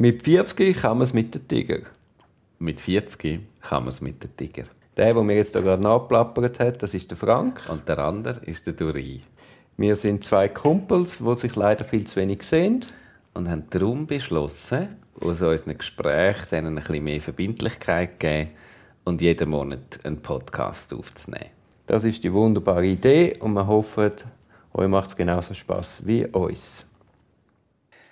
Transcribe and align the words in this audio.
Mit 0.00 0.22
40 0.22 0.80
kann 0.80 0.98
man 0.98 1.06
es 1.06 1.12
mit 1.12 1.34
den 1.34 1.48
Tiger. 1.48 1.80
Mit 2.60 2.78
40 2.78 3.40
kann 3.60 3.82
man 3.82 3.88
es 3.88 4.00
mit 4.00 4.22
den 4.22 4.36
Tiger. 4.36 4.62
Der, 4.96 5.12
der 5.12 5.22
mir 5.24 5.34
jetzt 5.34 5.56
da 5.56 5.60
gerade 5.60 5.82
nachplappert 5.82 6.60
hat, 6.60 6.80
das 6.84 6.94
ist 6.94 7.10
der 7.10 7.18
Frank. 7.18 7.62
Und 7.68 7.88
der 7.88 7.98
andere 7.98 8.38
ist 8.44 8.64
der 8.64 8.74
Duri. 8.74 9.22
Wir 9.76 9.96
sind 9.96 10.22
zwei 10.22 10.46
Kumpels, 10.46 11.18
die 11.18 11.34
sich 11.34 11.56
leider 11.56 11.82
viel 11.82 12.06
zu 12.06 12.14
wenig 12.14 12.44
sehen. 12.44 12.84
Und 13.34 13.48
haben 13.50 13.64
darum 13.70 14.06
beschlossen, 14.06 14.86
aus 15.20 15.42
unseren 15.42 15.76
Gesprächen 15.76 16.46
denen 16.52 16.78
ein 16.78 16.84
bisschen 16.84 17.02
mehr 17.02 17.20
Verbindlichkeit 17.20 18.10
zu 18.10 18.18
geben 18.18 18.50
und 19.02 19.20
jeden 19.20 19.50
Monat 19.50 19.98
einen 20.04 20.22
Podcast 20.22 20.94
aufzunehmen. 20.94 21.50
Das 21.88 22.04
ist 22.04 22.22
die 22.22 22.32
wunderbare 22.32 22.86
Idee 22.86 23.36
und 23.40 23.54
wir 23.54 23.66
hoffen, 23.66 24.12
euch 24.74 24.88
macht 24.88 25.08
es 25.08 25.16
genauso 25.16 25.54
Spaß 25.54 26.06
wie 26.06 26.24
uns. 26.24 26.84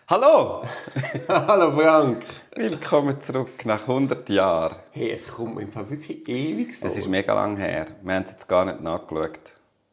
Hallo! 0.08 0.62
Hallo 1.28 1.70
Frank! 1.72 2.24
Willkommen 2.54 3.20
zurück 3.20 3.64
nach 3.66 3.80
100 3.82 4.28
Jahren. 4.28 4.76
Hey, 4.92 5.10
es 5.10 5.26
kommt 5.32 5.56
mir 5.56 5.62
im 5.62 5.72
Fall 5.72 5.90
wirklich 5.90 6.28
ewig 6.28 6.76
vor. 6.76 6.88
Es 6.88 6.96
ist 6.96 7.08
mega 7.08 7.34
lang 7.34 7.56
her. 7.56 7.86
Wir 8.02 8.14
haben 8.14 8.24
es 8.24 8.32
jetzt 8.32 8.48
gar 8.48 8.64
nicht 8.64 8.80
nachgeschaut. 8.80 9.40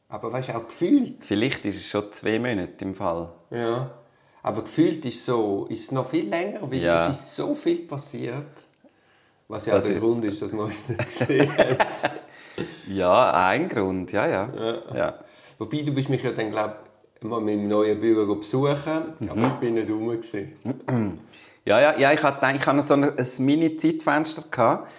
Aber 0.09 0.31
weißt 0.31 0.49
du, 0.49 0.55
auch 0.57 0.67
gefühlt. 0.67 1.25
Vielleicht 1.25 1.65
ist 1.65 1.77
es 1.77 1.87
schon 1.87 2.11
zwei 2.11 2.37
Monate 2.37 2.85
im 2.85 2.93
Fall. 2.93 3.29
Ja. 3.49 3.89
Aber 4.43 4.61
gefühlt 4.61 5.03
ist 5.05 5.25
so, 5.25 5.65
ist 5.69 5.85
es 5.85 5.91
noch 5.91 6.09
viel 6.09 6.29
länger, 6.29 6.59
weil 6.61 6.79
Ja. 6.79 7.07
es 7.09 7.17
ist 7.19 7.35
so 7.35 7.55
viel 7.55 7.79
passiert. 7.87 8.65
Was 9.47 9.65
ja 9.65 9.73
Was 9.75 9.85
der 9.85 9.95
ich- 9.95 9.99
Grund 9.99 10.25
ist, 10.25 10.41
dass 10.41 10.51
wir 10.53 10.59
uns 10.61 10.89
nicht 10.89 11.05
gesehen 11.05 11.57
haben. 11.57 11.77
Ja, 12.87 13.31
ein 13.47 13.67
Grund, 13.67 14.11
ja, 14.11 14.27
ja. 14.27 14.49
ja. 14.93 15.19
Wobei, 15.57 15.81
du 15.81 15.91
bist 15.91 16.09
mich 16.09 16.21
ja 16.21 16.31
dann, 16.31 16.51
glaube 16.51 16.75
mal 17.23 17.43
dem 17.45 17.67
neuen 17.67 17.99
Büro 17.99 18.35
besuchen, 18.35 19.13
Mhm. 19.19 19.29
aber 19.29 19.47
ich 19.47 19.53
bin 19.53 19.73
nicht 19.75 19.89
rum. 19.89 20.17
Ja, 21.65 21.79
ja, 21.79 21.97
ja 21.97 22.11
ich 22.11 22.21
hatte, 22.21 22.45
ich 22.57 22.65
hatte 22.65 22.75
noch 22.75 22.83
so 22.83 22.93
ein, 22.95 23.05
ein 23.05 23.27
Mini-Zeitfenster, 23.39 24.43
gehabt, 24.51 24.89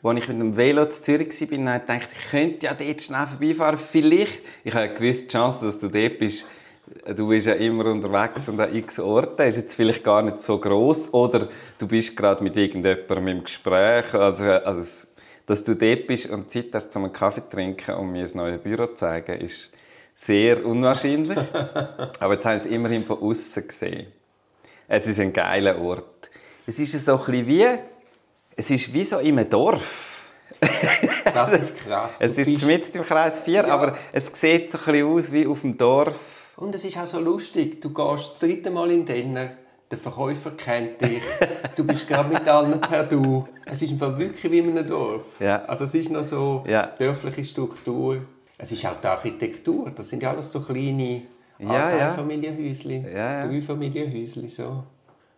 wo 0.00 0.10
ich 0.12 0.26
mit 0.26 0.40
dem 0.40 0.56
Velo 0.56 0.86
zu 0.86 1.02
Zürich 1.02 1.28
war. 1.38 1.58
Und 1.58 1.66
dann 1.66 1.86
dachte 1.86 2.08
ich, 2.12 2.24
ich 2.24 2.30
könnte 2.30 2.66
ja 2.66 2.72
dort 2.74 3.02
schnell 3.02 3.26
vorbeifahren. 3.26 3.78
Vielleicht. 3.78 4.42
Ich 4.64 4.72
habe 4.72 4.84
eine 4.84 4.94
gewisse 4.94 5.28
Chance, 5.28 5.66
dass 5.66 5.78
du 5.78 5.88
dort 5.88 6.18
bist. 6.18 6.46
Du 7.14 7.28
bist 7.28 7.46
ja 7.46 7.54
immer 7.54 7.86
unterwegs 7.86 8.48
und 8.48 8.58
an 8.58 8.74
x 8.74 8.98
Orten. 8.98 9.42
Ist 9.42 9.56
jetzt 9.56 9.74
vielleicht 9.74 10.02
gar 10.02 10.22
nicht 10.22 10.40
so 10.40 10.58
gross 10.58 11.12
Oder 11.12 11.48
du 11.78 11.86
bist 11.86 12.16
gerade 12.16 12.42
mit 12.42 12.56
irgendjemandem 12.56 13.28
im 13.28 13.44
Gespräch. 13.44 14.14
Also, 14.14 14.44
also, 14.44 15.06
dass 15.46 15.62
du 15.62 15.74
dort 15.76 16.06
bist 16.06 16.30
und 16.30 16.50
Zeit 16.50 16.68
hast, 16.72 16.94
um 16.96 17.04
einen 17.04 17.12
Kaffee 17.12 17.42
zu 17.42 17.50
trinken 17.50 17.94
und 17.96 18.12
mir 18.12 18.22
das 18.22 18.34
neue 18.34 18.58
Büro 18.58 18.86
zu 18.86 18.94
zeigen, 18.94 19.40
ist 19.40 19.72
sehr 20.14 20.64
unwahrscheinlich. 20.64 21.38
Aber 22.20 22.34
jetzt 22.34 22.46
habe 22.46 22.56
ich 22.56 22.62
es 22.64 22.66
immerhin 22.66 23.04
von 23.04 23.20
außen 23.20 23.66
gesehen. 23.66 24.06
Es 24.88 25.06
ist 25.06 25.18
ein 25.20 25.32
geiler 25.32 25.80
Ort. 25.80 26.30
Es 26.66 26.78
ist 26.78 26.92
so 27.04 27.20
ein 27.24 27.46
wie, 27.46 27.66
es 28.56 28.70
ist 28.70 28.92
wie 28.92 29.04
so 29.04 29.18
in 29.18 29.38
einem 29.38 29.48
Dorf. 29.50 30.20
Das 31.32 31.52
ist 31.60 31.76
krass. 31.78 32.16
Es 32.20 32.38
ist 32.38 32.46
bist- 32.46 32.64
mitten 32.64 32.98
im 32.98 33.04
Kreis 33.04 33.40
4, 33.40 33.66
aber 33.72 33.96
es 34.12 34.26
sieht 34.32 34.70
so 34.70 34.78
ein 34.78 34.84
bisschen 34.84 35.06
aus 35.08 35.32
wie 35.32 35.46
auf 35.46 35.60
dem 35.62 35.76
Dorf. 35.76 36.52
Und 36.56 36.74
es 36.74 36.84
ist 36.84 36.98
auch 36.98 37.06
so 37.06 37.18
lustig. 37.18 37.80
Du 37.80 37.90
gehst 37.92 38.30
das 38.32 38.38
dritte 38.38 38.70
Mal 38.70 38.90
in 38.92 39.04
den 39.04 39.32
Denner, 39.34 39.50
der 39.90 39.98
Verkäufer 39.98 40.52
kennt 40.52 41.00
dich, 41.00 41.22
du 41.76 41.84
bist 41.84 42.06
gerade 42.06 42.28
mit 42.28 42.46
allen 42.46 42.80
per 42.80 43.04
Du. 43.04 43.46
Es 43.66 43.82
ist 43.82 43.90
einfach 43.92 44.16
wirklich 44.16 44.52
wie 44.52 44.58
in 44.58 44.70
einem 44.70 44.86
Dorf. 44.86 45.22
Ja. 45.40 45.64
Also 45.64 45.84
es 45.84 45.94
ist 45.94 46.10
noch 46.10 46.22
so 46.22 46.64
Ja. 46.68 46.86
dörfliche 46.98 47.44
Struktur. 47.44 48.18
Es 48.62 48.70
ist 48.70 48.86
auch 48.86 48.94
die 49.00 49.08
Architektur. 49.08 49.90
Das 49.90 50.08
sind 50.08 50.22
ja 50.22 50.30
alles 50.30 50.52
so 50.52 50.60
kleine 50.60 51.22
Ja. 51.58 52.10
Einfamilienhäuschen, 52.10 53.04
Ja, 53.04 53.40
ja. 53.40 53.46
Dreifamilienhäuschen. 53.46 54.48
So. 54.48 54.84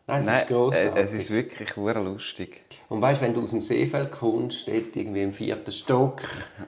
Nein, 0.06 0.20
es 0.20 0.26
Nein, 0.26 0.42
ist 0.42 0.48
grossartig. 0.48 0.94
äh, 0.96 1.00
es 1.00 1.12
ist 1.14 1.30
wirklich 1.30 1.76
lustig. 2.02 2.60
Und 2.90 3.00
weißt, 3.00 3.22
wenn 3.22 3.32
du 3.32 3.40
aus 3.42 3.50
dem 3.50 3.62
Seefeld 3.62 4.12
kommst, 4.12 4.68
dort 4.68 4.94
irgendwie 4.94 5.22
im 5.22 5.32
vierten 5.32 5.72
Stock, 5.72 6.20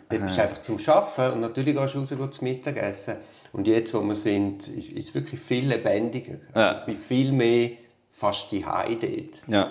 dann 0.09 0.23
bist 0.23 0.39
du 0.39 0.43
einfach 0.43 0.63
zum 0.63 0.79
Arbeiten 0.87 1.35
und 1.35 1.41
natürlich 1.43 1.77
gehst 1.77 1.95
du 1.95 1.99
raus 1.99 2.11
gehst 2.11 2.33
zum 2.33 2.49
Mittagessen. 2.49 3.17
Und 3.53 3.67
jetzt, 3.69 3.93
wo 3.93 4.01
wir 4.01 4.15
sind, 4.15 4.67
ist 4.69 4.91
ist 4.91 5.09
es 5.11 5.15
wirklich 5.15 5.39
viel 5.39 5.69
lebendiger. 5.69 6.37
Ja. 6.55 6.79
Ich 6.81 6.87
bin 6.87 6.97
viel 6.97 7.33
mehr 7.33 7.71
fast 8.13 8.51
die 8.51 8.65
dort. 8.99 9.47
Ja. 9.49 9.71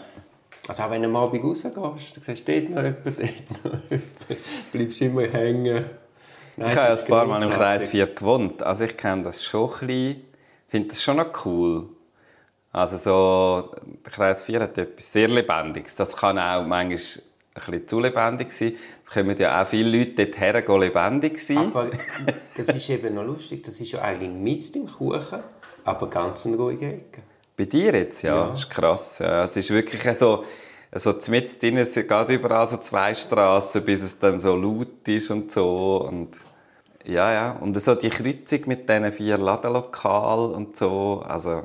Also 0.68 0.84
auch 0.84 0.92
wenn 0.92 1.02
du 1.02 1.08
am 1.08 1.16
Abend 1.16 1.44
rausgehst, 1.44 1.76
du 1.76 2.22
siehst 2.22 2.48
dort 2.48 2.70
noch 2.70 2.84
jemanden, 2.84 3.04
dort 3.04 3.64
noch 3.74 3.82
jemanden, 3.90 4.10
bleibst 4.72 5.02
immer 5.02 5.24
hängen. 5.24 5.86
Nein, 6.58 6.72
Ich 6.72 6.78
habe 6.78 6.94
ja 6.94 7.00
ein 7.00 7.08
paar 7.08 7.26
Mal 7.26 7.44
im. 7.44 7.50
Kreis 7.50 7.90
4 7.90 8.08
gewohnt. 8.08 8.64
Also 8.64 8.86
ich 8.86 8.96
kenne 8.98 9.24
das 9.24 9.44
schon 9.44 9.70
ein 9.70 9.88
bisschen. 9.88 10.12
Ich 10.12 10.72
finde 10.72 10.88
das 10.90 11.04
schon 11.04 11.18
noch 11.18 11.46
cool. 11.46 11.90
Also 12.72 12.98
so, 12.98 13.72
der 14.06 14.12
Kreis 14.12 14.44
4 14.44 14.60
hat 14.62 14.78
etwas 14.78 15.12
sehr 15.12 15.28
Lebendiges. 15.28 15.96
Das 15.96 16.16
kann 16.16 16.38
auch 16.38 16.66
manchmal 16.66 16.84
ein 16.88 16.92
bisschen 16.92 17.88
zu 17.88 18.00
lebendig 18.00 18.52
sein. 18.52 18.74
Es 19.06 19.12
kommen 19.12 19.38
ja 19.38 19.62
auch 19.62 19.68
viele 19.68 19.98
Leute 19.98 20.26
dorthin 20.26 20.66
gehen 20.66 20.82
lebendig 20.82 21.40
sein. 21.40 21.58
Aber 21.58 21.90
das 22.58 22.68
ist 22.68 22.90
eben 22.90 23.16
noch 23.16 23.24
lustig, 23.24 23.64
das 23.64 23.80
ist 23.80 23.92
ja 23.94 24.02
eigentlich 24.02 24.32
mit 24.32 24.76
dem 24.76 24.88
Kuchen, 24.88 25.40
aber 25.86 26.10
ganz 26.10 26.46
eine 26.46 26.58
ruhige 26.58 26.88
Ecke. 26.88 27.22
Bei 27.56 27.64
dir 27.64 27.94
jetzt, 27.94 28.24
ja, 28.24 28.48
das 28.50 28.60
ist 28.60 28.70
krass. 28.70 29.20
Ja. 29.20 29.46
Es 29.46 29.56
ist 29.56 29.70
wirklich 29.70 30.18
so, 30.18 30.44
so 31.00 31.14
mit 31.30 31.62
drin, 31.62 31.78
es 31.78 31.94
geht 31.94 32.30
überall 32.30 32.68
so 32.68 32.78
zwei 32.78 33.14
Straßen, 33.14 33.84
bis 33.84 34.02
es 34.02 34.18
dann 34.20 34.40
so 34.40 34.56
laut 34.56 35.08
ist 35.08 35.30
und 35.30 35.52
so. 35.52 36.08
Und, 36.08 36.30
ja, 37.04 37.32
ja. 37.32 37.52
Und 37.60 37.80
so 37.80 37.96
die 37.96 38.10
Kreuzung 38.10 38.62
mit 38.68 38.88
diesen 38.88 39.12
vier 39.12 39.38
Ladenlokalen 39.38 40.54
und 40.54 40.78
so, 40.78 41.24
also, 41.28 41.64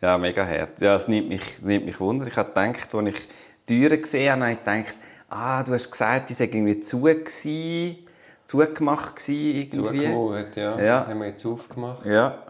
ja, 0.00 0.18
mega 0.18 0.44
hart. 0.44 0.80
Ja, 0.80 0.96
es 0.96 1.08
nimmt 1.08 1.28
mich, 1.28 1.62
nimmt 1.62 1.86
mich 1.86 2.00
Wunder. 2.00 2.26
Ich 2.26 2.36
habe 2.36 2.48
gedacht, 2.48 2.94
als 2.94 3.08
ich 3.08 3.28
die 3.68 3.80
Türen 3.80 4.02
gesehen 4.02 4.32
habe, 4.32 4.42
habe 4.42 4.52
ich 4.52 4.58
gedacht, 4.58 4.96
ah, 5.28 5.62
du 5.62 5.74
hast 5.74 5.90
gesagt, 5.90 6.30
die 6.30 6.34
sei 6.34 6.44
irgendwie 6.44 6.80
zu 6.80 7.02
gewesen, 7.02 7.98
zugemacht 8.46 9.16
gewesen, 9.16 9.56
irgendwie. 9.56 10.04
Zugemauert, 10.04 10.56
ja. 10.56 10.80
Ja. 10.80 11.06
Haben 11.06 11.20
wir 11.20 11.28
jetzt 11.28 11.46
aufgemacht. 11.46 12.04
Ja. 12.06 12.42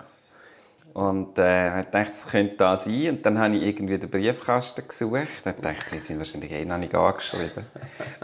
Und 0.98 1.38
äh, 1.38 1.78
ich 1.78 1.86
dachte, 1.90 2.10
das 2.10 2.26
könnte 2.26 2.56
da 2.56 2.76
sein. 2.76 3.10
Und 3.10 3.24
dann 3.24 3.38
habe 3.38 3.54
ich 3.54 3.62
irgendwie 3.62 3.98
den 3.98 4.10
Briefkasten 4.10 4.88
gesucht. 4.88 5.28
Dann 5.44 5.54
dachte 5.62 5.84
ich, 5.84 5.90
die 5.92 5.98
sind 5.98 6.18
wahrscheinlich 6.18 6.50
eh 6.50 6.64
noch 6.64 6.76
nicht 6.76 6.92
angeschrieben. 6.92 7.66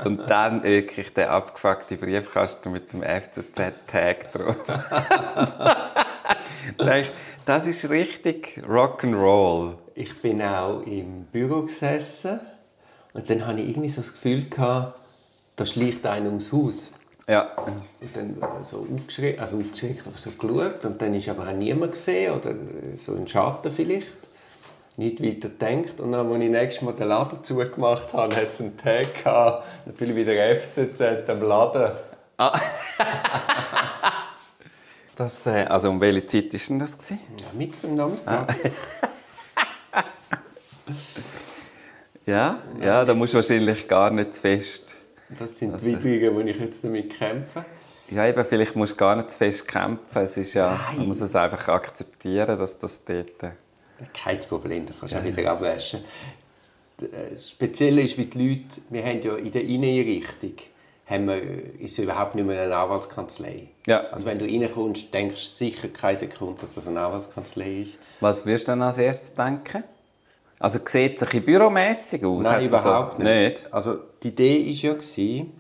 Und 0.04 0.28
dann 0.28 0.64
wirklich 0.64 1.14
der 1.14 1.30
abgefuckte 1.30 1.96
Briefkasten 1.96 2.72
mit 2.72 2.92
dem 2.92 3.04
FCZ-Tag 3.04 4.32
drauf. 4.32 4.56
Da 6.78 6.84
dachte 6.86 7.10
das 7.44 7.66
ist 7.66 7.90
richtig 7.90 8.60
Rock'n'Roll. 8.66 9.74
Ich 9.94 10.20
bin 10.20 10.42
auch 10.42 10.80
im 10.80 11.26
Büro 11.26 11.62
gesessen 11.62 12.40
und 13.12 13.28
dann 13.28 13.46
hatte 13.46 13.60
ich 13.60 13.68
irgendwie 13.68 13.90
so 13.90 14.00
das 14.00 14.14
Gefühl, 14.14 14.48
gehabt, 14.48 14.98
da 15.54 15.66
schleicht 15.66 16.06
einer 16.06 16.30
ums 16.30 16.50
Haus. 16.50 16.90
Ja. 17.26 17.52
Und 17.56 18.14
dann 18.14 18.36
so 18.64 18.86
aufgeschreckt, 18.92 19.40
also 19.40 19.58
aufgeschreckt, 19.58 20.06
aber 20.06 20.16
so 20.16 20.30
geschaut 20.30 20.84
und 20.84 21.00
dann 21.00 21.14
ist 21.14 21.28
aber 21.28 21.48
auch 21.48 21.52
niemand 21.52 21.92
gesehen 21.92 22.34
oder 22.34 22.50
äh, 22.50 22.96
so 22.96 23.14
ein 23.14 23.26
Schatten 23.26 23.72
vielleicht. 23.72 24.08
Nicht 24.96 25.20
weiter 25.22 25.48
gedacht. 25.48 25.98
Und 25.98 26.12
dann, 26.12 26.30
als 26.30 26.42
ich 26.42 26.50
nächstes 26.50 26.82
Mal 26.82 26.92
den 26.92 27.08
Laden 27.08 27.42
zugemacht 27.42 28.12
habe, 28.12 28.36
hat 28.36 28.50
es 28.50 28.60
einen 28.60 28.76
Tag 28.76 29.24
gehabt, 29.24 29.64
natürlich 29.86 30.14
wieder 30.14 30.34
FCZ 30.56 31.28
am 31.28 31.42
Laden. 31.42 31.92
Das, 35.16 35.46
äh, 35.46 35.64
also 35.66 35.90
um 35.90 36.00
welche 36.00 36.26
Zeit 36.26 36.52
war 36.52 36.60
denn 36.68 36.78
das? 36.80 36.98
Gewesen? 36.98 37.20
Ja, 37.38 37.46
mitten 37.52 38.00
am 38.00 38.14
Nachmittag. 38.24 38.56
Ja, 42.26 42.58
ja, 42.80 43.04
da 43.04 43.12
musst 43.12 43.34
du 43.34 43.36
wahrscheinlich 43.36 43.86
gar 43.86 44.10
nicht 44.10 44.34
zu 44.34 44.40
fest. 44.40 44.94
Das 45.38 45.58
sind 45.58 45.80
die 45.80 46.04
Widrungen, 46.04 46.46
die 46.46 46.52
ich 46.52 46.58
jetzt 46.60 46.84
damit 46.84 47.16
kämpfe. 47.16 47.64
Ja, 48.10 48.26
eben, 48.26 48.44
vielleicht 48.44 48.76
musst 48.76 48.92
du 48.92 48.96
gar 48.96 49.16
nicht 49.16 49.30
zu 49.30 49.38
fest 49.38 49.66
kämpfen. 49.66 50.22
Es 50.22 50.36
ist 50.36 50.54
ja, 50.54 50.78
man 50.96 51.08
muss 51.08 51.20
es 51.20 51.34
einfach 51.34 51.68
akzeptieren, 51.68 52.58
dass 52.58 52.78
das 52.78 53.02
dort... 53.04 53.42
äh, 53.42 53.50
Kein 54.12 54.38
Problem, 54.40 54.84
das 54.86 55.00
kannst 55.00 55.14
du 55.14 55.18
auch 55.18 55.24
wieder 55.24 55.50
abwaschen. 55.50 56.00
äh, 57.00 57.31
Das 57.31 57.49
Spezielle 57.50 58.02
ist, 58.02 58.19
wie 58.19 58.26
die 58.26 58.49
Leute, 58.49 58.81
wir 58.90 59.02
haben 59.04 59.22
ja 59.22 59.34
in 59.37 59.50
der 59.50 59.62
Inneneinrichtung, 59.62 60.52
haben 61.06 61.26
wir, 61.26 61.37
ist 61.81 61.93
es 61.93 61.99
überhaupt 61.99 62.34
nicht 62.34 62.46
mehr 62.46 62.62
eine 62.62 62.76
Anwaltskanzlei. 62.76 63.69
Ja. 63.87 64.00
Also 64.10 64.26
wenn 64.26 64.38
du 64.38 64.44
reinkommst, 64.44 65.12
denkst 65.12 65.43
du 65.43 65.50
sicher 65.64 65.88
keine 65.88 66.19
Sekunde, 66.19 66.60
dass 66.60 66.75
das 66.75 66.87
eine 66.87 67.00
Anwaltskanzlei 67.00 67.81
ist. 67.81 67.99
Was 68.20 68.44
würdest 68.44 68.69
du 68.69 68.72
dann 68.72 68.82
als 68.82 68.99
erstes 68.99 69.34
denken? 69.34 69.84
Also 70.64 70.78
sieht 70.82 71.20
es 71.20 71.28
ein 71.28 71.43
büromässig 71.43 72.25
aus? 72.25 72.43
Nein, 72.43 72.64
überhaupt 72.64 73.19
so, 73.19 73.22
nicht. 73.22 73.70
Also 73.70 73.99
die 74.22 74.28
Idee 74.28 74.64
war 74.64 74.72
ja, 74.72 74.93
gewesen, 74.94 75.52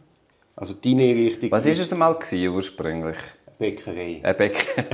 also 0.56 0.72
die 0.72 0.92
Inneneinrichtung 0.92 1.50
Was 1.50 1.66
war 1.66 1.72
es 1.72 1.92
einmal 1.92 2.14
gewesen, 2.14 2.48
ursprünglich? 2.48 3.16
eine 3.46 3.70
Bäckerei. 3.70 4.20
Ein 4.22 4.36
Bäcker. 4.38 4.84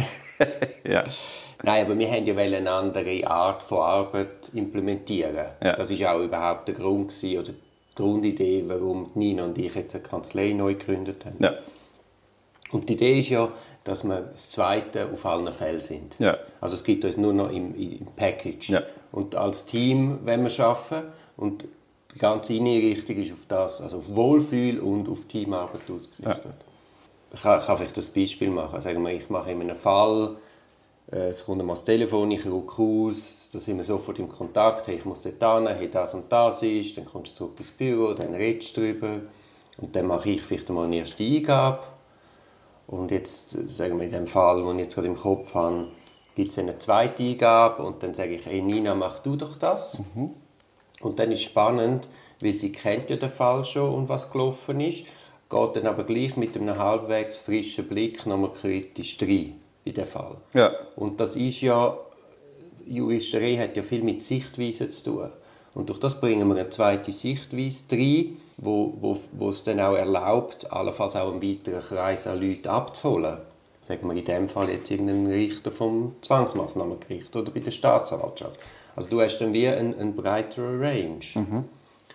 ja. 0.82 1.04
Nein, 1.62 1.84
aber 1.86 1.96
wir 1.96 2.10
haben 2.10 2.26
ja 2.26 2.36
eine 2.36 2.70
andere 2.72 3.24
Art 3.24 3.62
von 3.62 3.78
Arbeit 3.78 4.50
implementieren. 4.52 5.46
Ja. 5.62 5.76
Das 5.76 5.96
war 5.96 6.14
auch 6.16 6.20
überhaupt 6.24 6.66
der 6.66 6.74
Grund 6.74 7.10
gewesen, 7.10 7.38
oder 7.38 7.52
die 7.52 7.94
Grundidee, 7.94 8.64
warum 8.66 9.12
Nina 9.14 9.44
und 9.44 9.58
ich 9.58 9.76
jetzt 9.76 9.94
eine 9.94 10.02
Kanzlei 10.02 10.54
neu 10.54 10.74
gegründet 10.74 11.24
haben. 11.24 11.36
ja. 11.38 11.54
Und 12.72 12.88
die 12.88 12.94
Idee 12.94 13.20
ist 13.20 13.28
ja, 13.28 13.48
dass 13.84 14.02
wir 14.04 14.22
das 14.32 14.50
Zweite 14.50 15.08
auf 15.12 15.24
allen 15.26 15.52
Fällen 15.52 15.80
sind. 15.80 16.16
Ja. 16.18 16.36
Also 16.60 16.74
es 16.74 16.82
gibt 16.82 17.04
uns 17.04 17.16
nur 17.16 17.32
noch 17.32 17.50
im, 17.50 17.74
im 17.74 18.06
Package. 18.16 18.70
Ja. 18.70 18.82
Und 19.12 19.34
als 19.34 19.64
Team 19.64 20.20
wenn 20.24 20.44
wir 20.44 20.64
arbeiten. 20.64 21.08
Und 21.36 21.66
die 22.14 22.18
ganze 22.18 22.54
Innenrichtung 22.54 23.16
ist 23.16 23.32
auf 23.32 23.46
das, 23.48 23.80
also 23.80 23.98
auf 23.98 24.14
Wohlfühl 24.14 24.80
und 24.80 25.08
auf 25.08 25.24
Teamarbeit 25.26 25.82
ausgerichtet. 25.82 26.54
Ich 27.32 27.42
kann, 27.42 27.60
kann 27.60 27.76
vielleicht 27.76 27.96
das 27.96 28.10
Beispiel 28.10 28.50
machen. 28.50 28.80
Sagen 28.80 29.02
wir, 29.02 29.12
ich 29.12 29.30
mache 29.30 29.52
in 29.52 29.60
einem 29.60 29.76
Fall, 29.76 30.36
äh, 31.12 31.28
es 31.28 31.44
kommt 31.44 31.60
einmal 31.60 31.76
das 31.76 31.84
Telefon, 31.84 32.30
ich 32.32 32.44
rufe 32.46 32.82
aus, 32.82 33.48
da 33.52 33.58
sind 33.58 33.76
wir 33.76 33.84
sofort 33.84 34.18
im 34.18 34.28
Kontakt, 34.28 34.88
hey, 34.88 34.96
ich 34.96 35.04
muss 35.04 35.22
dort 35.22 35.58
hin, 35.58 35.68
hey, 35.68 35.88
das 35.88 36.14
und 36.14 36.30
das 36.30 36.62
ist, 36.62 36.96
dann 36.96 37.04
kommst 37.04 37.32
du 37.32 37.36
zurück 37.36 37.60
ins 37.60 37.70
Büro, 37.70 38.12
dann 38.14 38.34
redest 38.34 38.76
du 38.76 38.80
darüber 38.80 39.20
und 39.78 39.94
dann 39.94 40.06
mache 40.06 40.30
ich 40.30 40.42
vielleicht 40.42 40.68
einmal 40.68 40.86
eine 40.86 40.96
erste 40.96 41.22
Eingabe. 41.22 41.80
Und 42.86 43.12
jetzt, 43.12 43.50
sagen 43.68 43.98
wir 43.98 44.06
in 44.06 44.12
dem 44.12 44.26
Fall, 44.26 44.62
den 44.62 44.78
ich 44.78 44.84
jetzt 44.84 44.94
gerade 44.96 45.06
im 45.06 45.16
Kopf 45.16 45.54
habe, 45.54 45.86
gibt 46.34 46.50
es 46.50 46.58
eine 46.58 46.78
zweite 46.78 47.22
Eingabe 47.22 47.82
und 47.82 48.02
dann 48.02 48.14
sage 48.14 48.34
ich, 48.36 48.46
hey 48.46 48.62
Nina, 48.62 48.94
mach 48.94 49.18
du 49.20 49.36
doch 49.36 49.56
das. 49.56 50.00
Und 51.00 51.18
dann 51.18 51.32
ist 51.32 51.40
es 51.40 51.44
spannend, 51.44 52.08
weil 52.42 52.54
sie 52.54 52.72
kennt 52.72 53.10
ja 53.10 53.16
den 53.16 53.30
Fall 53.30 53.64
schon 53.64 53.92
und 53.94 54.08
was 54.08 54.30
gelaufen 54.30 54.80
ist, 54.80 55.04
geht 55.48 55.76
dann 55.76 55.86
aber 55.86 56.04
gleich 56.04 56.36
mit 56.36 56.56
einem 56.56 56.78
halbwegs 56.78 57.38
frischen 57.38 57.88
Blick 57.88 58.24
nochmal 58.26 58.52
kritisch 58.52 59.18
rein 59.20 59.60
in 59.84 59.94
den 59.94 60.06
Fall. 60.06 60.36
Ja. 60.54 60.72
Und 60.96 61.20
das 61.20 61.36
ist 61.36 61.60
ja, 61.60 61.96
Juristerei 62.86 63.56
hat 63.56 63.76
ja 63.76 63.82
viel 63.82 64.02
mit 64.02 64.22
Sichtweisen 64.22 64.90
zu 64.90 65.04
tun. 65.04 65.30
Und 65.74 65.88
durch 65.88 66.00
das 66.00 66.20
bringen 66.20 66.48
wir 66.48 66.56
eine 66.56 66.70
zweite 66.70 67.12
Sichtweise 67.12 67.84
rein, 67.92 68.36
wo, 68.56 68.94
wo, 69.00 69.18
wo 69.32 69.48
es 69.50 69.62
dann 69.62 69.80
auch 69.80 69.94
erlaubt, 69.94 70.70
allenfalls 70.70 71.16
auch 71.16 71.32
einen 71.32 71.42
weiteren 71.42 71.80
Kreis 71.80 72.26
an 72.26 72.40
Leuten 72.40 72.68
abzuholen. 72.68 73.38
Sagen 73.90 74.08
wir 74.08 74.16
in 74.16 74.24
dem 74.24 74.48
Fall 74.48 74.70
jetzt 74.70 74.88
irgendeinen 74.88 75.26
Richter 75.26 75.72
vom 75.72 76.14
Zwangsmaßnahmengericht 76.22 77.34
oder 77.34 77.50
bei 77.50 77.58
der 77.58 77.72
Staatsanwaltschaft. 77.72 78.60
Also 78.94 79.10
du 79.10 79.20
hast 79.20 79.38
dann 79.38 79.52
wie 79.52 79.66
eine, 79.66 79.96
eine 79.96 80.12
breitere 80.12 80.80
Range. 80.80 81.18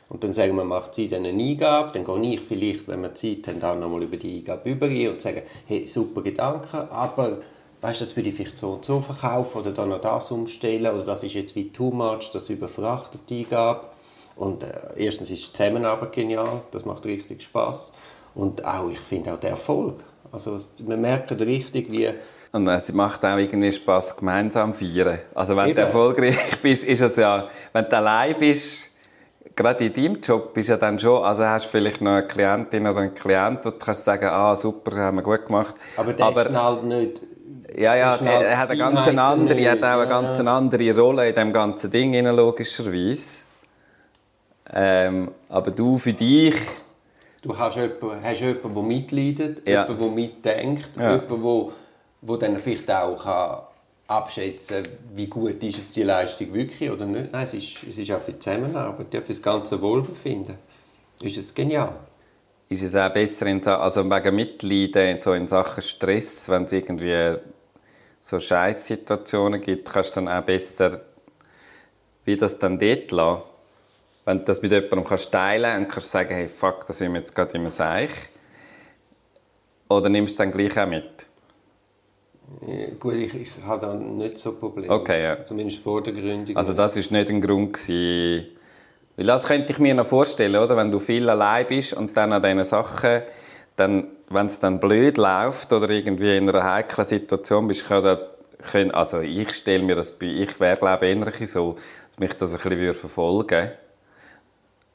Und 0.07 0.23
dann 0.23 0.31
sagen 0.31 0.55
wir, 0.55 0.63
macht 0.63 0.95
sie 0.95 1.09
dann 1.09 1.25
eine 1.25 1.37
Eingabe, 1.37 1.91
dann 1.91 2.05
gehe 2.05 2.35
ich 2.35 2.39
vielleicht, 2.39 2.87
wenn 2.87 3.01
wir 3.01 3.13
Zeit 3.13 3.45
haben, 3.47 3.61
auch 3.61 3.77
nochmal 3.77 4.03
über 4.03 4.15
die 4.15 4.37
Eingabe 4.37 4.69
über 4.69 4.85
und 4.85 5.19
sage, 5.19 5.43
hey, 5.67 5.85
super 5.85 6.21
Gedanke, 6.21 6.89
aber 6.89 7.39
weißt 7.81 7.99
du, 7.99 8.05
das 8.05 8.15
würde 8.15 8.29
ich 8.29 8.35
vielleicht 8.35 8.57
so 8.57 8.69
und 8.69 8.85
so 8.85 9.01
verkaufen 9.01 9.57
oder 9.57 9.73
dann 9.73 9.89
noch 9.89 9.99
das 9.99 10.31
umstellen 10.31 10.95
oder 10.95 11.03
das 11.03 11.23
ist 11.23 11.33
jetzt 11.33 11.57
wie 11.57 11.71
too 11.71 11.91
much, 11.91 12.31
das 12.31 12.49
überfrachtet 12.49 13.19
die 13.27 13.43
Eingabe. 13.43 13.81
Und 14.37 14.63
äh, 14.63 14.69
erstens 14.95 15.29
ist 15.29 15.49
die 15.49 15.51
Zusammenarbeit 15.51 16.13
genial, 16.13 16.61
das 16.71 16.85
macht 16.85 17.05
richtig 17.05 17.41
Spaß 17.41 17.91
und 18.33 18.63
auch, 18.63 18.89
ich 18.89 18.99
finde 18.99 19.33
auch 19.33 19.39
der 19.41 19.49
Erfolg. 19.49 19.95
Also 20.35 20.59
wir 20.79 20.97
merken 20.97 21.37
richtig, 21.39 21.89
wie 21.91 22.09
Und 22.51 22.67
es 22.67 22.91
macht 22.91 23.23
auch 23.23 23.37
irgendwie 23.37 23.71
Spass, 23.71 24.17
gemeinsam 24.17 24.73
zu 24.73 24.83
feiern. 24.83 25.19
Also 25.33 25.55
wenn 25.55 25.69
Eben. 25.69 25.75
du 25.75 25.81
erfolgreich 25.83 26.59
bist, 26.61 26.83
ist 26.83 26.99
es 26.99 27.15
ja, 27.15 27.47
wenn 27.71 27.85
du 27.85 27.95
allein 27.95 28.35
bist, 28.37 28.89
gerade 29.55 29.85
in 29.85 29.93
deinem 29.93 30.21
Job 30.21 30.53
bist 30.53 30.67
du 30.67 30.73
ja 30.73 30.77
dann 30.77 30.99
schon, 30.99 31.23
also 31.23 31.45
hast 31.45 31.67
du 31.67 31.69
vielleicht 31.69 32.01
noch 32.01 32.11
eine 32.11 32.27
Klientin 32.27 32.85
oder 32.85 32.99
einen 32.99 33.13
Klient, 33.13 33.63
wo 33.63 33.69
du 33.69 33.77
kannst 33.77 34.03
sagen, 34.03 34.25
ah, 34.25 34.53
super, 34.57 34.97
haben 34.97 35.15
wir 35.17 35.23
gut 35.23 35.45
gemacht. 35.45 35.75
aber 35.95 36.11
der 36.11 36.45
schnallt 36.45 36.83
nicht 36.83 37.21
ja, 37.77 37.95
ja, 37.95 38.17
schnallt 38.17 38.45
er 38.45 38.57
hat 38.57 38.69
eine 38.69 38.79
ganz 38.79 39.07
andere, 39.07 39.59
er 39.59 39.71
hat 39.71 39.83
auch 39.83 39.99
eine 39.99 40.07
ganz 40.07 40.39
andere 40.39 40.97
Rolle 40.97 41.29
in 41.29 41.35
dem 41.35 41.53
ganzen 41.53 41.91
Ding, 41.91 42.13
logischerweise. 42.25 43.39
Ähm, 44.73 45.31
aber 45.49 45.71
du 45.71 45.97
für 45.97 46.13
dich, 46.13 46.55
Du 47.45 47.55
hast 47.55 47.75
jemanden, 47.75 48.23
hast 48.23 48.41
jemanden 48.41 48.73
der 48.73 48.83
mitleidet, 48.83 49.67
Ja. 49.69 49.83
jemanden, 49.83 49.99
der 49.99 50.09
mitdenkt, 50.09 50.91
Ja. 50.99 51.11
jemanden, 51.11 51.73
der, 52.21 52.37
der 52.39 52.49
dann 52.49 52.57
vielleicht 52.59 52.89
auch 52.89 53.23
kann 53.23 53.67
abschätzen 54.07 54.83
kann, 54.83 54.93
wie 55.15 55.27
gut 55.27 55.63
ist 55.63 55.77
jetzt 55.77 55.95
die 55.95 56.01
Leistung 56.03 56.51
wirklich 56.53 56.89
oder 56.89 57.05
nicht. 57.05 57.31
Nein, 57.31 57.43
es 57.43 57.53
ist, 57.53 57.83
es 57.87 57.97
ist 57.99 58.11
auch 58.11 58.19
für 58.19 58.33
die 58.33 58.39
Zusammenarbeit, 58.39 59.13
ja, 59.13 59.21
für 59.21 59.33
das 59.33 59.41
ganze 59.43 59.79
Wohlbefinden. 59.79 60.57
Ist 61.21 61.37
es 61.37 61.53
genial. 61.53 61.93
ist 62.67 62.81
es 62.81 62.95
auch 62.95 63.09
besser, 63.13 63.45
in, 63.45 63.65
also 63.67 64.03
wegen 64.09 64.35
Mitleiden 64.35 65.19
so 65.19 65.33
in 65.33 65.47
Sachen 65.47 65.83
Stress, 65.83 66.49
wenn 66.49 66.63
es 66.63 66.73
irgendwie 66.73 67.35
so 68.21 68.39
Scheißsituationen 68.39 69.61
gibt, 69.61 69.87
kannst 69.87 70.15
du 70.15 70.21
dann 70.21 70.29
auch 70.29 70.43
besser 70.43 71.01
wie 72.25 72.35
das 72.35 72.57
dann 72.57 72.79
dort 72.79 73.11
lassen. 73.11 73.43
Wenn 74.25 74.39
du 74.39 74.43
das 74.45 74.61
mit 74.61 74.71
jemandem 74.71 75.03
kannst 75.03 75.31
teilen 75.31 75.83
und 75.83 75.87
kannst 75.87 76.09
sagen, 76.09 76.33
hey, 76.33 76.47
fuck, 76.47 76.85
da 76.87 76.93
sind 76.93 77.13
wir 77.13 77.19
jetzt 77.19 77.35
gerade 77.35 77.53
im 77.53 77.69
Seich. 77.69 78.09
Oder 79.87 80.09
nimmst 80.09 80.33
du 80.33 80.43
dann 80.43 80.51
gleich 80.51 80.77
auch 80.79 80.87
mit? 80.87 81.27
Ja, 82.65 82.87
gut, 82.99 83.13
ich, 83.13 83.35
ich 83.35 83.49
habe 83.63 83.85
da 83.85 83.93
nicht 83.93 84.39
so 84.39 84.53
Probleme. 84.53 84.91
Okay, 84.91 85.23
ja. 85.23 85.45
Zumindest 85.45 85.79
vor 85.79 86.01
der 86.01 86.13
Gründung. 86.13 86.57
Also 86.57 86.73
das 86.73 86.97
ist 86.97 87.11
nicht 87.11 87.29
ein 87.29 87.39
Grund 87.39 87.73
gewesen. 87.73 88.47
Weil 89.15 89.25
das 89.27 89.45
könnte 89.45 89.71
ich 89.71 89.79
mir 89.79 89.93
noch 89.93 90.05
vorstellen, 90.05 90.55
oder? 90.55 90.75
Wenn 90.75 90.91
du 90.91 90.99
viel 90.99 91.29
allein 91.29 91.67
bist 91.67 91.93
und 91.93 92.17
dann 92.17 92.33
an 92.33 92.41
diesen 92.41 92.63
Sachen, 92.63 93.21
dann, 93.75 94.07
wenn 94.29 94.47
es 94.47 94.59
dann 94.59 94.79
blöd 94.79 95.17
läuft 95.17 95.71
oder 95.71 95.89
irgendwie 95.89 96.35
in 96.35 96.49
einer 96.49 96.63
heiklen 96.63 97.05
Situation 97.05 97.67
bist, 97.67 97.87
kann 97.87 98.03
das, 98.03 98.19
können, 98.71 98.91
also 98.91 99.19
ich 99.21 99.53
stelle 99.53 99.83
mir 99.83 99.95
das 99.95 100.11
bei, 100.11 100.25
ich 100.25 100.59
wäre 100.59 100.77
glaube 100.77 101.07
ich 101.07 101.51
so, 101.51 101.75
dass 102.09 102.19
mich 102.19 102.33
das 102.33 102.55
ein 102.55 102.69
bisschen 102.69 102.95
verfolgen 102.95 103.49
würde. 103.49 103.84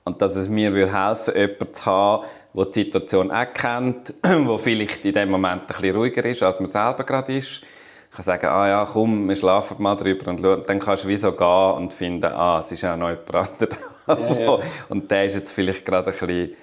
Und 0.04 0.22
dass 0.22 0.36
es 0.36 0.48
mir 0.48 0.72
würde 0.72 0.92
helfen 0.92 1.34
würde, 1.34 1.40
jemanden 1.40 1.74
zu 1.74 1.86
haben, 1.86 2.26
der 2.54 2.64
die 2.66 2.72
Situation 2.84 3.30
auch 3.30 3.52
kennt, 3.52 4.14
der 4.24 4.58
vielleicht 4.58 5.04
in 5.04 5.14
dem 5.14 5.30
Moment 5.30 5.62
ein 5.62 5.66
bisschen 5.66 5.96
ruhiger 5.96 6.24
ist, 6.24 6.42
als 6.42 6.58
man 6.58 6.68
selber 6.68 7.04
gerade 7.04 7.36
ist. 7.36 7.62
Ich 8.10 8.16
kann 8.16 8.24
sagen, 8.24 8.46
ah 8.46 8.68
ja, 8.68 8.88
komm, 8.92 9.28
wir 9.28 9.36
schlafen 9.36 9.80
mal 9.80 9.94
drüber 9.94 10.30
und 10.30 10.40
schauen. 10.40 10.64
Dann 10.66 10.80
kannst 10.80 11.04
du 11.04 11.08
wie 11.08 11.16
so 11.16 11.30
gehen 11.30 11.72
und 11.76 11.94
finden, 11.94 12.24
ah, 12.32 12.58
es 12.58 12.72
ist 12.72 12.84
auch 12.84 12.96
noch 12.96 13.10
jemand 13.10 13.34
anderes 13.34 13.58
da. 14.06 14.18
Ja, 14.18 14.40
ja. 14.40 14.58
Und 14.88 15.10
der 15.10 15.26
ist 15.26 15.34
jetzt 15.34 15.52
vielleicht 15.52 15.86
gerade 15.86 16.10
ein 16.10 16.18
bisschen, 16.18 16.56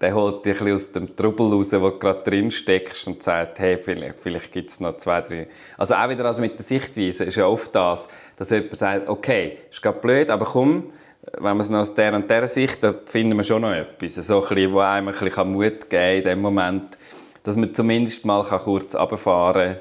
der 0.00 0.14
holt 0.14 0.44
dich 0.44 0.58
ein 0.58 0.64
bisschen 0.64 0.74
aus 0.74 0.92
dem 0.92 1.14
Trubel 1.14 1.52
raus, 1.52 1.72
wo 1.74 1.90
du 1.90 1.98
gerade 1.98 2.28
drin 2.28 2.50
steckst 2.50 3.06
und 3.06 3.22
sagt, 3.22 3.60
hey, 3.60 3.78
vielleicht, 3.78 4.18
vielleicht 4.18 4.50
gibt 4.50 4.70
es 4.70 4.80
noch 4.80 4.96
zwei, 4.96 5.20
drei. 5.20 5.48
Also 5.78 5.94
auch 5.94 6.08
wieder 6.08 6.24
also 6.24 6.40
mit 6.40 6.58
der 6.58 6.64
Sichtweise 6.64 7.24
ist 7.24 7.36
ja 7.36 7.46
oft 7.46 7.72
das, 7.72 8.08
dass 8.36 8.50
jemand 8.50 8.76
sagt, 8.76 9.08
okay, 9.08 9.58
ist 9.70 9.80
gerade 9.80 10.00
blöd, 10.00 10.28
aber 10.28 10.46
komm, 10.46 10.90
wenn 11.38 11.56
wir 11.56 11.62
es 11.62 11.70
noch 11.70 11.80
aus 11.80 11.94
der 11.94 12.14
und 12.14 12.28
der 12.28 12.46
Sicht, 12.48 12.82
dann 12.82 12.96
finden 13.06 13.36
wir 13.36 13.44
schon 13.44 13.62
noch 13.62 13.72
etwas. 13.72 14.14
So 14.14 14.42
ein 14.42 14.54
bisschen, 14.54 14.72
wo 14.72 14.80
einem 14.80 15.08
ein 15.08 15.14
bisschen 15.14 15.52
Mut 15.52 15.62
geben 15.62 15.88
kann 15.90 16.14
in 16.16 16.24
dem 16.24 16.40
Moment, 16.40 16.98
dass 17.42 17.56
man 17.56 17.74
zumindest 17.74 18.24
mal 18.24 18.42
kurz 18.42 18.94
runterfahren 18.94 19.76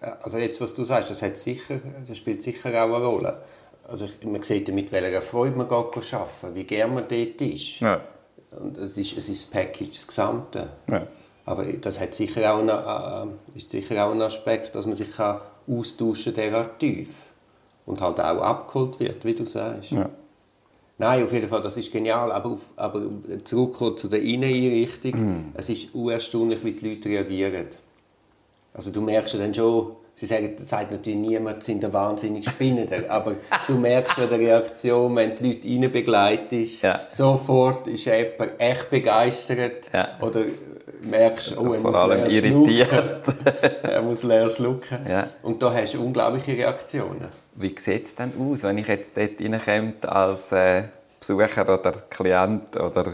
kann. 0.00 0.16
Also 0.22 0.38
jetzt, 0.38 0.60
was 0.60 0.74
du 0.74 0.84
sagst, 0.84 1.10
das, 1.10 1.22
hat 1.22 1.36
sicher, 1.36 1.80
das 2.06 2.16
spielt 2.16 2.42
sicher 2.42 2.70
auch 2.70 2.94
eine 2.94 3.04
Rolle. 3.04 3.40
Also 3.86 4.06
ich, 4.06 4.24
man 4.26 4.40
sieht 4.42 4.68
ja, 4.68 4.74
mit 4.74 4.90
welcher 4.92 5.20
Freude 5.20 5.56
man 5.56 5.68
geht 5.68 6.14
arbeiten 6.14 6.54
wie 6.54 6.64
gern 6.64 6.94
man 6.94 7.04
dort 7.08 7.42
ist. 7.42 7.80
Ja. 7.80 8.00
Und 8.58 8.78
es 8.78 8.96
ist, 8.96 9.16
es 9.16 9.28
ist 9.28 9.44
das 9.44 9.50
Package, 9.50 9.92
das 9.92 10.06
Gesamte. 10.06 10.68
Ja. 10.88 11.06
Aber 11.44 11.64
das 11.64 12.00
hat 12.00 12.14
sicher 12.14 12.54
auch 12.54 12.58
einen, 12.60 13.32
äh, 13.54 13.58
ist 13.58 13.70
sicher 13.70 14.06
auch 14.06 14.12
ein 14.12 14.22
Aspekt, 14.22 14.74
dass 14.74 14.86
man 14.86 14.94
sich 14.94 15.12
kann 15.12 15.40
austauschen 15.68 16.34
kann, 16.34 16.50
derart 16.50 16.78
tief. 16.78 17.26
Und 17.86 18.00
halt 18.00 18.20
auch 18.20 18.42
abgeholt 18.42 19.00
wird, 19.00 19.24
wie 19.24 19.34
du 19.34 19.44
sagst. 19.44 19.90
Ja. 19.90 20.08
Nein, 21.00 21.24
auf 21.24 21.32
jeden 21.32 21.48
Fall, 21.48 21.62
das 21.62 21.78
ist 21.78 21.90
genial. 21.90 22.30
Aber, 22.30 22.50
auf, 22.50 22.58
aber 22.76 23.02
zurückkommen 23.44 23.96
zu 23.96 24.06
der 24.08 24.20
Inneneinrichtung. 24.20 25.52
Es 25.56 25.70
ist 25.70 25.94
unerstaunlich, 25.94 26.62
wie 26.62 26.72
die 26.72 26.90
Leute 26.90 27.08
reagieren. 27.08 27.66
Also 28.74 28.90
du 28.90 29.00
merkst 29.00 29.32
ja 29.32 29.40
dann 29.40 29.54
schon, 29.54 29.92
sie 30.14 30.26
sagen, 30.26 30.54
das 30.58 30.68
sagt 30.68 30.92
natürlich 30.92 31.18
niemand, 31.18 31.64
sind 31.64 31.82
ein 31.86 31.92
wahnsinnig 31.94 32.46
Spinnender, 32.50 32.98
aber 33.08 33.36
du 33.66 33.74
merkst 33.78 34.18
an 34.18 34.28
der 34.28 34.38
Reaktion, 34.38 35.16
wenn 35.16 35.34
die 35.36 35.52
Leute 35.54 35.68
rein 35.68 35.90
begleitest, 35.90 36.82
Ja. 36.82 37.00
sofort 37.08 37.88
ist 37.88 38.04
jemand 38.04 38.52
echt 38.58 38.90
begeistert 38.90 39.90
Ja. 39.94 40.18
oder 40.20 40.42
merkst, 41.02 41.56
oh, 41.58 41.72
er 41.72 41.80
Vor 41.80 41.90
muss 41.90 42.00
allem 42.00 42.24
leer 42.24 42.44
irritiert. 42.44 43.22
er 43.82 44.02
muss 44.02 44.22
leer 44.22 44.48
schlucken. 44.50 44.98
Ja. 45.08 45.28
Und 45.42 45.62
da 45.62 45.72
hast 45.72 45.94
du 45.94 46.02
unglaubliche 46.04 46.52
Reaktionen. 46.52 47.28
Wie 47.54 47.74
sieht 47.78 48.06
es 48.06 48.14
denn 48.14 48.32
aus, 48.38 48.62
wenn 48.62 48.78
ich 48.78 48.86
jetzt 48.86 49.16
dort 49.16 49.40
reinkomme 49.40 50.12
als 50.12 50.52
äh, 50.52 50.84
Besucher 51.18 51.62
oder 51.62 51.92
Klient 52.08 52.76
oder 52.76 53.04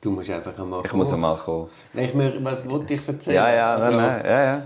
Du 0.00 0.10
musst 0.10 0.30
einfach 0.30 0.58
einmal 0.58 0.82
ich 0.84 0.92
muss 0.92 1.12
einmal 1.12 1.36
kommen? 1.36 1.70
Nein, 1.92 2.06
ich, 2.06 2.14
mir- 2.14 2.44
was 2.44 2.68
wollte 2.68 2.94
ich 2.94 3.06
erzählen? 3.06 3.36
Ja, 3.36 3.54
ja, 3.54 3.74
Also, 3.76 3.96
nein, 3.96 4.06
nein, 4.06 4.24
ja, 4.24 4.44
ja. 4.44 4.62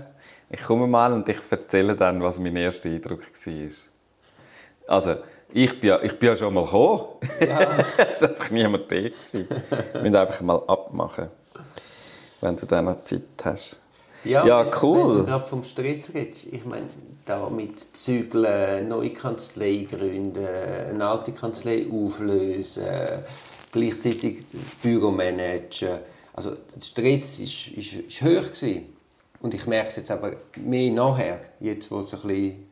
Ich 0.49 0.63
komme 0.63 0.87
mal 0.87 1.13
und 1.13 1.29
ich 1.29 1.37
erzähle 1.49 1.95
dann, 1.95 2.23
was 2.23 2.39
mein 2.39 2.55
erster 2.55 2.89
Eindruck 2.89 3.19
war. 3.21 3.53
Also, 4.95 5.15
ich 5.53 5.79
bin 5.79 5.89
ja, 5.89 6.01
ich 6.01 6.17
bin 6.17 6.29
ja 6.29 6.35
schon 6.35 6.53
mal 6.53 6.63
gekommen. 6.65 7.03
Ja. 7.39 7.59
es 8.15 8.21
war 8.23 8.29
einfach 8.29 8.49
niemand 8.49 8.89
da. 8.89 8.95
Wir 8.95 9.11
müssen 10.01 10.15
einfach 10.15 10.41
mal 10.41 10.61
abmachen, 10.67 11.27
wenn 12.41 12.55
du 12.55 12.65
dann 12.65 12.85
noch 12.85 13.03
Zeit 13.03 13.21
hast. 13.43 13.81
Ja, 14.23 14.45
Ja, 14.45 14.65
cool. 14.81 15.09
Wenn 15.09 15.17
du 15.17 15.25
gerade 15.25 15.47
vom 15.47 15.63
Stress 15.63 16.13
redest, 16.13 16.47
ich 16.51 16.65
meine, 16.65 16.87
da 17.25 17.49
mit 17.49 17.79
Zügeln, 17.95 18.87
neue 18.87 19.11
Kanzlei 19.11 19.87
gründen, 19.89 20.45
eine 20.45 21.05
alte 21.05 21.33
Kanzlei 21.33 21.85
auflösen, 21.91 22.85
gleichzeitig 23.71 24.45
das 24.51 24.75
Büro 24.81 25.11
managen. 25.11 25.99
Also 26.33 26.51
der 26.51 26.81
Stress 26.81 27.39
ist, 27.39 27.67
ist, 27.69 27.93
ist 27.93 28.21
hoch 28.21 28.51
gewesen. 28.53 28.93
Und 29.39 29.53
ich 29.53 29.67
merke 29.67 29.89
es 29.89 29.97
jetzt 29.97 30.11
aber 30.11 30.33
mehr 30.55 30.91
nachher, 30.91 31.39
jetzt 31.59 31.91
wo 31.91 31.99
es 31.99 32.13
ein 32.13 32.21
bisschen 32.21 32.67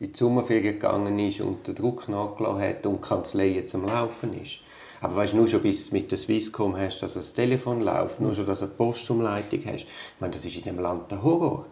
in 0.00 0.12
die 0.12 0.18
Sommerferien 0.18 0.74
gegangen 0.74 1.18
ist 1.18 1.40
und 1.40 1.66
der 1.66 1.74
Druck 1.74 2.08
nachgelassen 2.08 2.62
hat 2.62 2.86
und 2.86 3.04
die 3.04 3.08
Kanzlei 3.08 3.48
jetzt 3.48 3.74
am 3.74 3.86
Laufen 3.86 4.40
ist. 4.42 4.60
Aber 5.02 5.16
weißt 5.16 5.32
du, 5.32 5.38
nur 5.38 5.48
schon 5.48 5.62
bis 5.62 5.88
du 5.88 5.96
mit 5.96 6.10
der 6.10 6.18
Swisscom 6.18 6.76
hast, 6.76 7.00
dass 7.00 7.14
das 7.14 7.32
Telefon 7.32 7.80
läuft, 7.80 8.20
nur 8.20 8.34
schon, 8.34 8.46
dass 8.46 8.58
du 8.58 8.66
eine 8.66 8.74
Postumleitung 8.74 9.60
hast. 9.66 9.84
Ich 9.84 10.20
meine, 10.20 10.32
das 10.32 10.44
ist 10.44 10.56
in 10.56 10.64
dem 10.64 10.78
Land 10.78 11.10
der 11.10 11.22
Horror. 11.22 11.66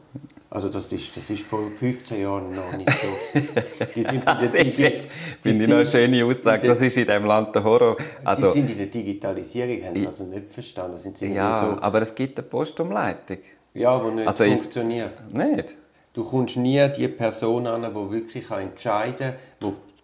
Also 0.50 0.70
das 0.70 0.90
ist, 0.90 1.14
das 1.14 1.28
ist 1.28 1.42
vor 1.42 1.70
15 1.70 2.22
Jahren 2.22 2.54
noch 2.54 2.74
nicht 2.74 2.90
so. 2.90 3.38
Die 3.94 4.02
sind 4.02 4.26
das 4.26 4.54
ist 4.54 4.78
jetzt, 4.78 5.08
finde 5.42 5.64
ich 5.64 5.68
noch 5.68 5.76
eine 5.76 5.86
schöne 5.86 6.24
Aussage, 6.24 6.66
das 6.66 6.80
ist 6.80 6.96
in 6.96 7.06
dem 7.06 7.26
Land 7.26 7.54
der 7.54 7.64
Horror. 7.64 7.98
Also, 8.24 8.46
die 8.46 8.52
sind 8.52 8.70
in 8.70 8.78
der 8.78 8.86
Digitalisierung, 8.86 9.84
haben 9.84 10.00
sie 10.00 10.06
also 10.06 10.24
nicht 10.24 10.52
verstanden. 10.52 10.98
Sind 10.98 11.20
ja, 11.20 11.74
so, 11.76 11.82
aber 11.82 12.00
es 12.00 12.14
gibt 12.14 12.38
eine 12.38 12.48
Postumleitung. 12.48 13.38
Ja, 13.74 13.98
die 13.98 14.14
nicht 14.14 14.26
also 14.26 14.44
funktioniert. 14.44 15.34
Nicht? 15.34 15.76
Du 16.14 16.24
kommst 16.24 16.56
nie 16.56 16.88
die 16.96 17.08
Person 17.08 17.66
an, 17.66 17.82
die 17.82 18.10
wirklich 18.10 18.50
entscheiden 18.50 19.18
kann, 19.18 19.34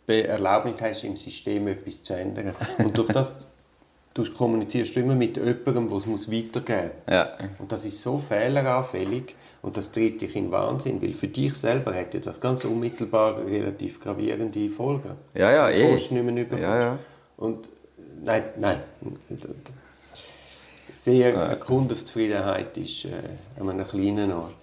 Erlaubnis 0.06 0.80
hast, 0.80 1.04
im 1.04 1.16
System 1.16 1.68
etwas 1.68 2.02
zu 2.02 2.14
ändern. 2.14 2.54
Und 2.78 2.96
durch 2.96 3.08
das 3.08 3.34
du 4.14 4.24
kommunizierst 4.32 4.94
du 4.94 5.00
immer 5.00 5.14
mit 5.14 5.36
jemandem, 5.36 5.88
der 5.88 6.14
es 6.14 6.30
weitergeben 6.30 6.90
muss. 7.06 7.14
Ja. 7.14 7.30
Und 7.58 7.72
das 7.72 7.84
ist 7.84 8.00
so 8.00 8.18
fehleranfällig 8.18 9.34
und 9.62 9.76
das 9.76 9.90
treibt 9.90 10.22
dich 10.22 10.36
in 10.36 10.50
Wahnsinn, 10.52 11.02
weil 11.02 11.14
für 11.14 11.28
dich 11.28 11.54
selber 11.54 11.92
hätte 11.92 12.20
das 12.20 12.40
ganz 12.40 12.64
unmittelbar 12.64 13.44
relativ 13.44 14.00
gravierende 14.00 14.68
Folgen. 14.70 15.12
Ja, 15.34 15.50
ja, 15.52 15.70
eh. 15.70 15.88
Du 15.88 16.14
nicht 16.14 16.50
mehr 16.50 16.58
ja, 16.60 16.80
ja. 16.80 16.98
Und 17.36 17.68
nein, 18.24 18.44
nein. 18.58 18.80
Sehr. 20.92 21.56
Kundenzufriedenheit 21.56 22.76
ist 22.78 23.06
äh, 23.06 23.10
an 23.60 23.68
einem 23.68 23.86
kleinen 23.86 24.32
Ort. 24.32 24.56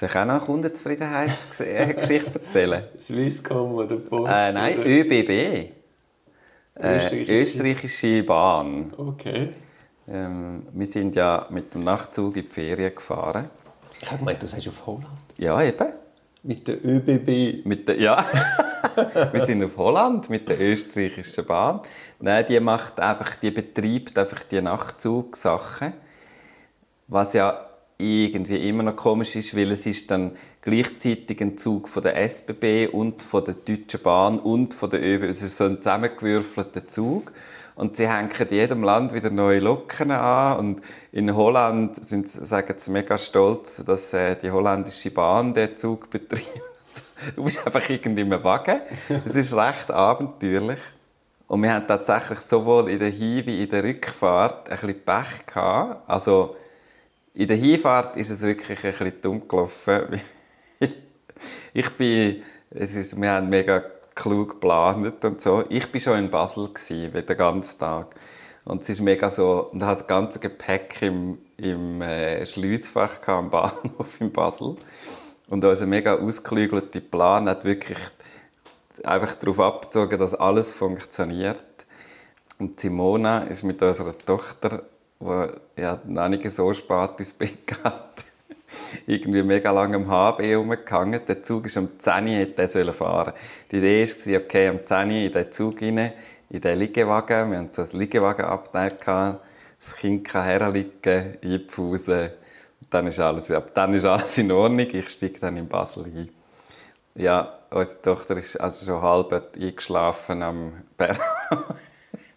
Soll 0.00 0.08
ich 0.08 0.16
auch 0.16 0.24
noch 0.24 0.34
eine 0.36 0.40
Kundenzufriedenheitsgeschichte 0.40 2.40
erzählen? 2.40 2.84
Swisscom 2.98 3.74
oder 3.74 3.96
Post? 3.96 4.32
Äh, 4.32 4.50
nein, 4.50 4.78
oder? 4.78 4.88
ÖBB. 4.88 5.72
Äh, 6.76 7.42
österreichische 7.42 8.22
Bahn. 8.22 8.94
Okay. 8.96 9.50
Ähm, 10.08 10.62
wir 10.72 10.86
sind 10.86 11.16
ja 11.16 11.44
mit 11.50 11.74
dem 11.74 11.84
Nachtzug 11.84 12.34
in 12.38 12.44
die 12.44 12.48
Ferien 12.48 12.94
gefahren. 12.94 13.50
Ich 14.00 14.10
habe 14.10 14.20
gemeint, 14.20 14.42
du 14.42 14.46
auf 14.46 14.86
Holland. 14.86 15.06
Ja, 15.36 15.62
eben. 15.62 15.92
Mit 16.44 16.66
der 16.66 16.82
ÖBB? 16.82 17.66
Mit 17.66 17.86
der, 17.86 18.00
ja. 18.00 18.24
wir 19.32 19.44
sind 19.44 19.62
auf 19.62 19.76
Holland 19.76 20.30
mit 20.30 20.48
der 20.48 20.58
österreichischen 20.58 21.44
Bahn. 21.44 21.80
Nein, 22.20 22.46
die 22.48 22.58
macht 22.58 22.98
einfach, 22.98 23.34
die 23.34 23.50
betreibt 23.50 24.18
einfach 24.18 24.44
die 24.44 24.62
Nachtzugsachen. 24.62 25.92
Was 27.06 27.34
ja 27.34 27.69
irgendwie 28.00 28.68
immer 28.68 28.82
noch 28.82 28.96
komisch 28.96 29.36
ist, 29.36 29.56
weil 29.56 29.70
es 29.70 29.86
ist 29.86 30.10
dann 30.10 30.32
gleichzeitig 30.62 31.40
ein 31.40 31.58
Zug 31.58 31.88
von 31.88 32.02
der 32.02 32.16
SBB 32.16 32.88
und 32.92 33.22
von 33.22 33.44
der 33.44 33.54
Deutschen 33.54 34.00
Bahn 34.02 34.38
und 34.38 34.74
von 34.74 34.90
der 34.90 35.02
ÖB. 35.02 35.24
Es 35.24 35.42
ist 35.42 35.56
so 35.56 35.64
ein 35.64 35.78
zusammengewürfelter 35.78 36.86
Zug. 36.86 37.32
Und 37.76 37.96
sie 37.96 38.08
hängen 38.08 38.30
in 38.38 38.48
jedem 38.50 38.82
Land 38.82 39.14
wieder 39.14 39.30
neue 39.30 39.60
Locken 39.60 40.10
an. 40.10 40.58
Und 40.58 40.82
in 41.12 41.34
Holland 41.34 42.04
sind, 42.04 42.30
sagen 42.30 42.74
sie 42.76 42.90
mega 42.90 43.16
stolz, 43.16 43.82
dass 43.86 44.12
äh, 44.12 44.36
die 44.36 44.50
holländische 44.50 45.10
Bahn 45.10 45.54
den 45.54 45.76
Zug 45.76 46.10
betreibt. 46.10 46.46
Du 47.36 47.44
bist 47.44 47.64
einfach 47.66 47.86
irgendwie 47.88 48.22
im 48.22 48.30
Wagen. 48.30 48.80
Es 49.26 49.34
ist 49.34 49.52
recht 49.54 49.90
abenteuerlich. 49.90 50.78
Und 51.48 51.62
wir 51.62 51.74
haben 51.74 51.86
tatsächlich 51.86 52.40
sowohl 52.40 52.88
in 52.90 52.98
der 52.98 53.10
Hin- 53.10 53.44
wie 53.46 53.62
in 53.62 53.68
der 53.70 53.84
Rückfahrt 53.84 54.70
ein 54.70 54.78
bisschen 54.78 55.04
Pech 55.04 55.46
gehabt. 55.46 56.08
Also, 56.08 56.56
in 57.34 57.48
der 57.48 57.56
Hinfahrt 57.56 58.16
ist 58.16 58.30
es 58.30 58.42
wirklich 58.42 58.84
ein 58.84 58.92
bisschen 58.92 59.22
dumm 59.22 59.48
gelaufen. 59.48 60.20
ich 61.72 61.90
bin, 61.90 62.42
es 62.70 62.94
ist, 62.94 63.20
wir 63.20 63.30
haben 63.30 63.48
mega 63.48 63.82
klug 64.14 64.50
geplant 64.50 65.24
und 65.24 65.40
so. 65.40 65.64
Ich 65.68 65.90
bin 65.90 66.00
schon 66.00 66.18
in 66.18 66.30
Basel 66.30 66.68
gewesen, 66.68 67.26
den 67.26 67.36
ganzen 67.36 67.78
Tag. 67.78 68.14
Und 68.64 68.82
es 68.82 68.90
ist 68.90 69.00
mega 69.00 69.30
so, 69.30 69.70
und 69.72 69.84
hat 69.84 70.00
das 70.00 70.06
ganze 70.06 70.38
Gepäck 70.38 71.00
im, 71.00 71.38
im 71.56 72.02
äh, 72.02 72.44
Schliessfach 72.44 73.26
am 73.26 73.50
Bahnhof 73.50 74.20
in 74.20 74.32
Basel. 74.32 74.76
Und 75.48 75.64
unser 75.64 75.86
mega 75.86 76.14
ausgeklügelte 76.14 77.00
Plan 77.00 77.48
hat 77.48 77.64
wirklich 77.64 77.98
einfach 79.02 79.34
darauf 79.36 79.60
abgezogen, 79.60 80.18
dass 80.18 80.34
alles 80.34 80.72
funktioniert. 80.72 81.64
Und 82.58 82.78
Simona 82.78 83.44
ist 83.44 83.62
mit 83.62 83.82
unserer 83.82 84.16
Tochter 84.18 84.82
die 85.20 85.82
ja, 85.82 86.00
noch 86.06 86.28
nicht 86.28 86.48
so 86.50 86.72
spät 86.72 87.18
ins 87.18 87.32
Bett 87.32 87.66
geht, 87.66 88.24
irgendwie 89.06 89.42
mega 89.42 89.70
lange 89.70 89.96
am 89.96 90.08
HB 90.08 90.42
herumgehangen. 90.42 91.20
Der 91.26 91.42
Zug 91.42 91.66
ist 91.66 91.76
am 91.76 91.98
10 91.98 92.26
Uhr, 92.26 92.30
hätte 92.30 92.92
fahren 92.92 93.32
Die 93.70 93.76
Idee 93.76 94.06
war, 94.06 94.40
okay, 94.40 94.68
am 94.68 94.86
10 94.86 95.10
Uhr 95.10 95.16
in 95.16 95.32
den 95.32 95.52
Zug 95.52 95.82
rein, 95.82 96.12
in 96.48 96.60
den 96.60 96.78
Liegewagen. 96.78 97.50
Wir 97.50 97.58
hatten 97.58 97.72
so 97.72 97.82
ein 97.82 97.98
Liegewagenabteil. 97.98 98.96
Das 99.80 99.96
Kind 99.96 100.24
kann 100.26 100.44
herliegen, 100.44 101.38
einpfusen. 101.42 102.30
Dann 102.88 103.06
ist, 103.06 103.20
alles, 103.20 103.50
ab 103.50 103.70
dann 103.74 103.94
ist 103.94 104.04
alles 104.04 104.36
in 104.38 104.50
Ordnung. 104.50 104.88
Ich 104.90 105.10
steige 105.10 105.38
dann 105.38 105.56
in 105.56 105.68
Basel 105.68 106.04
ein. 106.04 106.28
Ja, 107.14 107.58
unsere 107.70 108.02
Tochter 108.02 108.36
ist 108.36 108.60
also 108.60 108.86
schon 108.86 109.02
halb 109.02 109.54
eingeschlafen 109.54 110.42
am 110.42 110.72
Berg. 110.96 111.18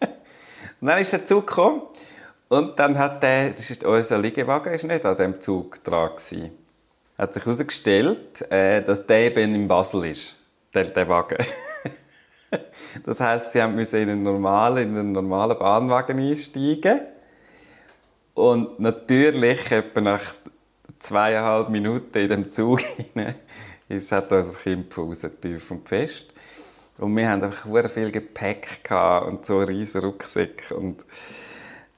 dann 0.80 0.98
ist 0.98 1.12
der 1.12 1.26
Zug 1.26 1.46
gekommen. 1.46 1.82
Und 2.48 2.78
dann 2.78 2.98
hat 2.98 3.22
der, 3.22 3.50
das 3.50 3.70
ist 3.70 3.84
unser 3.84 4.18
Liegewagen, 4.18 4.72
ist 4.72 4.84
nicht 4.84 5.04
an 5.04 5.16
dem 5.16 5.40
Zug 5.40 5.82
dran 5.82 6.10
gewesen. 6.10 6.50
Hat 7.16 7.32
sich 7.32 7.44
herausgestellt, 7.44 8.50
äh, 8.50 8.82
dass 8.82 9.06
der 9.06 9.26
eben 9.26 9.54
in 9.54 9.68
Basel 9.68 10.04
ist, 10.06 10.36
der, 10.74 10.84
der 10.84 11.08
Wagen. 11.08 11.38
das 13.06 13.20
heißt, 13.20 13.52
sie 13.52 13.66
müssen 13.68 13.96
in 13.96 14.10
einen 14.10 14.22
normalen, 14.22 14.90
in 14.90 14.98
einen 14.98 15.12
normalen 15.12 15.58
Bahnwagen 15.58 16.18
einsteigen. 16.18 17.00
Und 18.34 18.80
natürlich, 18.80 19.70
etwa 19.70 20.00
nach 20.00 20.34
zweieinhalb 20.98 21.70
Minuten 21.70 22.18
in 22.18 22.28
dem 22.28 22.52
Zug 22.52 22.80
hinein, 22.80 23.36
es 23.88 24.10
hat 24.10 24.32
unser 24.32 24.58
Kind 24.58 24.90
Pause 24.90 25.30
und 25.70 25.88
fest. 25.88 26.26
Und 26.98 27.16
wir 27.16 27.28
hatten 27.28 27.44
einfach 27.44 27.66
sehr 27.70 27.88
viel 27.88 28.10
Gepäck 28.10 28.88
und 29.26 29.44
so 29.44 29.58
riesige 29.58 30.06
Rucksäcke 30.06 30.74
und 30.74 31.04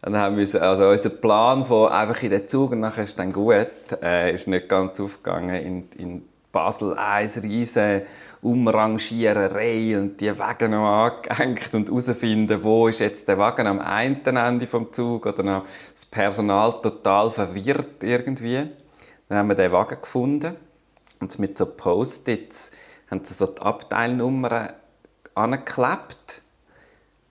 dann 0.02 0.16
haben 0.16 0.36
wir, 0.36 0.62
also 0.62 0.88
unser 0.88 1.10
Plan 1.10 1.64
von 1.64 1.90
einfach 1.90 2.22
in 2.22 2.30
den 2.30 2.46
Zug 2.46 2.72
und 2.72 2.80
nachher 2.80 3.04
ist 3.04 3.18
dann 3.18 3.32
gut, 3.32 3.68
äh, 4.02 4.32
ist 4.32 4.46
nicht 4.46 4.68
ganz 4.68 5.00
aufgegangen. 5.00 5.56
In, 5.56 5.88
in 5.98 6.28
Basel 6.52 6.96
eine 6.96 7.28
riesige 7.42 8.06
Umrangiererei 8.42 9.98
und 9.98 10.20
die 10.20 10.38
Wagen 10.38 10.70
noch 10.70 10.86
angehängt 10.86 11.74
und 11.74 11.88
herausfinden, 11.88 12.62
wo 12.62 12.88
ist 12.88 13.00
jetzt 13.00 13.26
der 13.28 13.38
Wagen 13.38 13.66
am 13.66 13.80
einen 13.80 14.24
Ende 14.24 14.66
vom 14.66 14.92
Zug 14.92 15.26
oder 15.26 15.42
noch 15.42 15.66
das 15.92 16.06
Personal 16.06 16.72
total 16.80 17.30
verwirrt 17.30 18.02
irgendwie. 18.02 18.68
Dann 19.28 19.38
haben 19.38 19.48
wir 19.48 19.56
den 19.56 19.72
Wagen 19.72 20.00
gefunden 20.00 20.54
und 21.20 21.38
mit 21.38 21.58
so 21.58 21.66
Post-its 21.66 22.70
haben 23.10 23.24
sie 23.24 23.34
so 23.34 23.46
die 23.46 23.60
Abteilnummern 23.60 24.72
angeklebt 25.34 26.42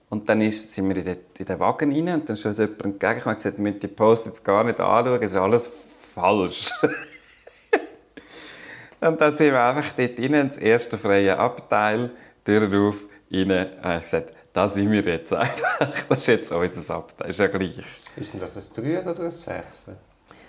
und 0.08 0.28
dann 0.28 0.40
ist, 0.40 0.72
sind 0.72 0.88
wir 0.88 0.96
in 0.96 1.04
den, 1.04 1.18
in 1.38 1.44
den 1.44 1.60
Wagen 1.60 1.92
rein 1.92 2.14
und 2.14 2.28
dann 2.28 2.34
ist 2.34 2.46
uns 2.46 2.58
jemand 2.58 2.84
entgegengekommen 2.84 3.36
und 3.36 3.42
gesagt, 3.42 3.58
mit 3.58 3.82
die 3.82 3.88
Post 3.88 4.26
jetzt 4.26 4.44
gar 4.44 4.64
nicht 4.64 4.78
anschauen, 4.78 5.22
es 5.22 5.32
ist 5.32 5.36
alles 5.36 5.70
falsch. 6.14 6.70
und 9.00 9.20
dann 9.20 9.36
sind 9.36 9.52
wir 9.52 9.62
einfach 9.62 9.92
dort 9.96 10.18
rein, 10.18 10.34
ins 10.34 10.56
erste 10.56 10.96
freie 10.96 11.36
Abteil, 11.36 12.10
Tür 12.44 12.88
auf, 12.88 12.96
rein, 13.32 13.50
und 13.50 13.96
ich 13.96 14.02
gesagt, 14.02 14.32
da 14.52 14.68
sind 14.68 14.90
wir 14.90 15.02
jetzt 15.02 15.32
einfach. 15.32 15.88
Das 16.08 16.20
ist 16.20 16.26
jetzt 16.28 16.52
unser 16.52 16.94
Abteil, 16.94 17.30
ist 17.30 17.40
ja 17.40 17.48
gleich. 17.48 17.78
Ist 18.16 18.32
denn 18.32 18.40
das 18.40 18.56
ein 18.56 18.84
3 18.84 19.02
oder 19.02 19.24
ein 19.24 19.30
6? 19.30 19.86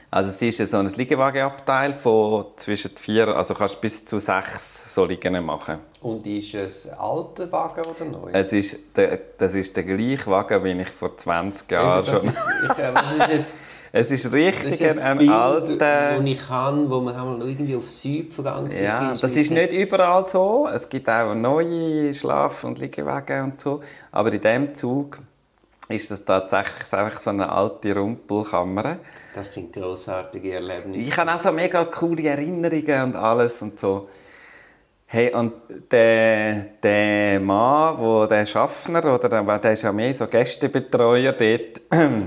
Also 0.10 0.30
es 0.30 0.42
ist 0.42 0.72
so 0.72 0.78
ein 0.78 0.88
Liegewagenabteil 0.88 1.94
von 1.94 2.46
zwischen 2.56 2.96
vier, 2.96 3.28
also 3.28 3.54
kannst 3.54 3.82
bis 3.82 4.06
zu 4.06 4.20
sechs 4.20 4.96
so 4.96 5.04
Liegen 5.04 5.46
machen. 5.46 5.80
Und 6.02 6.26
ist 6.26 6.54
es 6.54 6.88
ein 6.88 6.98
alter 6.98 7.52
Wagen 7.52 7.82
oder 7.82 8.06
neu? 8.06 8.30
Es 8.32 8.54
ist 8.54 8.96
der, 8.96 9.20
das 9.38 9.54
ist 9.54 9.76
der 9.76 9.84
gleiche 9.84 10.28
Wagen, 10.28 10.64
wie 10.64 10.82
ich 10.82 10.88
vor 10.88 11.18
20 11.18 11.70
Jahren 11.70 12.06
schon... 12.06 12.26
Ist, 12.26 12.40
ich, 12.64 12.70
ist 12.70 13.32
jetzt, 13.32 13.54
es 13.92 14.12
ist 14.12 14.32
richtig 14.32 14.80
ist 14.80 15.04
ein 15.04 15.18
Bild, 15.18 15.30
alter... 15.30 16.18
wo 16.18 16.24
ich 16.24 16.48
kann, 16.48 16.90
wo 16.90 17.02
man 17.02 17.14
einmal 17.14 17.42
irgendwie 17.46 17.76
auf 17.76 17.90
Südfrankreich 17.90 18.82
Ja, 18.82 19.12
ist, 19.12 19.22
das 19.22 19.36
ist 19.36 19.52
nicht 19.52 19.74
überall 19.74 20.26
so. 20.26 20.70
Es 20.74 20.88
gibt 20.88 21.10
auch 21.10 21.36
neue 21.36 22.14
Schlaf- 22.14 22.64
und 22.64 22.80
Liegewagen 22.80 23.44
und 23.44 23.60
so. 23.60 23.82
Aber 24.14 24.32
in 24.32 24.40
diesem 24.40 24.74
Zug 24.74 25.18
ist 25.89 26.12
das 26.12 26.25
tatsächlich 26.25 26.91
einfach 26.94 27.22
so 27.22 27.29
eine 27.29 27.50
alte 27.51 27.96
Rumpelkammer. 27.96 28.98
Das 29.34 29.53
sind 29.53 29.72
großartige 29.74 30.53
Erlebnisse. 30.53 31.00
Ich 31.00 31.17
habe 31.17 31.34
auch 31.34 31.39
so 31.39 31.51
mega 31.51 31.86
coole 31.86 32.27
Erinnerungen 32.27 33.03
und 33.03 33.15
alles 33.15 33.62
und 33.62 33.79
so. 33.79 34.10
Hey, 35.06 35.34
und 35.34 35.53
der, 35.89 36.65
der 36.84 37.39
Mann, 37.39 37.98
wo 37.98 38.25
der 38.25 38.46
Schaffner, 38.46 39.00
oder 39.00 39.29
der, 39.29 39.60
der 39.60 39.72
ist 39.72 39.84
ja 39.84 39.91
mehr 39.94 40.13
so 40.13 40.27
Gästebetreuer 40.27 41.32
dort, 41.32 41.82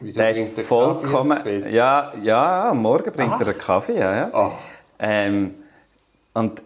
Wieso 0.00 0.20
der 0.20 0.30
ist 0.30 0.56
der 0.56 0.64
vollkommen. 0.64 1.42
Bett? 1.44 1.70
Ja, 1.70 2.12
ja, 2.22 2.70
am 2.70 2.80
Morgen 2.80 3.12
bringt 3.12 3.40
er 3.40 3.46
einen 3.46 3.58
Kaffee, 3.58 3.98
ja, 3.98 4.16
ja. 4.16 4.52
Ähm, 4.98 5.54
und 6.32 6.62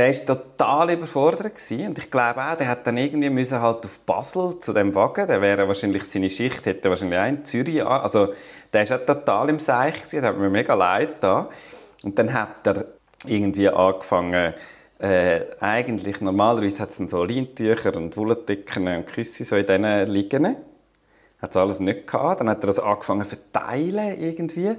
der 0.00 0.16
war 0.16 0.26
total 0.26 0.92
überfordert 0.92 1.54
gewesen. 1.54 1.88
und 1.88 1.98
ich 1.98 2.10
glaube 2.10 2.42
auch, 2.42 2.56
der 2.56 2.68
hat 2.68 2.86
dann 2.86 2.96
irgendwie 2.96 3.28
müssen 3.28 3.60
halt 3.60 3.84
auf 3.84 4.00
Basel 4.00 4.58
zu 4.58 4.72
dem 4.72 4.94
Wagen, 4.94 5.26
der 5.26 5.42
wäre 5.42 5.68
wahrscheinlich 5.68 6.04
seine 6.04 6.30
Schicht 6.30 6.64
hätte 6.64 6.88
wahrscheinlich 6.88 7.18
auch 7.18 7.26
in 7.26 7.44
Zürich 7.44 7.84
also 7.84 8.32
der 8.72 8.84
auch 8.84 9.04
total 9.04 9.50
im 9.50 9.58
Seich 9.58 9.96
gewesen, 9.96 10.22
der 10.22 10.30
hat 10.30 10.38
mir 10.38 10.48
mega 10.48 10.72
leid 10.72 11.16
da 11.20 11.50
und 12.02 12.18
dann 12.18 12.32
hat 12.32 12.66
er 12.66 12.86
irgendwie 13.26 13.68
angefangen 13.68 14.54
äh, 15.00 15.40
eigentlich 15.60 16.22
normalerweise 16.22 16.80
hat 16.80 16.90
es 16.90 17.10
so 17.10 17.22
Leintücher 17.22 17.94
und 17.94 18.16
Wollenticken 18.16 18.88
und 18.88 19.06
Küsse 19.06 19.44
so 19.44 19.56
in 19.56 19.66
diesen 19.66 20.06
liegen 20.06 20.56
hat 21.40 21.50
es 21.50 21.56
alles 21.56 21.80
nicht 21.80 22.06
gehabt. 22.06 22.40
Dann 22.40 22.50
hat 22.50 22.62
er 22.62 22.66
das 22.66 22.78
angefangen 22.78 23.24
zu 23.24 23.36
verteilen 23.36 24.20
irgendwie. 24.20 24.76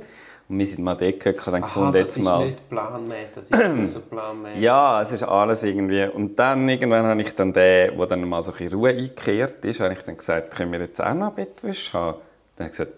Und 0.52 0.60
wir 0.60 0.66
sind 0.66 0.84
mal 0.84 0.96
dort 0.96 1.26
und 1.26 1.46
haben 1.46 1.62
gefunden, 1.62 1.94
das 1.94 2.02
jetzt 2.02 2.18
ist 2.18 2.24
mal... 2.24 2.46
nicht 2.46 2.68
planmäßig, 2.68 3.32
das 3.34 3.44
ist 3.46 3.74
nicht 3.74 3.94
so 3.94 4.02
planmäßig. 4.02 4.60
Ja, 4.60 5.02
es 5.02 5.14
ist 5.14 5.24
alles 5.24 5.64
irgendwie. 5.64 6.04
Und 6.10 6.38
dann 6.38 6.68
irgendwann 6.68 7.06
habe 7.06 7.22
ich 7.22 7.34
dann 7.34 7.54
den, 7.54 7.98
der 7.98 8.06
dann 8.06 8.28
mal 8.28 8.44
so 8.44 8.52
ein 8.52 8.58
bisschen 8.58 8.74
Ruhe 8.74 8.90
eingekehrt 8.90 9.64
ist, 9.64 9.80
habe 9.80 9.94
ich 9.94 10.02
dann 10.02 10.18
gesagt, 10.18 10.54
können 10.54 10.74
wir 10.74 10.82
jetzt 10.82 11.02
auch 11.02 11.14
noch 11.14 11.36
Bettwäsche 11.36 11.94
haben? 11.94 12.18
Dann 12.58 12.66
habe 12.66 12.72
ich 12.74 12.78
gesagt, 12.78 12.92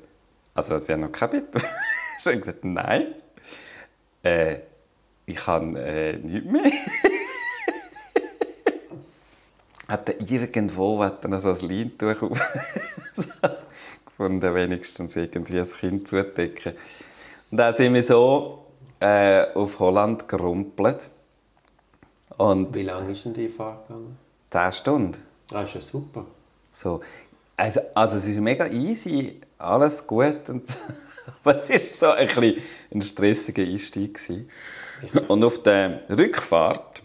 also 0.56 0.80
sie 0.80 0.94
haben 0.94 1.02
noch 1.02 1.12
keine 1.12 1.42
Bettwäsche. 1.42 1.68
Ich 2.20 2.26
habe 2.26 2.40
gesagt, 2.40 2.66
nein. 2.66 3.08
Äh, 4.24 4.56
ich 5.28 5.46
habe 5.46 5.80
äh, 5.80 6.14
nichts 6.14 6.50
mehr. 6.50 6.64
hat 9.90 10.10
er 10.10 10.22
irgendwo 10.22 11.04
hat 11.04 11.24
er 11.24 11.30
noch 11.30 11.40
so 11.40 11.50
ein 11.50 11.60
Leintuch 11.70 12.20
auf 12.24 12.40
gefunden, 14.06 14.56
wenigstens 14.56 15.16
irgendwie 15.16 15.60
ein 15.60 15.68
Kind 15.68 16.08
zudecken. 16.08 16.74
Und 17.54 17.58
dann 17.58 17.72
sind 17.76 17.94
wir 17.94 18.02
so 18.02 18.66
äh, 19.00 19.46
auf 19.54 19.78
Holland 19.78 20.28
gerumpelt. 20.28 21.12
Und 22.36 22.74
Wie 22.74 22.82
lange 22.82 23.12
ist 23.12 23.26
denn 23.26 23.36
die 23.36 23.48
Fahrt 23.48 23.88
gegangen? 23.88 24.18
10 24.50 24.72
Stunden. 24.72 25.18
Ah, 25.52 25.62
ist 25.62 25.76
ja 25.76 25.82
super. 25.82 26.26
So. 26.72 27.02
Also, 27.56 27.82
also 27.94 28.18
es 28.18 28.26
ist 28.26 28.40
mega 28.40 28.66
easy, 28.66 29.40
alles 29.60 30.08
gut. 30.08 30.50
Und. 30.50 30.64
Aber 31.44 31.56
es 31.56 31.70
war 31.70 31.78
so 31.78 32.10
ein, 32.14 32.26
bisschen 32.26 32.64
ein 32.92 33.02
stressiger 33.04 33.62
Einstieg. 33.62 34.16
gewesen. 34.16 34.50
Und 35.28 35.44
auf 35.44 35.62
der 35.62 36.02
Rückfahrt 36.10 37.04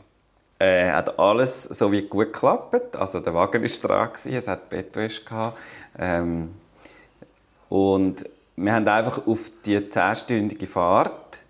äh, 0.59 0.91
hat 0.91 1.19
alles 1.19 1.65
so 1.65 1.93
wie 1.93 2.01
gut 2.01 2.33
geklappt. 2.33 2.97
Also 2.97 3.21
der 3.21 3.35
Wagen 3.35 3.63
war 3.63 3.89
dran, 3.89 4.11
es 4.15 4.49
hat 4.49 4.71
Bettwäsche 4.71 5.25
gehabt. 5.25 5.59
Ähm, 5.99 6.55
und 7.69 8.25
wir 8.59 8.73
haben 8.73 8.89
einfach 8.89 9.27
auf 9.27 9.51
die 9.65 9.79
10-stündige 9.79 10.67
Fahrt 10.67 11.41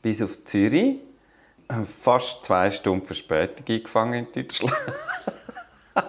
bis 0.00 0.22
auf 0.22 0.42
Zürich 0.44 0.96
fast 1.84 2.44
zwei 2.44 2.70
Stunden 2.70 3.04
Verspätung 3.04 3.64
eingefangen 3.68 4.26
in 4.26 4.32
Deutschland. 4.32 4.74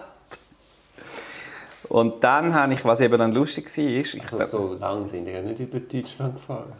Und 1.88 2.24
dann 2.24 2.54
habe 2.54 2.72
ich, 2.72 2.82
was 2.86 3.02
eben 3.02 3.18
dann 3.18 3.32
lustig 3.32 3.66
war, 3.76 3.84
ist, 3.84 4.14
ich 4.14 4.32
Also 4.32 4.68
so 4.68 4.74
lang 4.74 5.06
sind 5.08 5.26
wir 5.26 5.34
ja 5.34 5.42
nicht 5.42 5.60
über 5.60 5.78
Deutschland 5.78 6.36
gefahren. 6.36 6.72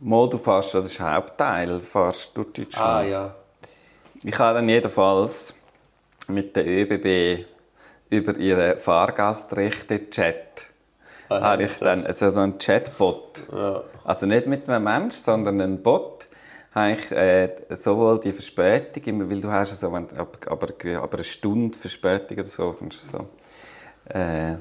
mal 0.00 0.28
du 0.28 0.38
fährst, 0.38 0.74
das 0.74 0.86
ist 0.86 0.98
der 0.98 1.14
Hauptteil, 1.14 1.80
fährst 1.80 2.36
durch 2.36 2.52
Deutschland. 2.52 2.88
Ah 2.88 3.02
ja. 3.02 3.34
Ich 4.24 4.36
habe 4.36 4.58
dann 4.58 4.68
jedenfalls 4.68 5.54
mit 6.26 6.56
der 6.56 6.66
ÖBB 6.66 7.46
über 8.10 8.36
ihre 8.36 8.76
Fahrgastrechte 8.76 10.10
Chat 10.10 10.69
habe 11.30 11.62
ich 11.62 11.68
jetzt 11.68 11.82
dann 11.82 12.04
also 12.06 12.30
so 12.30 12.40
einen 12.40 12.58
Chatbot. 12.58 13.44
Ja. 13.52 13.82
Also 14.04 14.26
nicht 14.26 14.46
mit 14.46 14.68
einem 14.68 14.84
Mensch, 14.84 15.16
sondern 15.16 15.60
einem 15.60 15.82
Bot. 15.82 16.26
Habe 16.72 16.92
ich 16.92 17.10
äh, 17.10 17.50
sowohl 17.70 18.20
die 18.20 18.32
Verspätung, 18.32 19.02
immer, 19.04 19.30
weil 19.30 19.40
du 19.40 19.50
hast 19.50 19.78
so, 19.80 19.92
wenn, 19.92 20.08
aber, 20.16 20.38
aber, 20.46 20.68
aber 21.02 21.14
eine 21.14 21.24
Stunde 21.24 21.76
Verspätung 21.76 22.38
oder 22.38 22.46
so, 22.46 22.72
kommst 22.72 23.12
du 23.12 23.18
so 23.18 23.28
äh, 24.14 24.56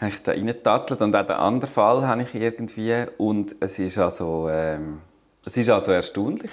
habe 0.00 0.10
ich 0.10 0.22
da 0.22 0.32
reingetattelt. 0.32 1.00
Und 1.00 1.16
auch 1.16 1.26
den 1.26 1.36
anderen 1.36 1.72
Fall 1.72 2.06
habe 2.06 2.22
ich 2.22 2.34
irgendwie. 2.34 3.06
Und 3.16 3.56
es 3.60 3.78
ist 3.78 3.98
also, 3.98 4.48
ähm, 4.50 5.00
es 5.46 5.56
ist 5.56 5.70
also 5.70 5.92
erstaunlich 5.92 6.50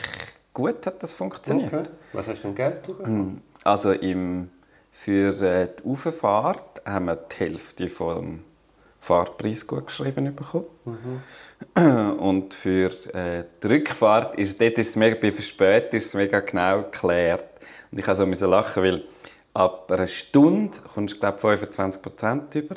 gut 0.56 0.88
hat 0.88 1.04
das 1.04 1.14
funktioniert. 1.14 1.72
Okay. 1.72 1.84
Was 2.14 2.28
hast 2.28 2.44
du 2.44 2.48
denn 2.48 2.56
Geld 2.56 2.82
bekommen? 2.84 3.44
Also 3.64 3.92
im, 3.92 4.50
für 4.92 5.40
äh, 5.42 5.68
die 5.68 5.88
Auffahrt 5.88 6.82
haben 6.86 7.06
wir 7.06 7.18
die 7.18 7.36
Hälfte 7.36 7.90
vom 7.90 8.44
Fahrpreis 9.06 9.68
gut 9.68 9.86
geschrieben 9.86 10.36
bekommen. 10.36 11.22
Und 12.20 12.54
für 12.56 12.90
äh, 13.14 13.44
die 13.62 13.68
Rückfahrt 13.68 14.38
ist 14.40 14.60
dort 14.60 14.78
ist 14.80 14.90
es 14.90 14.96
mega, 14.96 15.16
bei 15.20 15.32
Verspätung 15.32 16.00
ist 16.00 16.08
es 16.08 16.14
mega 16.16 16.40
genau 16.40 16.84
geklärt. 16.84 17.46
Und 17.92 18.00
ich 18.00 18.08
musste 18.08 18.36
so 18.36 18.48
lachen, 18.48 18.84
weil 18.84 19.04
ab 19.54 19.92
einer 19.92 20.08
Stunde 20.08 20.78
kommst 20.94 21.16
du 21.16 21.20
glaube 21.20 21.38
25 21.38 22.02
Prozent 22.02 22.56
über 22.56 22.76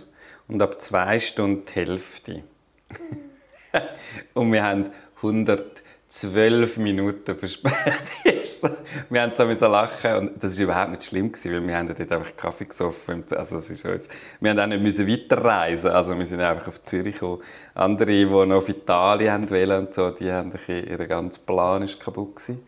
und 0.49 0.61
ab 0.61 0.81
zwei 0.83 1.19
Stunden 1.19 1.65
die 1.65 1.73
Hälfte. 1.73 2.43
und 4.35 4.53
wir 4.53 4.63
haben 4.63 4.93
112 5.23 6.77
Minuten 6.77 7.37
Verspätung. 7.37 8.38
wir 9.11 9.23
haben 9.23 9.33
so 9.37 9.45
müssen 9.45 9.71
lachen 9.71 10.15
und 10.17 10.43
das 10.43 10.57
war 10.57 10.65
überhaupt 10.65 10.91
nicht 10.91 11.05
schlimm, 11.05 11.33
gewesen, 11.33 11.53
weil 11.53 11.67
wir 11.67 11.77
haben 11.77 11.89
dort 11.89 12.13
einfach 12.13 12.37
Kaffee 12.37 12.65
gesoffen. 12.65 13.25
Also 13.31 13.57
das 13.57 13.71
ist 13.71 13.85
uns, 13.85 14.09
wir 14.41 14.51
haben 14.51 14.59
auch 14.59 14.67
nicht 14.67 14.83
müssen 14.83 15.09
weiterreisen 15.09 15.91
also 15.91 16.17
wir 16.17 16.25
sind 16.25 16.41
einfach 16.41 16.69
auf 16.69 16.83
Zürich 16.85 17.15
gekommen. 17.15 17.43
Andere, 17.75 18.07
die 18.11 18.25
noch 18.25 18.57
auf 18.57 18.69
Italien 18.69 19.49
wollen 19.51 19.87
und 19.87 19.95
so, 19.95 20.11
die 20.11 20.31
haben 20.31 20.53
ihr 20.69 21.07
ganzer 21.07 21.41
Plan 21.47 21.83
ist 21.83 22.01
kaputt 22.01 22.37
gewesen. 22.37 22.67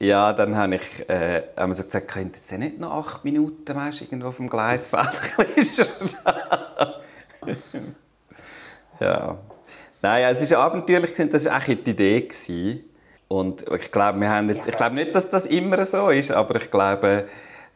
Ja, 0.00 0.32
dann 0.32 0.56
habe 0.56 0.76
ich 0.76 1.08
äh, 1.08 1.42
haben 1.56 1.70
wir 1.70 1.74
so 1.74 1.82
gesagt, 1.82 2.08
könnt 2.08 2.36
jetzt 2.36 2.52
nicht 2.52 2.78
noch 2.78 2.92
acht 2.92 3.24
Minuten 3.24 3.74
weißt, 3.74 4.02
irgendwo 4.02 4.28
auf 4.28 4.36
dem 4.36 4.48
Gleisfeld 4.48 5.08
Ja. 9.00 9.38
Nein, 10.00 10.24
es 10.32 10.42
ist 10.42 10.52
abenteuerlich 10.52 11.12
das 11.14 11.46
war 11.46 11.54
eigentlich 11.54 11.84
die 11.84 11.90
Idee. 11.90 12.28
Und 13.28 13.64
ich 13.70 13.92
glaube, 13.92 14.20
wir 14.20 14.30
haben 14.30 14.48
jetzt, 14.48 14.66
ich 14.68 14.76
glaube 14.76 14.94
nicht, 14.96 15.14
dass 15.14 15.28
das 15.28 15.46
immer 15.46 15.84
so 15.84 16.08
ist, 16.08 16.30
aber 16.30 16.56
ich 16.56 16.70
glaube, 16.70 17.26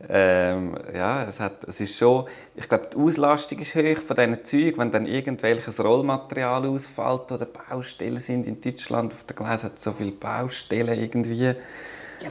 ähm, 0.09 0.75
ja, 0.95 1.25
es, 1.29 1.39
hat, 1.39 1.63
es 1.65 1.81
ist 1.81 1.97
schon, 1.97 2.25
ich 2.57 2.69
glaube, 2.69 2.89
die 2.93 2.97
Auslastung 2.97 3.59
ist 3.59 3.75
hoch 3.75 3.99
von 3.99 4.17
diesen 4.17 4.45
Zügen, 4.45 4.79
wenn 4.79 4.91
dann 4.91 5.07
irgendwelches 5.07 5.79
Rollmaterial 5.79 6.67
ausfällt 6.67 7.31
oder 7.31 7.47
Baustellen 7.47 8.17
sind 8.17 8.47
in 8.47 8.61
Deutschland, 8.61 9.13
auf 9.13 9.25
der 9.25 9.37
Gleis 9.37 9.63
hat 9.63 9.79
so 9.79 9.93
viele 9.93 10.13
Baustellen 10.13 10.99
irgendwie. 10.99 11.45
Ja, 11.45 11.55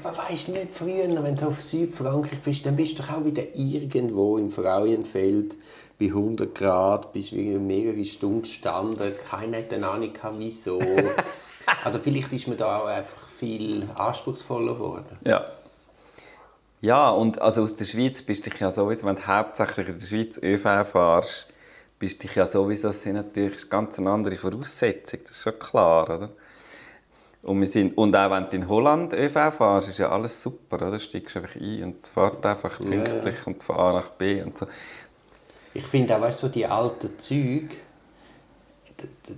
aber 0.03 0.17
weißt 0.17 0.49
du 0.49 0.51
nicht, 0.53 0.73
früher, 0.73 1.23
wenn 1.23 1.35
du 1.35 1.47
auf 1.47 1.61
Südfrankreich 1.61 2.41
bist, 2.41 2.65
dann 2.65 2.75
bist 2.75 2.97
du 2.97 3.03
doch 3.03 3.11
auch 3.11 3.25
wieder 3.25 3.43
irgendwo 3.53 4.37
im 4.37 4.49
Frauenfeld 4.49 5.57
bei 5.99 6.07
100 6.07 6.55
Grad, 6.55 7.13
bist 7.13 7.33
wieder 7.33 7.59
mehrere 7.59 8.03
Stunden 8.03 8.41
gestanden, 8.41 9.13
keiner 9.29 9.59
hat 9.59 9.73
eine 9.73 9.87
Ahnung 9.87 10.11
wieso. 10.37 10.79
also 11.83 11.99
vielleicht 11.99 12.31
ist 12.33 12.47
man 12.47 12.57
da 12.57 12.79
auch 12.79 12.85
einfach 12.85 13.27
viel 13.37 13.87
anspruchsvoller 13.95 14.73
geworden. 14.73 15.17
Ja. 15.25 15.45
Ja, 16.81 17.09
und 17.11 17.39
also 17.39 17.61
aus 17.61 17.75
der 17.75 17.85
Schweiz 17.85 18.23
bist 18.23 18.47
du 18.47 18.49
ja 18.59 18.71
sowieso, 18.71 19.05
wenn 19.05 19.15
du 19.15 19.27
hauptsächlich 19.27 19.87
in 19.87 19.99
der 19.99 20.05
Schweiz 20.05 20.39
ÖV 20.41 20.83
fährst, 20.89 21.47
bist 21.99 22.23
du 22.23 22.27
ja 22.33 22.47
sowieso, 22.47 22.87
das 22.87 23.03
sind 23.03 23.13
natürlich 23.13 23.69
ganz 23.69 23.99
eine 23.99 24.09
andere 24.09 24.35
Voraussetzungen, 24.35 25.23
das 25.23 25.31
ist 25.33 25.43
schon 25.43 25.59
klar, 25.59 26.05
oder? 26.05 26.29
Und, 27.43 27.59
wir 27.59 27.67
sind, 27.67 27.95
und 27.97 28.15
auch 28.15 28.31
wenn 28.31 28.49
du 28.49 28.55
in 28.55 28.67
Holland 28.67 29.13
ÖV 29.13 29.53
fährst, 29.55 29.89
ist 29.89 29.99
ja 29.99 30.09
alles 30.09 30.41
super, 30.41 30.77
oder? 30.77 30.91
Du 30.91 30.99
steigst 30.99 31.37
einfach 31.37 31.55
ein 31.55 31.83
und 31.83 31.95
es 32.03 32.09
fährt 32.09 32.43
einfach 32.43 32.77
pünktlich 32.77 33.45
und 33.45 33.63
von 33.63 33.75
A 33.75 33.93
nach 33.93 34.09
B 34.09 34.41
und 34.41 34.57
so. 34.57 34.65
Ich 35.75 35.85
finde 35.85 36.15
auch, 36.15 36.21
weißt 36.21 36.41
du, 36.41 36.47
so 36.47 36.51
die 36.51 36.65
alten 36.65 37.17
Züge, 37.19 37.75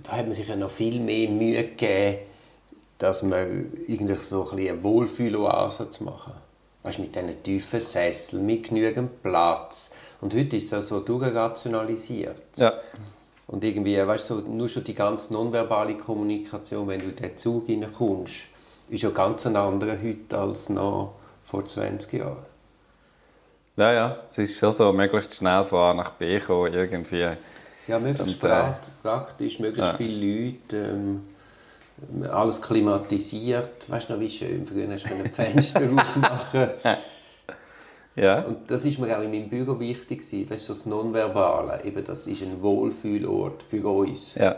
da, 0.02 0.12
hat 0.12 0.26
man 0.26 0.34
sich 0.34 0.48
ja 0.48 0.56
noch 0.56 0.70
viel 0.70 1.00
mehr 1.00 1.28
Mühe 1.28 1.62
gegeben, 1.64 2.18
dass 2.98 3.22
man 3.22 3.72
irgendwie 3.86 4.14
so 4.14 4.48
ein 4.50 4.58
eine 4.58 4.82
Wohlfühloase 4.82 5.90
zu 5.90 6.04
machen. 6.04 6.32
Weißt 6.82 6.98
mit 6.98 7.14
diesen 7.14 7.42
tiefen 7.42 7.80
Sesseln, 7.80 8.44
mit 8.44 8.68
genügend 8.68 9.22
Platz. 9.22 9.90
Und 10.20 10.34
heute 10.34 10.56
ist 10.56 10.72
das 10.72 10.88
so 10.88 11.00
durchrationalisiert. 11.00 12.42
Ja. 12.56 12.74
Und 13.46 13.64
irgendwie, 13.64 13.96
weißt 13.96 14.30
du, 14.30 14.34
so, 14.36 14.40
nur 14.42 14.68
schon 14.68 14.84
die 14.84 14.94
ganz 14.94 15.30
nonverbale 15.30 15.96
Kommunikation, 15.96 16.88
wenn 16.88 17.00
du 17.00 17.06
in 17.06 17.16
den 17.16 17.36
Zug 17.36 17.66
hineinkommst, 17.66 18.44
ist 18.88 19.02
ja 19.02 19.10
ganz 19.10 19.46
ein 19.46 19.56
anderer 19.56 19.98
heute 20.02 20.38
als 20.38 20.68
noch 20.68 21.14
vor 21.44 21.64
20 21.64 22.12
Jahren. 22.12 22.44
Ja, 23.76 23.92
ja, 23.92 24.18
es 24.28 24.38
ist 24.38 24.58
schon 24.58 24.72
so, 24.72 24.92
möglichst 24.92 25.34
schnell 25.34 25.64
von 25.64 25.78
A 25.78 25.94
nach 25.94 26.10
B 26.12 26.38
kommen, 26.38 26.72
irgendwie. 26.72 27.28
Ja, 27.86 27.98
möglichst 27.98 28.42
Und, 28.42 28.50
äh, 28.50 28.52
pra- 28.52 28.74
praktisch, 29.02 29.58
möglichst 29.58 29.92
ja. 29.92 29.96
viele 29.96 30.46
Leute, 30.46 30.76
ähm, 30.76 31.20
alles 32.30 32.60
klimatisiert. 32.60 33.88
Weißt 33.90 34.08
du 34.08 34.14
noch, 34.14 34.20
wie 34.20 34.30
schön, 34.30 34.64
früher 34.66 34.88
hast 34.92 35.04
du 35.04 35.14
ein 35.14 35.30
Fenster 35.30 35.80
aufmachen 35.94 36.68
Ja. 38.16 38.40
Und 38.42 38.70
das 38.70 38.84
ist 38.84 38.98
mir 38.98 39.16
auch 39.16 39.22
in 39.22 39.30
meinem 39.30 39.48
Büro 39.48 39.78
wichtig 39.78 40.20
gewesen. 40.20 40.48
Weißt 40.50 40.68
du, 40.68 40.72
das 40.72 40.86
Nonverbale, 40.86 41.84
eben, 41.84 42.04
das 42.04 42.26
ist 42.26 42.42
ein 42.42 42.62
Wohlfühlort 42.62 43.62
für 43.62 43.86
uns. 43.86 44.34
Ja. 44.36 44.56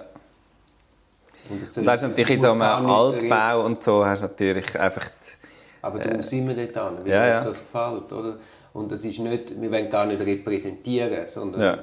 Und 1.48 1.62
das, 1.62 1.76
Und 1.78 1.84
da 1.84 1.92
hast 1.92 2.02
du 2.02 2.08
natürlich 2.08 2.30
in 2.30 2.40
so 2.40 2.50
einem 2.52 2.62
Altbau 2.62 3.64
und 3.64 3.82
so 3.82 4.04
hast 4.04 4.22
du 4.22 4.26
natürlich 4.28 4.78
einfach... 4.78 5.04
Die, 5.04 5.46
Aber 5.82 5.98
darum 5.98 6.22
sind 6.22 6.48
wir 6.48 6.54
dort 6.54 6.76
an, 6.78 6.98
weil 7.04 7.12
ja, 7.12 7.22
uns 7.22 7.44
ja. 7.44 7.44
das 7.44 7.58
gefällt. 7.58 8.12
Oder? 8.12 8.38
Und 8.72 8.92
das 8.92 9.04
ist 9.04 9.18
nicht, 9.20 9.60
wir 9.60 9.70
wollen 9.70 9.88
gar 9.88 10.06
nicht 10.06 10.20
repräsentieren, 10.20 11.26
sondern 11.28 11.60
ja. 11.60 11.78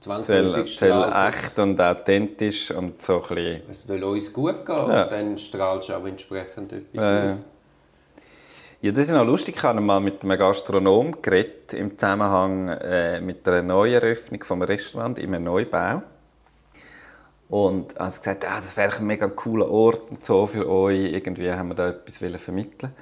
Strahlt 0.00 1.28
es. 1.28 1.34
echt 1.34 1.58
und 1.58 1.80
authentisch 1.80 2.70
und 2.70 3.00
so 3.02 3.22
ein 3.22 3.34
bisschen... 3.34 3.62
Es 3.70 3.82
soll 3.86 4.04
uns 4.04 4.32
gut 4.32 4.64
gehen 4.64 4.76
Ja. 4.76 5.04
und 5.04 5.12
dann 5.12 5.38
strahlst 5.38 5.88
du 5.88 5.94
auch 5.94 6.06
entsprechend 6.06 6.72
etwas 6.72 7.02
ja. 7.04 7.32
aus. 7.32 7.38
Ja, 8.82 8.92
das 8.92 9.00
ist 9.06 9.12
noch 9.12 9.24
lustig. 9.24 9.56
Ich 9.56 9.62
habe 9.62 9.80
mal 9.80 10.00
mit 10.00 10.22
einem 10.22 10.38
Gastronom 10.38 11.20
geredet 11.22 11.72
im 11.72 11.98
Zusammenhang 11.98 12.68
äh, 12.68 13.20
mit 13.20 13.48
einer 13.48 13.62
Neueröffnung 13.62 14.44
vom 14.44 14.62
Restaurant 14.62 15.18
in 15.18 15.34
einem 15.34 15.44
Neubau. 15.44 16.02
Und 17.48 17.96
er 17.96 18.06
hat 18.06 18.16
gesagt, 18.16 18.44
ah, 18.44 18.60
das 18.60 18.76
wäre 18.76 18.96
ein 18.96 19.06
mega 19.06 19.28
cooler 19.28 19.70
Ort 19.70 20.10
und 20.10 20.24
so 20.24 20.46
für 20.46 20.68
euch. 20.68 21.12
Irgendwie 21.12 21.50
haben 21.50 21.68
wir 21.68 21.74
da 21.74 21.88
etwas 21.88 22.18
vermitteln. 22.42 22.92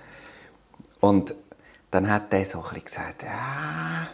Und 1.01 1.35
dann 1.91 2.11
hat 2.11 2.33
er 2.33 2.45
so 2.45 2.59
ein 2.59 2.65
bisschen 2.65 2.85
gesagt, 2.85 3.23
ja, 3.23 4.09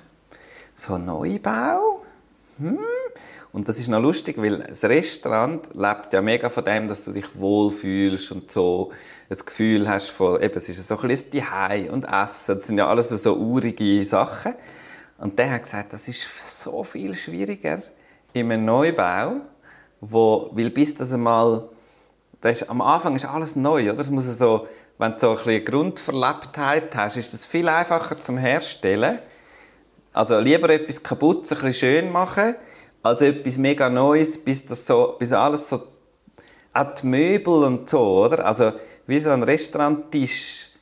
so 0.74 0.94
ein 0.94 1.04
Neubau. 1.04 1.99
Hm. 2.60 2.78
Und 3.52 3.68
das 3.68 3.78
ist 3.78 3.88
noch 3.88 4.00
lustig, 4.00 4.36
weil 4.38 4.58
das 4.58 4.84
Restaurant 4.84 5.62
lebt 5.74 6.12
ja 6.12 6.20
mega 6.20 6.48
von 6.48 6.64
dem, 6.64 6.88
dass 6.88 7.04
du 7.04 7.12
dich 7.12 7.24
wohlfühlst 7.34 8.30
und 8.30 8.50
so 8.50 8.92
das 9.28 9.44
Gefühl 9.44 9.88
hast 9.88 10.10
von, 10.10 10.40
eben, 10.40 10.54
es 10.54 10.68
ist 10.68 10.86
so 10.86 10.98
ein 10.98 11.08
bisschen 11.08 11.32
Zuhause 11.32 11.90
und 11.90 12.04
Essen. 12.04 12.56
Das 12.56 12.66
sind 12.66 12.78
ja 12.78 12.86
alles 12.86 13.08
so 13.08 13.34
urige 13.34 14.04
Sachen. 14.06 14.54
Und 15.18 15.38
der 15.38 15.50
hat 15.50 15.64
gesagt, 15.64 15.92
das 15.92 16.06
ist 16.06 16.62
so 16.62 16.84
viel 16.84 17.14
schwieriger 17.14 17.82
in 18.32 18.52
einem 18.52 18.64
Neubau, 18.64 19.40
wo, 20.00 20.50
weil 20.52 20.70
bis 20.70 20.94
das 20.94 21.12
einmal, 21.12 21.68
das 22.40 22.62
ist, 22.62 22.70
am 22.70 22.80
Anfang 22.80 23.16
ist 23.16 23.24
alles 23.24 23.56
neu, 23.56 23.88
oder? 23.88 23.94
Das 23.94 24.10
muss 24.10 24.26
so, 24.38 24.68
wenn 24.98 25.12
du 25.12 25.18
so 25.18 25.30
ein 25.30 25.36
bisschen 25.36 25.64
Grundverlebtheit 25.64 26.94
hast, 26.94 27.16
ist 27.16 27.32
das 27.32 27.44
viel 27.44 27.68
einfacher 27.68 28.22
zum 28.22 28.38
Herstellen. 28.38 29.18
Also 30.20 30.38
lieber 30.38 30.68
etwas 30.68 31.02
kaputt, 31.02 31.50
ein 31.50 31.56
bisschen 31.56 31.72
schön 31.72 32.12
machen, 32.12 32.54
als 33.02 33.22
etwas 33.22 33.56
mega 33.56 33.88
Neues, 33.88 34.36
bis 34.36 34.66
das 34.66 34.86
so, 34.86 35.16
bis 35.18 35.32
alles 35.32 35.70
so, 35.70 35.82
auch 36.74 36.94
die 37.00 37.06
Möbel 37.06 37.64
und 37.64 37.88
so, 37.88 38.26
oder? 38.26 38.44
Also, 38.44 38.74
wie 39.06 39.18
so 39.18 39.30
ein 39.30 39.42
Restauranttisch, 39.42 40.72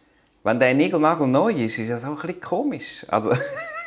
wenn 0.43 0.59
der 0.59 0.75
Nigelnagel 0.75 1.29
neu 1.29 1.53
ist, 1.53 1.79
ist 1.79 1.89
das 1.89 2.05
auch 2.05 2.09
ein 2.09 2.17
bisschen 2.17 2.41
komisch. 2.41 3.07
Also, 3.07 3.31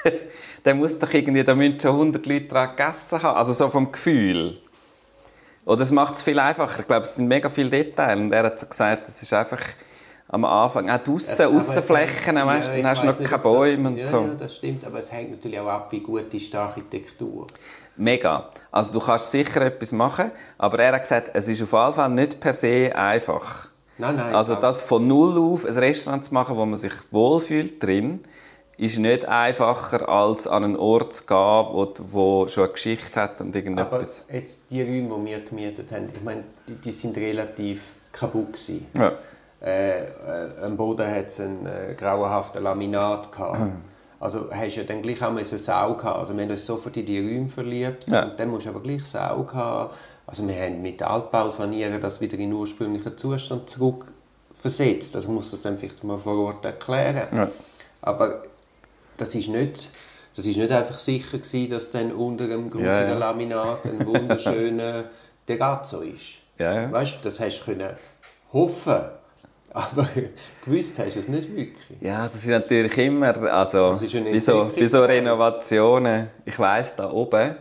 der 0.64 0.74
muss 0.74 0.98
doch 0.98 1.14
irgendwie, 1.14 1.44
da 1.44 1.54
müssen 1.54 1.82
schon 1.82 1.96
100 1.96 2.26
Leute 2.26 2.46
dran 2.46 2.70
gegessen 2.70 3.22
haben, 3.22 3.36
also 3.36 3.52
so 3.52 3.68
vom 3.68 3.92
Gefühl. 3.92 4.58
Oder 5.66 5.82
es 5.82 5.92
macht 5.92 6.14
es 6.14 6.24
viel 6.24 6.40
einfacher. 6.40 6.80
Ich 6.80 6.88
glaube, 6.88 7.04
es 7.04 7.16
sind 7.16 7.28
mega 7.28 7.50
viele 7.50 7.72
Details. 7.72 8.22
Und 8.22 8.32
er 8.32 8.44
hat 8.44 8.58
so 8.58 8.68
gesagt, 8.68 9.10
es 9.10 9.22
ist 9.22 9.34
einfach 9.34 9.60
am 10.32 10.46
Anfang, 10.46 10.90
auch 10.90 10.98
draussen, 11.00 11.46
aber 11.46 11.58
es 11.58 11.70
Außenflächen, 11.70 12.38
hängt- 12.38 12.48
weißt, 12.48 12.70
ja, 12.70 12.76
dann 12.78 12.88
hast 12.88 13.02
du 13.02 13.06
noch 13.08 13.20
nicht, 13.20 13.30
keine 13.30 13.44
ob 13.44 13.52
das- 13.52 13.60
Bäume 13.60 13.90
und 13.90 13.98
ja, 13.98 14.08
so. 14.08 14.22
Ja, 14.22 14.28
das 14.38 14.56
stimmt, 14.56 14.86
aber 14.86 15.00
es 15.00 15.12
hängt 15.12 15.32
natürlich 15.32 15.60
auch 15.60 15.68
ab, 15.68 15.92
wie 15.92 16.00
gut 16.00 16.34
ist 16.34 16.52
die 16.54 16.58
Architektur. 16.58 17.48
Mega. 17.98 18.50
Also 18.72 18.94
du 18.94 19.00
kannst 19.00 19.30
sicher 19.32 19.62
etwas 19.62 19.92
machen, 19.92 20.32
aber 20.58 20.80
er 20.80 20.94
hat 20.94 21.02
gesagt, 21.02 21.32
es 21.34 21.48
ist 21.50 21.62
auf 21.62 21.72
jeden 21.74 21.94
Fall 21.94 22.10
nicht 22.10 22.40
per 22.40 22.54
se 22.54 22.92
einfach. 22.96 23.68
Nein, 23.98 24.16
nein. 24.16 24.34
Also 24.34 24.54
aber- 24.54 24.62
das 24.62 24.82
von 24.82 25.06
null 25.08 25.38
auf 25.38 25.66
ein 25.66 25.78
Restaurant 25.78 26.24
zu 26.24 26.34
machen, 26.34 26.56
wo 26.56 26.66
man 26.66 26.78
sich 26.80 26.94
wohlfühlt 27.12 27.84
drin, 27.84 28.22
ist 28.78 28.98
nicht 28.98 29.26
einfacher 29.26 30.08
als 30.10 30.48
an 30.48 30.64
einen 30.64 30.76
Ort 30.78 31.14
zu 31.14 31.26
gehen, 31.26 31.36
wo, 31.38 31.94
wo 32.10 32.48
schon 32.48 32.64
eine 32.64 32.74
Geschichte 32.74 33.20
hat 33.22 33.40
und 33.42 33.50
Aber 33.50 33.58
irgendetwas. 33.58 34.26
jetzt 34.32 34.62
die 34.72 34.82
Räume, 34.82 35.20
die 35.20 35.26
wir 35.26 35.40
gemietet 35.42 35.92
haben, 35.92 36.08
ich 36.16 36.22
meine, 36.24 36.44
die, 36.68 36.76
die 36.76 36.92
sind 36.92 37.16
relativ 37.18 37.82
kaputt 38.12 38.54
gewesen. 38.54 38.88
Ja. 38.98 39.12
Äh, 39.64 40.06
äh, 40.06 40.08
am 40.64 40.76
Boden 40.76 41.10
hat 41.10 41.28
es 41.28 41.40
einen 41.40 41.66
äh, 41.66 41.96
grauenhaften 41.96 42.64
Laminat 42.64 43.32
gehabt. 43.32 43.60
Hm. 43.60 43.74
Also 44.20 44.50
hast 44.52 44.76
du 44.76 44.82
ja 44.82 44.86
dann 44.86 45.02
gleich 45.02 45.24
auch 45.24 45.30
eine 45.30 45.44
Sau 45.44 45.96
gehabt. 45.96 46.20
Also 46.20 46.36
wir 46.36 46.44
haben 46.44 46.52
uns 46.52 46.66
sofort 46.66 46.96
in 46.98 47.06
die 47.06 47.20
Räume 47.20 47.50
verliebt. 47.50 48.08
Ja. 48.08 48.24
Und 48.24 48.40
dann 48.40 48.50
musst 48.50 48.66
du 48.66 48.70
aber 48.70 48.82
gleich 48.82 49.04
Sau 49.06 49.44
gehabt. 49.44 49.96
Also 50.28 50.48
wir 50.48 50.56
haben 50.56 50.82
mit 50.82 51.02
Altbausanieren 51.02 52.02
das 52.02 52.22
wieder 52.22 52.34
in 52.36 52.52
den 52.52 52.54
ursprünglichen 52.54 53.18
Zustand 53.18 53.70
zurück 53.70 54.12
versetzt. 54.60 55.16
Also 55.16 55.28
ich 55.28 55.34
muss 55.34 55.52
das 55.52 55.62
dann 55.62 55.78
vielleicht 55.78 56.04
mal 56.04 56.18
vor 56.18 56.38
Ort 56.46 56.66
erklären. 56.66 57.28
Ja. 57.32 57.52
Aber 58.02 58.44
das 59.18 59.36
ist 59.36 59.50
nicht, 59.50 59.90
das 60.36 60.46
ist 60.46 60.58
nicht 60.58 60.72
einfach 60.72 60.98
sicher 60.98 61.38
gewesen, 61.38 61.70
dass 61.70 61.92
dann 61.92 62.12
unter 62.12 62.48
dem 62.48 62.70
grusigen 62.70 62.88
Ja. 62.88 63.14
Laminat 63.14 63.86
ein 63.86 64.06
wunderschöner 64.06 65.06
Terrazzo 65.46 66.02
ist. 66.02 66.40
Ja. 66.58 66.92
Weißt 66.92 67.16
du, 67.16 67.18
das 67.24 67.40
hast 67.40 67.60
du 67.62 67.66
können 67.66 67.96
hoffen, 68.54 69.02
aber 69.74 70.08
gewusst 70.66 71.00
hast 71.00 71.16
du 71.16 71.20
es 71.20 71.28
nicht 71.28 71.50
wirklich. 71.56 72.02
Ja, 72.02 72.28
das 72.28 72.42
ist 72.42 72.48
natürlich 72.48 72.98
immer, 72.98 73.36
also 73.52 73.98
bei 74.00 74.40
so, 74.40 74.72
bei 74.76 74.88
so. 74.88 75.04
Renovationen, 75.04 76.30
ich 76.46 76.58
weiss, 76.60 76.96
da 76.96 77.12
oben 77.12 77.56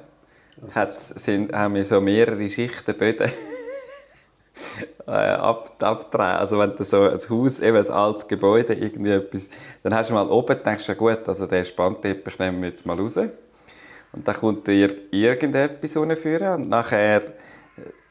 hat, 0.75 1.01
sind, 1.01 1.53
haben 1.53 1.75
wir 1.75 1.85
so 1.85 2.01
mehrere 2.01 2.49
Schichten 2.49 2.97
Böden 2.97 3.31
äh, 5.07 5.11
ab, 5.11 5.83
abdrehen. 5.83 6.37
Also 6.37 6.59
wenn 6.59 6.77
du 6.77 6.85
so 6.85 7.03
ein 7.03 7.19
Haus, 7.29 7.61
eben 7.61 7.77
ein 7.77 7.91
altes 7.91 8.29
Gebäude, 8.29 8.75
irgendwie 8.75 9.13
etwas, 9.13 9.49
dann 9.83 9.95
hast 9.95 10.11
du 10.11 10.15
mal 10.15 10.29
oben, 10.29 10.57
denkst 10.63 10.87
du, 10.87 10.95
gut, 10.95 11.27
also 11.27 11.47
den 11.47 11.65
Spannteppich 11.65 12.39
nehmen 12.39 12.61
wir 12.63 12.69
jetzt 12.71 12.85
mal 12.87 12.99
raus. 12.99 13.17
Und 13.17 14.27
dann 14.27 14.35
kommt 14.35 14.67
dir 14.67 14.93
irgendetwas 15.13 15.93
führen 16.19 16.63
und 16.63 16.69
nachher, 16.69 17.23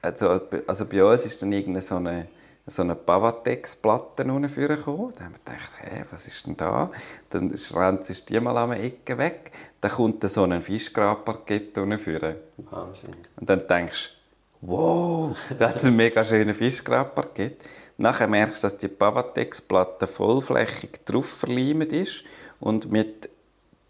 also, 0.02 0.42
also 0.66 0.86
bei 0.86 1.04
uns 1.04 1.26
ist 1.26 1.42
dann 1.42 1.52
irgendeine 1.52 1.82
so 1.82 1.96
eine, 1.96 2.28
so 2.70 2.82
eine 2.84 2.96
Pavatex-Platte 2.96 4.24
gekommen. 4.24 5.14
Da 5.18 5.26
haben 5.26 5.34
wir 5.34 5.40
gedacht, 5.40 5.72
hä, 5.82 6.04
was 6.12 6.28
ist 6.28 6.48
denn 6.48 6.58
da? 6.58 6.92
Dann 7.30 7.54
rennt 7.74 8.10
es 8.10 8.26
die 8.26 8.40
mal 8.40 8.58
an 8.58 8.72
der 8.72 8.84
Ecke 8.84 9.18
weg. 9.18 9.52
Dann 9.82 9.92
kommt 9.92 10.24
dann 10.24 10.30
so 10.30 10.44
ein 10.44 10.62
Fischgrabparkett 10.62 11.74
führen. 12.00 12.36
Wahnsinn. 12.70 13.16
Und 13.40 13.50
dann 13.50 13.68
denkst 13.68 14.12
du, 14.62 14.68
wow, 14.68 15.38
da 15.58 15.70
hat 15.70 15.78
es 15.78 15.86
einen 15.86 15.96
mega 15.96 16.24
schönen 16.24 16.54
Fischgrabparkett. 16.54 17.64
Nachher 17.98 18.28
merkst 18.28 18.64
du, 18.64 18.68
dass 18.68 18.78
die 18.78 18.88
Pavatex-Platte 18.88 20.08
vollflächig 20.08 21.02
drauf 21.06 21.28
verleimt 21.28 21.92
ist 21.92 22.24
und 22.60 22.92
mit 22.92 23.30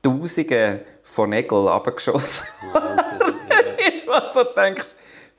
Tausenden 0.02 0.80
von 1.04 1.30
Nägeln 1.30 1.68
abgeschossen 1.68 2.48
ist, 3.94 4.08
was 4.08 4.34
du 4.34 4.44
denkst, 4.56 4.96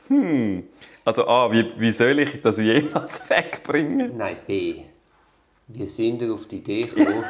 hm, 0.08 0.68
also 1.10 1.26
A, 1.26 1.50
wie, 1.50 1.72
wie 1.76 1.90
soll 1.90 2.20
ich 2.20 2.40
das 2.40 2.58
jemals 2.58 3.28
wegbringen? 3.30 4.16
Nein, 4.16 4.36
B. 4.46 4.82
Wie 5.66 5.86
sind 5.86 6.20
wir 6.20 6.32
auf 6.32 6.46
die 6.46 6.58
Idee 6.58 6.80
gekommen? 6.94 7.24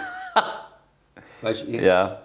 weißt 1.41 1.63
du, 1.63 1.67
ich, 1.67 1.81
Ja. 1.81 2.21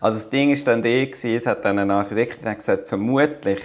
Also 0.00 0.18
das 0.18 0.28
Ding 0.28 0.50
war 0.50 0.64
dann 0.64 0.82
der, 0.82 1.08
es 1.10 1.46
hat 1.46 1.64
dann 1.64 1.78
ein 1.78 1.90
Architekt 1.90 2.42
gesagt, 2.42 2.88
vermutlich 2.88 3.62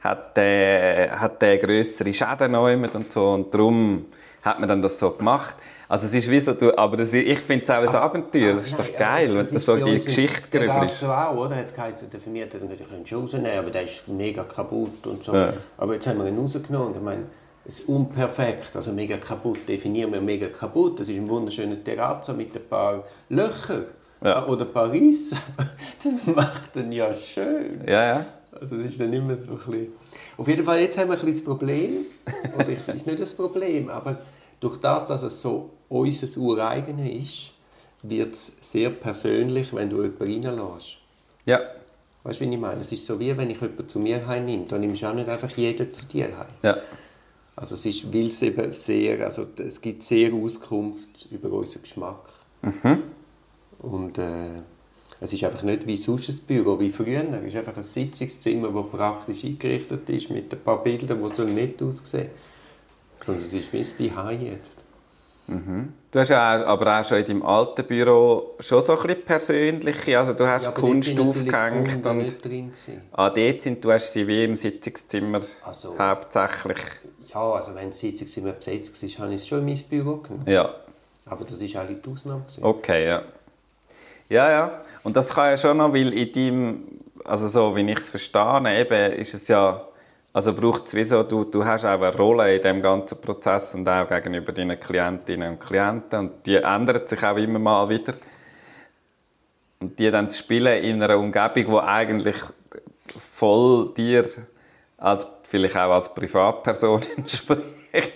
hat 0.00 0.36
der, 0.36 1.20
hat 1.20 1.42
der 1.42 1.58
grössere 1.58 2.14
Schäden 2.14 2.52
genommen 2.52 2.88
und 2.94 3.12
so 3.12 3.32
und 3.32 3.52
darum 3.52 4.06
hat 4.42 4.58
man 4.60 4.68
dann 4.68 4.80
das 4.80 4.98
so 4.98 5.10
gemacht. 5.10 5.56
Also 5.88 6.06
es 6.06 6.14
ist 6.14 6.30
wie 6.30 6.40
so, 6.40 6.52
du, 6.54 6.76
aber 6.76 6.96
das, 6.96 7.12
ich 7.12 7.38
finde 7.38 7.64
es 7.64 7.70
auch 7.70 7.76
ein 7.80 7.88
Abenteuer, 7.88 8.54
das 8.54 8.66
ist 8.66 8.74
Ah, 8.74 8.78
Nein, 8.82 8.92
doch 8.92 8.98
geil, 8.98 9.28
aber 9.30 9.38
wenn 9.38 9.54
das 9.54 9.64
du 9.64 9.78
so 9.78 9.84
die 9.84 10.00
Geschichte 10.04 10.50
Terrazzo 10.50 10.86
ist. 10.86 11.00
so 11.00 11.06
auch, 11.06 11.36
oder? 11.36 11.62
Es 11.64 11.72
geheißen, 11.74 12.10
der 12.10 12.20
Vermieter, 12.20 12.58
den 12.58 12.68
könntest 12.68 13.12
du 13.12 13.16
rausnehmen, 13.18 13.50
aber 13.58 13.70
der 13.70 13.82
ist 13.84 14.06
mega 14.08 14.42
kaputt 14.42 15.06
und 15.06 15.22
so. 15.22 15.32
Ja. 15.34 15.52
Aber 15.78 15.94
jetzt 15.94 16.06
haben 16.08 16.18
wir 16.18 16.26
ihn 16.26 16.38
rausgenommen 16.38 16.88
und 16.88 16.96
ich 16.96 17.02
meine, 17.02 17.22
es 17.64 17.80
ist 17.80 17.88
unperfekt, 17.88 18.74
also 18.74 18.92
mega 18.92 19.16
kaputt, 19.16 19.60
definieren 19.68 20.12
wir 20.12 20.20
mega 20.20 20.48
kaputt. 20.48 20.98
Das 21.00 21.08
ist 21.08 21.16
ein 21.16 21.28
wunderschöner 21.28 21.82
Terrazzo 21.82 22.32
mit 22.32 22.54
ein 22.54 22.62
paar 22.68 23.04
Löchern 23.28 23.84
Ja. 24.24 24.44
oder 24.46 24.64
ein 24.66 24.72
paar 24.72 24.90
Rissen. 24.90 25.38
Das 26.02 26.26
macht 26.34 26.76
ihn 26.76 26.92
ja 26.92 27.12
schön. 27.14 27.80
Ja, 27.86 28.04
ja. 28.06 28.26
Also 28.60 28.76
es 28.76 28.86
ist 28.92 29.00
dann 29.00 29.12
immer 29.12 29.36
so 29.36 29.48
ein 29.52 29.56
bisschen... 29.58 29.88
Auf 30.38 30.46
jeden 30.48 30.64
Fall, 30.64 30.80
jetzt 30.80 30.96
haben 30.98 31.10
wir 31.10 31.18
ein 31.18 31.24
bisschen 31.24 31.44
das 31.44 31.44
Problem, 31.44 31.92
oder 32.54 32.68
ich, 32.68 32.88
ist 32.94 33.06
nicht 33.06 33.20
das 33.20 33.34
Problem, 33.34 33.88
aber 33.90 34.16
durch 34.60 34.78
das, 34.78 35.06
dass 35.06 35.22
es 35.22 35.40
so 35.40 35.70
unser 35.88 36.40
Ureigenes 36.40 37.22
ist, 37.22 37.52
wird 38.02 38.34
es 38.34 38.52
sehr 38.60 38.90
persönlich, 38.90 39.74
wenn 39.74 39.90
du 39.90 40.02
jemanden 40.02 40.46
reinlässt. 40.46 40.98
Ja, 41.46 41.60
Weißt 42.26 42.40
du, 42.40 42.44
wie 42.44 42.54
ich 42.54 42.58
meine? 42.60 42.80
Es 42.80 42.90
ist 42.90 43.06
so, 43.06 43.20
wie 43.20 43.36
wenn 43.36 43.50
ich 43.50 43.60
jemanden 43.60 43.86
zu 43.86 44.00
mir 44.00 44.26
heimnehme. 44.26 44.64
Dann 44.66 44.80
nimmst 44.80 45.00
du 45.00 45.06
auch 45.06 45.14
nicht 45.14 45.28
einfach 45.28 45.50
jeden 45.56 45.94
zu 45.94 46.06
dir 46.06 46.36
heim. 46.36 46.48
ja. 46.62 46.76
Also 47.54 47.76
es 47.76 47.86
ist, 47.86 48.12
weil 48.12 48.26
es 48.26 48.42
eben 48.42 48.70
sehr, 48.72 49.24
also 49.24 49.46
es 49.56 49.80
gibt 49.80 50.02
sehr 50.02 50.34
Auskunft 50.34 51.28
über 51.30 51.50
unseren 51.50 51.82
Geschmack. 51.82 52.28
Und 53.78 54.18
äh, 54.18 54.60
es 55.20 55.32
ist 55.32 55.44
einfach 55.44 55.62
nicht 55.62 55.86
wie 55.86 55.96
sonst 55.96 56.28
ein 56.28 56.38
Büro, 56.46 56.78
wie 56.80 56.90
früher. 56.90 57.24
Es 57.32 57.44
ist 57.46 57.56
einfach 57.56 57.76
ein 57.76 57.82
Sitzungszimmer, 57.82 58.72
das 58.72 58.90
praktisch 58.90 59.44
eingerichtet 59.44 60.10
ist, 60.10 60.28
mit 60.28 60.52
ein 60.52 60.60
paar 60.60 60.82
Bildern, 60.82 61.22
die 61.22 61.34
so 61.34 61.44
nett 61.44 61.80
aussehen. 61.80 62.30
Sondern 63.24 63.44
es 63.44 63.52
ist 63.52 63.72
wie 63.72 63.78
ein 63.78 63.84
Zuhause 63.84 64.44
jetzt. 64.44 64.70
Du 65.48 66.18
hast 66.20 66.28
ja 66.30 66.64
aber 66.66 67.00
auch 67.00 67.04
schon 67.04 67.18
in 67.18 67.24
deinem 67.24 67.42
alten 67.44 67.86
Büro 67.86 68.54
schon 68.58 68.82
so 68.82 68.98
ein 68.98 69.06
bisschen 69.06 69.24
persönliche, 69.24 70.18
also 70.18 70.32
du 70.32 70.44
hast 70.46 70.66
Ja, 70.66 70.72
Kunst 70.72 71.18
aufgehängt 71.20 72.04
und 72.04 72.18
nicht 72.18 72.44
drin 72.44 72.72
ah, 73.12 73.30
dort 73.30 73.62
sind, 73.62 73.84
du 73.84 73.92
hast 73.92 74.12
sie 74.12 74.26
wie 74.26 74.42
im 74.44 74.56
Sitzungszimmer 74.56 75.40
Also- 75.62 75.96
hauptsächlich, 75.96 76.78
Ja, 77.32 77.52
also 77.52 77.74
wenn 77.76 77.90
die 77.90 77.96
Sitzung 77.96 78.26
immer 78.42 78.52
besetzt 78.54 79.00
war, 79.00 79.24
habe 79.24 79.34
ich 79.34 79.42
es 79.42 79.46
schon 79.46 79.58
in 79.60 79.66
mein 79.66 79.82
Büro 79.88 80.16
genommen. 80.16 80.42
ja, 80.48 80.74
Aber 81.26 81.44
das 81.44 81.60
war 81.60 81.80
eigentlich 81.82 82.00
die 82.00 82.10
Ausnahme. 82.10 82.44
okay, 82.62 83.06
ja. 83.06 83.22
Ja, 84.28 84.50
ja, 84.50 84.82
und 85.04 85.14
das 85.16 85.28
kann 85.32 85.50
ja 85.50 85.56
schon 85.56 85.76
noch, 85.76 85.92
weil 85.94 86.12
in 86.12 86.32
deinem, 86.32 86.82
also 87.24 87.46
so, 87.46 87.76
wie 87.76 87.88
ich 87.88 87.98
es 87.98 88.10
verstehe, 88.10 88.80
eben 88.80 89.12
ist 89.12 89.32
es 89.34 89.46
ja, 89.46 89.86
also 90.36 90.52
braucht 90.52 90.86
es 90.86 90.94
wie 90.94 91.02
so, 91.02 91.22
du, 91.22 91.44
du 91.44 91.64
hast 91.64 91.86
auch 91.86 91.98
eine 91.98 92.14
Rolle 92.14 92.54
in 92.54 92.60
dem 92.60 92.82
ganzen 92.82 93.18
Prozess 93.18 93.74
und 93.74 93.88
auch 93.88 94.06
gegenüber 94.06 94.52
deinen 94.52 94.78
Klientinnen 94.78 95.52
und 95.52 95.60
Klienten 95.60 96.18
und 96.18 96.46
die 96.46 96.56
ändert 96.56 97.08
sich 97.08 97.22
auch 97.22 97.38
immer 97.38 97.58
mal 97.58 97.88
wieder. 97.88 98.12
Und 99.80 99.98
die 99.98 100.10
dann 100.10 100.28
zu 100.28 100.36
spielen 100.36 100.84
in 100.84 101.02
einer 101.02 101.16
Umgebung, 101.16 101.80
die 101.80 101.88
eigentlich 101.88 102.36
voll 103.18 103.94
dir, 103.94 104.26
als, 104.98 105.26
vielleicht 105.42 105.74
auch 105.74 105.92
als 105.92 106.12
Privatperson 106.12 107.00
entspricht, 107.16 108.12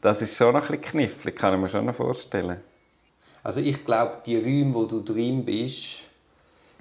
das 0.00 0.22
ist 0.22 0.36
schon 0.36 0.54
noch 0.54 0.68
ein 0.68 0.76
bisschen 0.76 0.82
knifflig, 0.82 1.36
kann 1.36 1.54
ich 1.54 1.60
mir 1.60 1.68
schon 1.68 1.86
noch 1.86 1.94
vorstellen. 1.94 2.56
Also 3.44 3.60
ich 3.60 3.84
glaube, 3.84 4.22
die 4.26 4.38
Räume, 4.38 4.74
wo 4.74 4.86
du 4.86 5.02
drin 5.02 5.44
bist, 5.44 6.00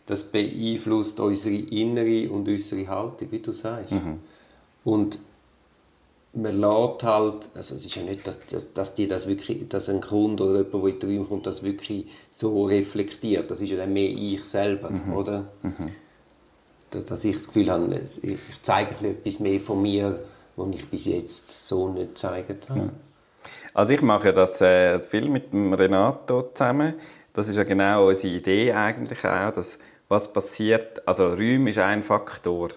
das 0.08 0.24
beeinflusst 0.24 1.20
unsere 1.20 1.54
innere 1.54 2.28
und 2.32 2.50
äußere 2.50 2.88
Haltung, 2.88 3.28
wie 3.30 3.40
du 3.40 3.52
sagst. 3.52 3.94
Und 4.84 5.20
man 6.34 6.60
lässt 6.60 7.04
halt, 7.04 7.50
also 7.56 7.76
es 7.76 7.86
ist 7.86 7.96
ja 7.96 8.04
nicht, 8.04 8.26
dass, 8.28 8.40
dass, 8.48 8.74
dass 8.74 8.96
die 8.96 9.08
das 9.08 9.28
wirklich, 9.28 9.68
dass 9.68 9.90
ein 9.90 10.02
Kunde 10.02 10.44
oder 10.44 10.58
jemand, 10.60 10.74
der 10.74 10.90
in 10.90 11.00
die 11.00 11.06
Räume 11.06 11.26
kommt, 11.26 11.46
das 11.48 11.64
wirklich 11.64 12.08
so 12.32 12.66
reflektiert. 12.66 13.50
Das 13.50 13.62
ist 13.62 13.72
ja 13.72 13.78
dann 13.78 13.94
mehr 13.94 14.10
ich 14.10 14.46
selber, 14.46 14.92
oder? 15.14 15.46
Dass, 16.92 17.06
dass 17.06 17.24
ich 17.24 17.36
das 17.36 17.48
Gefühl 17.48 17.72
habe, 17.72 18.00
ich 18.22 18.38
zeige 18.62 18.92
ein 18.92 18.96
bisschen 18.96 19.18
etwas 19.18 19.40
mehr 19.40 19.60
von 19.60 19.82
mir, 19.82 20.20
was 20.56 20.68
ich 20.76 20.90
bis 20.90 21.06
jetzt 21.06 21.68
so 21.68 21.90
nicht 21.90 22.10
gezeigt 22.10 22.70
habe. 22.70 22.92
Also 23.74 23.94
ich 23.94 24.02
mache 24.02 24.34
das 24.34 24.60
äh, 24.62 25.02
viel 25.02 25.30
mit 25.30 25.54
dem 25.54 25.74
Renato 25.74 26.50
zusammen. 26.54 26.96
Das 27.34 27.48
ist 27.48 27.58
ja 27.58 27.64
genau 27.64 28.08
unsere 28.08 28.34
Idee 28.34 28.74
eigentlich 28.74 29.24
auch, 29.24 29.52
dass 29.52 29.80
was 30.08 30.34
passiert, 30.34 31.08
also 31.08 31.30
Räume 31.30 31.70
ist 31.70 31.78
ein 31.78 32.02
Faktor. 32.04 32.70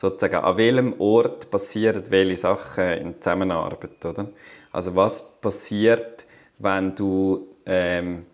Sozusagen, 0.00 0.44
an 0.44 0.56
welchem 0.56 0.94
Ort 1.00 1.50
passieren 1.50 2.04
welche 2.10 2.36
Sachen 2.36 2.84
in 2.84 3.20
Zusammenarbeit, 3.20 4.04
oder? 4.04 4.28
Also 4.70 4.94
was 4.94 5.28
passiert, 5.40 6.24
wenn 6.60 6.94
du 6.94 7.48
ähm, 7.66 8.24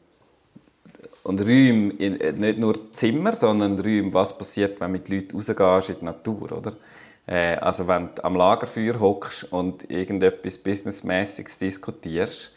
und 1.23 1.41
Räume, 1.41 1.95
in- 1.95 2.39
nicht 2.39 2.59
nur 2.59 2.93
Zimmer, 2.93 3.35
sondern 3.35 3.79
Räume, 3.81 4.13
was 4.13 4.37
passiert, 4.37 4.79
wenn 4.79 4.93
du 4.93 4.99
mit 4.99 5.09
Leuten 5.09 5.41
rausgehst 5.41 6.01
in 6.01 6.01
die 6.01 6.05
Natur, 6.05 6.53
oder? 6.53 6.75
Äh, 7.27 7.57
also 7.57 7.89
wenn 7.89 8.11
du 8.15 8.23
am 8.25 8.37
Lagerfeuer 8.37 9.01
hockst 9.01 9.51
und 9.51 9.91
irgendetwas 9.91 10.59
Businessmäßiges 10.59 11.57
diskutierst, 11.57 12.53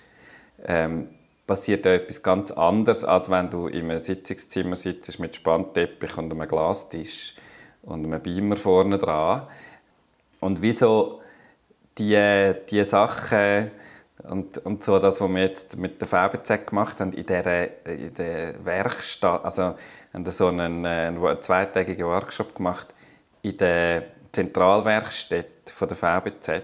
ähm, 0.66 1.08
passiert 1.46 1.86
da 1.86 1.94
etwas 1.94 2.22
ganz 2.22 2.52
anderes, 2.52 3.06
als 3.06 3.30
wenn 3.30 3.50
du 3.50 3.68
in 3.68 3.90
einem 3.90 4.04
Sitzungszimmer 4.04 4.76
sitzt 4.76 5.18
mit 5.18 5.34
Spannteppich 5.34 6.18
und 6.18 6.30
einem 6.34 6.46
Glastisch 6.46 7.36
und 7.88 8.06
einem 8.06 8.22
Beamer 8.22 8.58
vorne 8.58 8.98
dran. 8.98 9.48
Und 10.40 10.62
wieso 10.62 11.22
die, 11.98 12.54
die 12.70 12.84
Sachen 12.84 13.72
und, 14.24 14.58
und 14.60 14.84
so 14.84 15.00
das, 15.00 15.22
was 15.22 15.30
wir 15.30 15.42
jetzt 15.42 15.78
mit 15.78 16.00
der 16.02 16.08
VBZ 16.08 16.68
gemacht 16.68 17.00
haben, 17.00 17.14
in 17.14 17.26
der, 17.26 17.86
in 17.88 18.10
der 18.12 18.66
Werkstatt, 18.66 19.44
also 19.44 19.76
haben 20.14 20.32
so 20.32 20.48
einen, 20.48 20.86
einen 20.86 21.42
zweitägigen 21.42 22.06
Workshop 22.06 22.56
gemacht 22.56 22.94
in 23.42 23.58
der 23.58 24.04
Zentralwerkstatt 24.32 25.72
von 25.74 25.88
der 25.88 25.98
VBZ 25.98 26.64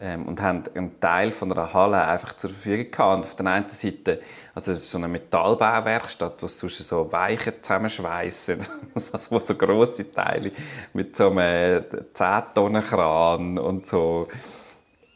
ähm, 0.00 0.26
und 0.26 0.40
haben 0.40 0.64
einen 0.74 0.98
Teil 0.98 1.30
von 1.30 1.52
einer 1.52 1.72
Halle 1.74 2.02
einfach 2.02 2.32
zur 2.32 2.50
Verfügung 2.50 2.90
gehabt. 2.90 3.16
Und 3.16 3.24
auf 3.24 3.36
der 3.36 3.46
einen 3.46 3.68
Seite, 3.68 4.20
also 4.54 4.72
das 4.72 4.82
ist 4.82 4.90
so 4.90 4.98
eine 4.98 5.08
Metallbauwerkstatt, 5.08 6.42
wo 6.42 6.46
sie 6.46 6.58
sonst 6.58 6.88
so 6.88 7.12
Weichen 7.12 7.52
zusammenschweissen, 7.60 8.66
also 8.94 9.30
wo 9.30 9.38
so 9.38 9.54
grosse 9.54 10.10
Teile 10.10 10.52
mit 10.94 11.16
so 11.16 11.30
einem 11.30 11.84
10-Tonnen-Kran 12.14 13.58
und 13.58 13.86
so. 13.86 14.28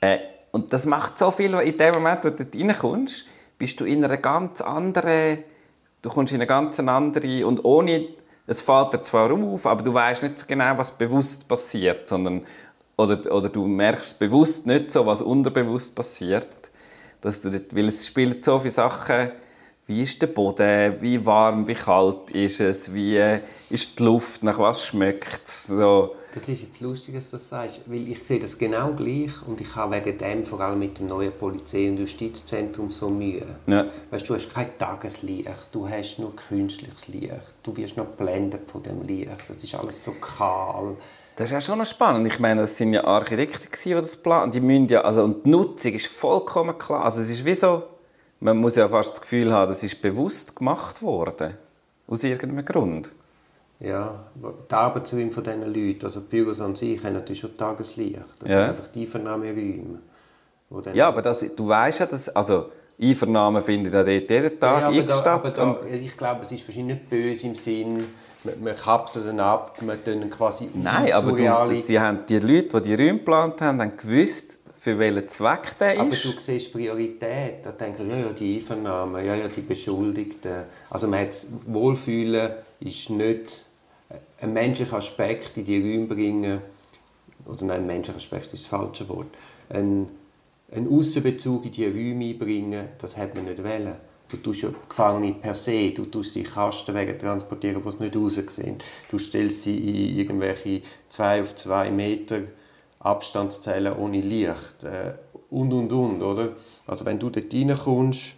Äh, 0.01 0.19
und 0.53 0.73
das 0.73 0.87
macht 0.87 1.19
so 1.19 1.31
viel, 1.31 1.55
in 1.55 1.77
dem 1.77 1.95
Moment, 1.95 2.25
wo 2.25 2.31
du 2.31 2.45
reinkommst, 2.55 3.27
bist 3.59 3.81
du 3.81 3.85
in 3.87 4.05
einer 4.05 4.19
ganz 4.19 4.61
anderen, 4.61 5.39
du 6.03 6.11
kommst 6.11 6.33
in 6.33 6.41
eine 6.41 6.47
ganz 6.47 6.79
andere 6.79 7.47
und 7.47 7.65
ohne, 7.65 8.09
es 8.47 8.61
fällt 8.61 8.93
dir 8.93 9.01
zwar 9.01 9.33
auf, 9.33 9.65
aber 9.65 9.83
du 9.83 9.95
weißt 9.95 10.23
nicht 10.23 10.39
so 10.39 10.47
genau, 10.47 10.77
was 10.77 10.93
bewusst 10.93 11.49
passiert, 11.49 12.09
sondern 12.09 12.45
oder, 12.97 13.33
oder 13.33 13.49
du 13.49 13.67
merkst 13.67 14.19
bewusst 14.19 14.67
nicht 14.67 14.91
so, 14.91 15.07
was 15.07 15.21
unterbewusst 15.23 15.95
passiert, 15.95 16.49
dass 17.21 17.41
du 17.41 17.51
dort, 17.51 17.75
weil 17.75 17.89
es 17.89 18.07
spielt 18.07 18.45
so 18.45 18.59
viele 18.59 18.73
Sachen, 18.73 19.31
wie 19.87 20.03
ist 20.03 20.23
der 20.23 20.29
Boden, 20.29 20.97
wie 21.01 21.25
warm, 21.27 21.67
wie 21.67 21.75
kalt 21.75 22.31
ist 22.31 22.61
es, 22.61 22.95
wie 22.95 23.21
ist 23.69 23.99
die 23.99 24.03
Luft, 24.03 24.43
nach 24.43 24.59
was 24.59 24.87
schmeckt 24.87 25.47
es, 25.47 25.67
so. 25.67 26.15
Das 26.35 26.49
ist 26.49 26.63
jetzt 26.63 26.81
lustig, 26.81 27.15
dass 27.15 27.31
du 27.31 27.37
das 27.37 27.49
sagst, 27.49 27.83
weil 27.87 28.09
ich 28.09 28.27
sehe 28.27 28.41
das 28.41 28.59
genau 28.59 28.93
gleich 28.93 29.31
und 29.47 29.61
ich 29.61 29.77
habe 29.77 29.95
wegen 29.95 30.19
dem 30.19 30.45
vor 30.45 30.61
allem 30.61 30.81
mit 30.81 30.99
dem 30.99 31.07
neuen 31.07 31.31
Polizei- 31.33 31.89
und 31.89 31.99
Justizzentrum 31.99 32.91
so 32.91 33.09
Mühe. 33.09 33.57
Ja. 33.69 33.87
Weißt, 34.11 34.29
du 34.29 34.35
hast 34.35 34.53
kein 34.53 34.77
Tageslicht, 34.77 35.69
du 35.71 35.89
hast 35.89 36.19
nur 36.19 36.35
künstliches 36.35 37.07
Licht, 37.07 37.31
du 37.63 37.77
wirst 37.77 37.97
noch 37.97 38.07
geblendet 38.17 38.69
von 38.69 38.83
dem 38.83 39.03
Licht, 39.03 39.31
das 39.47 39.63
ist 39.63 39.75
alles 39.77 40.05
so 40.05 40.13
kahl. 40.13 40.97
Das 41.37 41.47
ist 41.47 41.53
ja 41.53 41.61
schon 41.61 41.79
noch 41.79 41.87
spannend. 41.87 42.27
Ich 42.29 42.39
meine, 42.39 42.61
das 42.61 42.77
sind 42.77 42.93
ja 42.93 43.05
Architekten, 43.05 43.69
die 43.85 43.91
das 43.93 44.17
planen. 44.17 44.53
Die 44.53 44.61
müssen 44.61 44.89
ja, 44.89 45.01
also, 45.01 45.25
und 45.25 45.45
die 45.45 45.51
Nutzung 45.51 45.93
ist 45.93 46.07
vollkommen 46.07 46.79
klar. 46.79 47.05
Also 47.05 47.23
es 47.23 47.31
ist 47.31 47.45
wie 47.45 47.55
so, 47.55 47.83
man 48.41 48.57
muss 48.57 48.77
ja 48.77 48.89
fast 48.89 49.13
das 49.15 49.21
Gefühl 49.21 49.53
haben, 49.53 49.69
das 49.69 49.83
ist 49.83 50.01
bewusst 50.01 50.55
gemacht 50.57 51.03
worden. 51.03 51.55
Aus 52.07 52.23
irgendeinem 52.23 52.65
Grund. 52.65 53.11
Ja, 53.81 54.25
die 54.71 54.75
Arbeitsräume 54.75 55.31
von 55.33 55.43
diesen 55.43 55.63
Leuten, 55.63 56.05
also 56.05 56.21
die 56.21 56.27
Büros 56.29 56.61
an 56.61 56.77
sich, 56.77 57.03
haben 57.03 57.15
natürlich 57.15 57.41
schon 57.41 57.57
Tageslicht. 57.57 58.21
Das 58.39 58.51
Ja. 58.51 58.59
sind 58.67 58.69
einfach 58.77 58.87
die 58.89 59.01
Einvernahmeräume. 59.03 59.99
Ja, 60.93 61.09
aber 61.09 61.23
das, 61.23 61.45
du 61.55 61.69
weißt 61.69 62.01
ja, 62.01 62.07
dass, 62.07 62.29
also 62.29 62.71
Einvernahmen 63.01 63.63
finden 63.63 63.93
ja 63.93 64.03
dort 64.05 64.09
jeden 64.31 64.61
Tag 64.61 64.81
Ja, 64.83 64.89
aber 64.89 65.03
da, 65.03 65.15
statt. 65.15 65.27
aber 65.27 65.51
da, 65.51 65.77
ich 65.93 66.17
glaube, 66.17 66.43
es 66.43 66.53
ist 66.53 66.67
wahrscheinlich 66.69 66.97
nicht 66.97 67.11
böse 67.11 67.47
im 67.49 67.55
Sinn, 67.55 68.05
wir, 68.45 68.65
wir 68.65 68.75
kapseln 68.75 69.27
dann 69.27 69.41
ab, 69.41 69.77
wir 69.81 70.03
tun 70.03 70.29
quasi 70.31 70.69
Nein, 70.75 71.13
aber 71.13 71.33
du, 71.33 71.37
die, 71.83 71.99
haben, 71.99 72.27
die 72.29 72.39
Leute, 72.39 72.81
die 72.81 72.89
die 72.89 72.95
Räume 72.95 73.19
geplant 73.19 73.61
haben, 73.61 73.81
haben 73.81 73.97
gewusst, 73.97 74.59
für 74.75 74.99
welchen 74.99 75.29
Zweck 75.29 75.79
der 75.79 75.99
aber 75.99 76.11
ist. 76.11 76.25
du 76.25 76.39
siehst 76.39 76.73
Priorität. 76.73 77.65
Da 77.65 77.73
denken 77.73 78.11
ja, 78.11 78.17
ja, 78.17 78.33
die 78.33 78.57
Einvernahmen, 78.57 79.25
ja, 79.25 79.35
ja, 79.35 79.49
die 79.49 79.63
Beschuldigten. 79.63 80.65
Also 80.91 81.07
man 81.07 81.21
hat's, 81.21 81.47
Wohlfühlen 81.67 82.53
ist 82.81 83.09
nicht 83.09 83.65
ein 84.41 84.53
menschlicher 84.53 84.99
Aspekt 84.99 85.57
in 85.57 85.65
die 85.65 85.81
Räume 85.81 86.07
bringen. 86.07 86.61
Oder 87.47 87.65
nein, 87.65 87.81
ein 87.81 87.87
menschlicher 87.87 88.19
Aspekt 88.19 88.53
ist 88.53 88.65
das 88.65 88.67
falsche 88.67 89.09
Wort. 89.09 89.29
Ein, 89.71 90.11
ein 90.75 90.89
Aussenbezug 90.89 91.65
in 91.65 91.73
die 91.73 91.87
Räume 91.87 92.27
einbringen, 92.27 92.89
das 92.99 93.17
hat 93.17 93.35
man 93.35 93.47
nicht 93.47 93.63
wollen. 93.63 93.97
Du 94.35 94.43
tust 94.51 94.63
ja 94.63 94.71
Gefangene 94.89 95.35
per 95.35 95.55
se, 95.55 95.93
du 95.93 96.07
tust 96.07 96.33
sie 96.33 96.41
in 96.41 96.47
Kastenwegen 96.47 97.19
transportieren, 97.19 97.81
die 97.83 97.89
es 97.89 98.01
nicht 98.01 98.17
raussehen. 98.17 98.79
Du 99.09 99.19
stellst 99.19 99.63
sie 99.63 99.79
in 99.79 100.19
irgendwelche 100.19 100.83
zwei 101.09 101.41
auf 101.41 101.55
zwei 101.55 101.91
Meter 101.91 102.41
Abstandszellen 102.99 103.97
ohne 103.97 104.21
Licht 104.21 104.83
äh, 104.83 105.13
und 105.51 105.73
und 105.73 105.93
und, 105.93 106.23
oder? 106.23 106.51
Also 106.87 107.05
wenn 107.05 107.19
du 107.19 107.31
dort 107.31 107.53
reinkommst, 107.53 108.35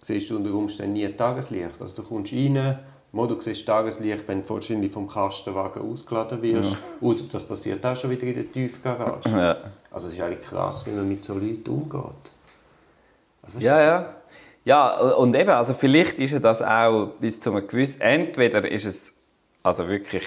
siehst 0.00 0.30
du 0.30 0.36
unter 0.36 0.52
Umständen 0.52 0.92
nie 0.92 1.08
Tageslicht. 1.08 1.80
Also 1.80 1.96
du 1.96 2.02
kommst 2.02 2.32
rein, 2.32 2.78
Mo, 3.12 3.26
du 3.26 3.40
siehst 3.40 3.66
Tageslicht, 3.66 4.28
wenn 4.28 4.42
du 4.42 4.50
wahrscheinlich 4.50 4.92
vom 4.92 5.08
Kastenwagen 5.08 5.82
ausgeladen 5.82 6.40
wirst. 6.42 6.76
Ausser 7.00 7.24
das 7.32 7.44
passiert 7.44 7.84
auch 7.84 7.96
schon 7.96 8.10
wieder 8.10 8.26
in 8.26 8.34
der 8.34 8.52
Tiefgarage. 8.52 9.28
Ja. 9.30 9.56
Also 9.90 10.06
es 10.06 10.12
ist 10.12 10.20
eigentlich 10.20 10.42
krass, 10.42 10.86
wie 10.86 10.90
man 10.90 11.08
mit 11.08 11.24
so 11.24 11.34
Leuten 11.34 11.70
umgeht. 11.70 12.30
Also, 13.42 13.58
Ja, 13.58 13.82
ja. 13.82 14.19
Ja, 14.64 14.96
und 14.98 15.34
eben, 15.36 15.50
also 15.50 15.72
vielleicht 15.72 16.18
ist 16.18 16.42
das 16.44 16.62
auch 16.62 17.12
bis 17.18 17.40
zu 17.40 17.50
einem 17.50 17.66
gewissen, 17.66 18.02
entweder 18.02 18.70
ist 18.70 18.84
es 18.84 19.14
also 19.62 19.88
wirklich 19.88 20.26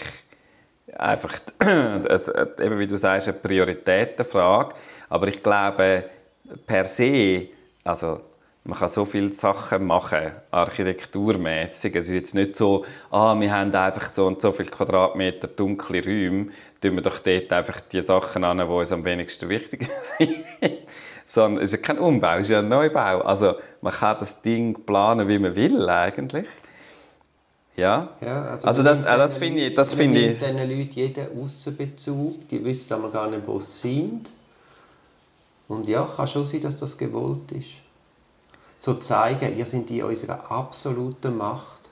einfach, 0.95 1.39
eben 1.61 2.79
wie 2.79 2.87
du 2.87 2.97
sagst, 2.97 3.27
eine 3.27 3.37
Prioritätenfrage, 3.37 4.75
aber 5.09 5.27
ich 5.27 5.43
glaube, 5.43 6.05
per 6.65 6.85
se, 6.85 7.47
also 7.83 8.21
man 8.65 8.79
kann 8.79 8.87
so 8.87 9.03
viele 9.03 9.33
Sachen 9.33 9.85
machen, 9.85 10.31
architekturmäßig. 10.49 11.95
Es 11.95 12.07
ist 12.07 12.13
jetzt 12.13 12.35
nicht 12.35 12.55
so, 12.55 12.85
ah, 13.11 13.37
wir 13.37 13.53
haben 13.53 13.75
einfach 13.75 14.09
so 14.09 14.25
und 14.25 14.41
so 14.41 14.53
viele 14.53 14.69
Quadratmeter 14.69 15.49
dunkle 15.49 16.01
Räume, 16.03 16.47
tun 16.81 16.95
wir 16.95 17.01
doch 17.01 17.19
dort 17.19 17.51
einfach 17.51 17.81
die 17.81 18.01
Sachen 18.01 18.43
an, 18.45 18.59
die 18.59 18.63
uns 18.63 18.91
am 18.93 19.03
wenigsten 19.03 19.49
wichtig 19.49 19.89
sind. 20.17 20.33
Sondern 21.25 21.63
es 21.63 21.73
ist 21.73 21.79
ja 21.79 21.85
kein 21.85 21.99
Umbau, 21.99 22.35
es 22.35 22.43
ist 22.43 22.49
ja 22.49 22.59
ein 22.59 22.69
Neubau. 22.69 23.21
Also 23.21 23.55
man 23.81 23.93
kann 23.93 24.17
das 24.19 24.41
Ding 24.41 24.85
planen, 24.85 25.27
wie 25.27 25.39
man 25.39 25.55
will 25.55 25.89
eigentlich. 25.89 26.47
Ja, 27.75 28.09
Ja, 28.21 28.57
also, 28.61 28.83
das, 28.83 29.03
äh, 29.03 29.17
das 29.17 29.37
finde 29.37 29.61
ich, 29.61 29.73
das 29.73 29.95
finde 29.95 30.19
ich, 30.19 30.39
diesen 30.39 30.57
Leuten 30.57 30.91
jeden 30.91 31.43
Aussenbezug, 31.43 32.47
die 32.47 32.63
wissen 32.63 32.93
aber 32.93 33.09
gar 33.09 33.27
nicht, 33.27 33.47
wo 33.47 33.59
sie 33.59 33.95
sind. 33.95 34.31
Und 35.67 35.89
ja, 35.89 36.03
kann 36.15 36.27
schon 36.27 36.45
sein, 36.45 36.61
dass 36.61 36.77
das 36.77 36.95
gewollt 36.95 37.51
ist. 37.51 37.69
So 38.77 38.95
zeigen, 38.95 39.57
ihr 39.57 39.65
seid 39.65 39.89
in 39.89 40.03
unserer 40.03 40.51
absoluten 40.51 41.35
Macht. 41.35 41.89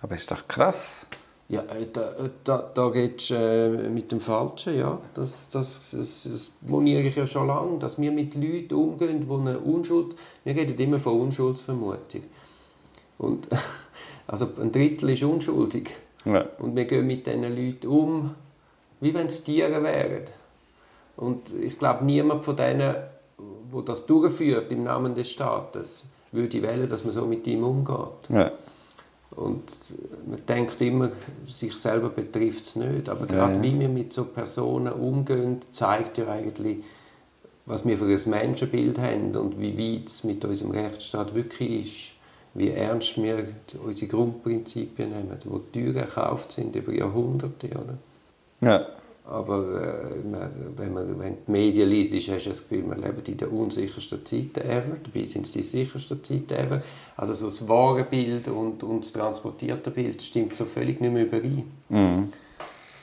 aber 0.00 0.14
ist 0.14 0.30
doch 0.30 0.48
krass. 0.48 1.06
Ja, 1.48 1.60
äh, 1.62 1.86
da, 1.92 2.10
äh, 2.12 2.30
da, 2.42 2.70
da 2.74 2.88
geht 2.90 3.30
äh, 3.30 3.68
mit 3.68 4.10
dem 4.10 4.20
Falschen, 4.20 4.76
ja. 4.76 5.00
Das, 5.14 5.48
das, 5.48 5.90
das, 5.92 6.28
das 6.30 6.50
moniere 6.62 7.02
ich 7.02 7.14
ja 7.14 7.26
schon 7.26 7.46
lange, 7.46 7.78
dass 7.78 8.00
wir 8.00 8.10
mit 8.10 8.34
Leuten 8.34 8.74
umgehen, 8.74 9.20
die 9.20 9.32
eine 9.32 9.58
Unschuld... 9.58 10.16
Wir 10.42 10.56
reden 10.56 10.76
immer 10.76 10.98
von 10.98 11.20
Unschuldsvermutung. 11.20 12.22
Und, 13.18 13.48
also 14.26 14.48
ein 14.60 14.72
Drittel 14.72 15.10
ist 15.10 15.22
unschuldig. 15.22 15.90
Ja. 16.24 16.46
Und 16.58 16.74
wir 16.74 16.84
gehen 16.84 17.06
mit 17.06 17.26
diesen 17.26 17.42
Leuten 17.42 17.86
um, 17.86 18.34
wie 19.00 19.14
wenn 19.14 19.26
es 19.26 19.44
Tiere 19.44 19.82
wären. 19.84 20.24
Und 21.16 21.54
ich 21.54 21.78
glaube, 21.78 22.04
niemand 22.04 22.44
von 22.44 22.56
denen, 22.56 22.78
der 22.80 23.82
das 23.84 24.04
durchführt 24.06 24.72
im 24.72 24.84
Namen 24.84 25.14
des 25.14 25.30
Staates, 25.30 26.04
würde 26.32 26.60
wählen, 26.60 26.88
dass 26.88 27.04
man 27.04 27.14
so 27.14 27.24
mit 27.24 27.46
ihm 27.46 27.62
umgeht. 27.62 28.28
Ja. 28.28 28.50
Und 29.36 29.64
man 30.26 30.44
denkt 30.46 30.80
immer, 30.80 31.10
sich 31.46 31.76
selber 31.76 32.08
betrifft 32.08 32.64
es 32.64 32.76
nicht. 32.76 33.08
Aber 33.08 33.26
gerade 33.26 33.56
ja. 33.56 33.62
wie 33.62 33.78
wir 33.78 33.88
mit 33.88 34.12
so 34.12 34.24
Personen 34.24 34.92
umgehen, 34.92 35.58
zeigt 35.72 36.18
ja 36.18 36.28
eigentlich, 36.28 36.78
was 37.66 37.84
wir 37.84 37.98
für 37.98 38.06
ein 38.06 38.30
Menschenbild 38.30 38.98
haben 38.98 39.36
und 39.36 39.60
wie 39.60 39.76
weit 39.76 40.08
es 40.08 40.24
mit 40.24 40.44
unserem 40.44 40.70
Rechtsstaat 40.70 41.34
wirklich 41.34 41.82
ist. 41.82 42.12
Wie 42.54 42.70
ernst 42.70 43.20
wir 43.22 43.48
unsere 43.84 44.10
Grundprinzipien 44.10 45.10
nehmen, 45.10 45.36
wo 45.44 45.58
Türen 45.58 45.96
erkauft 45.96 46.52
sind 46.52 46.74
über 46.74 46.92
Jahrhunderte. 46.92 47.68
Oder? 47.68 47.98
Ja. 48.62 48.86
Aber 49.28 50.12
äh, 50.14 50.28
man- 50.28 50.52
wenn 50.76 50.92
man 50.94 51.18
wenn 51.18 51.36
die 51.46 51.50
Medien 51.50 51.88
liest, 51.90 52.14
hast 52.28 52.44
du 52.44 52.50
das 52.50 52.60
Gefühl, 52.62 52.84
wir 52.88 52.94
leben 52.96 53.22
in 53.26 53.36
der 53.36 53.52
unsichersten 53.52 54.24
Zeiten 54.24 54.60
ever. 54.60 54.96
Dabei 55.02 55.24
sind 55.26 55.46
es 55.46 55.52
die 55.52 55.62
sichersten 55.64 56.22
Zeiten 56.22 56.52
ever. 56.54 56.80
Also 57.16 57.34
so 57.34 57.46
das 57.46 57.68
wahre 57.68 58.04
Bild 58.04 58.46
und, 58.48 58.82
und 58.84 59.00
das 59.04 59.12
transportierte 59.12 59.90
Bild 59.90 60.22
stimmt 60.22 60.56
so 60.56 60.64
völlig 60.64 61.00
nicht 61.00 61.12
mehr 61.12 61.24
überein. 61.26 61.64
Mhm. 61.88 62.32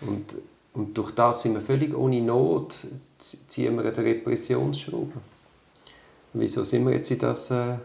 Und, 0.08 0.36
und 0.74 0.98
durch 0.98 1.12
das 1.12 1.42
sind 1.42 1.56
wir 1.56 1.62
völlig 1.62 1.94
ohne 1.96 2.22
Not, 2.22 2.74
zie- 3.20 3.38
ziehen 3.48 3.76
wir 3.76 3.84
eine 3.86 3.98
Repressionsschraube. 3.98 5.12
Wieso 6.34 6.64
sind 6.64 6.86
wir 6.86 6.94
jetzt 6.94 7.12
in 7.12 7.20
das... 7.20 7.52
Äh, 7.52 7.76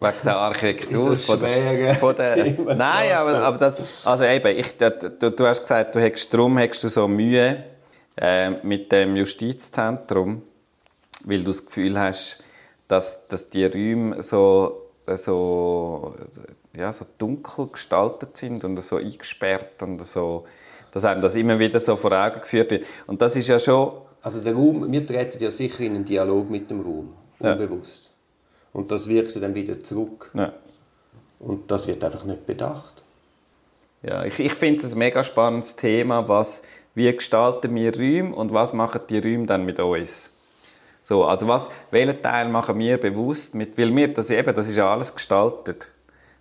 Wegen 0.00 0.14
der 0.24 0.36
Architektur. 0.36 1.16
Von 1.16 1.40
der, 1.40 1.94
von 1.96 2.14
der, 2.14 2.36
nein, 2.76 3.12
aber, 3.12 3.34
aber 3.40 3.58
das, 3.58 3.82
also 4.04 4.24
eben, 4.24 4.56
ich, 4.56 4.76
du, 4.76 5.30
du 5.30 5.46
hast 5.46 5.62
gesagt, 5.62 5.94
du 5.94 6.00
hättest, 6.00 6.32
darum 6.32 6.56
hättest 6.56 6.84
du 6.84 6.88
so 6.88 7.08
Mühe 7.08 7.64
äh, 8.16 8.50
mit 8.62 8.92
dem 8.92 9.16
Justizzentrum, 9.16 10.42
weil 11.24 11.38
du 11.38 11.46
das 11.46 11.66
Gefühl 11.66 11.98
hast, 11.98 12.44
dass, 12.86 13.26
dass 13.26 13.48
die 13.48 13.64
Räume 13.64 14.22
so, 14.22 14.90
so, 15.16 16.14
ja, 16.76 16.92
so 16.92 17.04
dunkel 17.18 17.66
gestaltet 17.68 18.36
sind 18.36 18.64
und 18.64 18.80
so 18.80 18.96
eingesperrt 18.96 19.82
und 19.82 20.06
so, 20.06 20.44
dass 20.92 21.04
einem 21.04 21.20
das 21.22 21.34
immer 21.34 21.58
wieder 21.58 21.80
so 21.80 21.96
vor 21.96 22.12
Augen 22.12 22.40
geführt 22.40 22.70
wird. 22.70 22.86
Und 23.06 23.20
das 23.20 23.34
ist 23.36 23.48
ja 23.48 23.58
schon, 23.58 23.92
Also 24.22 24.40
der 24.40 24.54
Raum, 24.54 24.90
wir 24.90 25.04
treten 25.04 25.42
ja 25.42 25.50
sicher 25.50 25.80
in 25.80 25.96
einen 25.96 26.04
Dialog 26.04 26.48
mit 26.50 26.70
dem 26.70 26.80
Raum, 26.80 27.14
Ja. 27.40 27.56
Und 28.78 28.92
das 28.92 29.08
wirkt 29.08 29.34
dann 29.42 29.56
wieder 29.56 29.82
zurück. 29.82 30.30
ja, 30.34 30.52
Und 31.40 31.68
das 31.68 31.88
wird 31.88 32.04
einfach 32.04 32.24
nicht 32.24 32.46
bedacht. 32.46 33.02
Ja, 34.04 34.24
ich, 34.24 34.38
ich 34.38 34.54
finde 34.54 34.86
es 34.86 34.92
ein 34.92 34.98
mega 35.00 35.24
spannendes 35.24 35.74
Thema, 35.74 36.28
was, 36.28 36.62
wie 36.94 37.12
gestalten 37.12 37.74
wir 37.74 37.92
Räume 37.92 38.32
und 38.32 38.52
was 38.52 38.72
machen 38.72 39.00
die 39.10 39.18
Räume 39.18 39.46
dann 39.46 39.64
mit 39.64 39.80
uns? 39.80 40.30
So, 41.02 41.24
also 41.24 41.48
was, 41.48 41.70
welchen 41.90 42.22
Teil 42.22 42.50
machen 42.50 42.78
wir 42.78 42.98
bewusst 42.98 43.56
mit, 43.56 43.76
weil 43.76 43.96
wir, 43.96 44.14
das, 44.14 44.30
eben, 44.30 44.54
das 44.54 44.68
ist 44.68 44.76
ja 44.76 44.92
alles 44.92 45.12
gestaltet. 45.12 45.90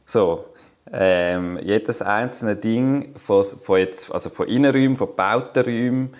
So, 0.05 0.45
ähm, 0.93 1.57
jedes 1.63 2.03
einzelne 2.03 2.55
Ding 2.55 3.15
von, 3.15 3.43
von, 3.43 3.79
jetzt, 3.79 4.11
also 4.11 4.29
von 4.29 4.47
Innenräumen, 4.47 4.95
von 4.95 5.07
gebauten 5.07 5.63
Räumen, 5.63 6.13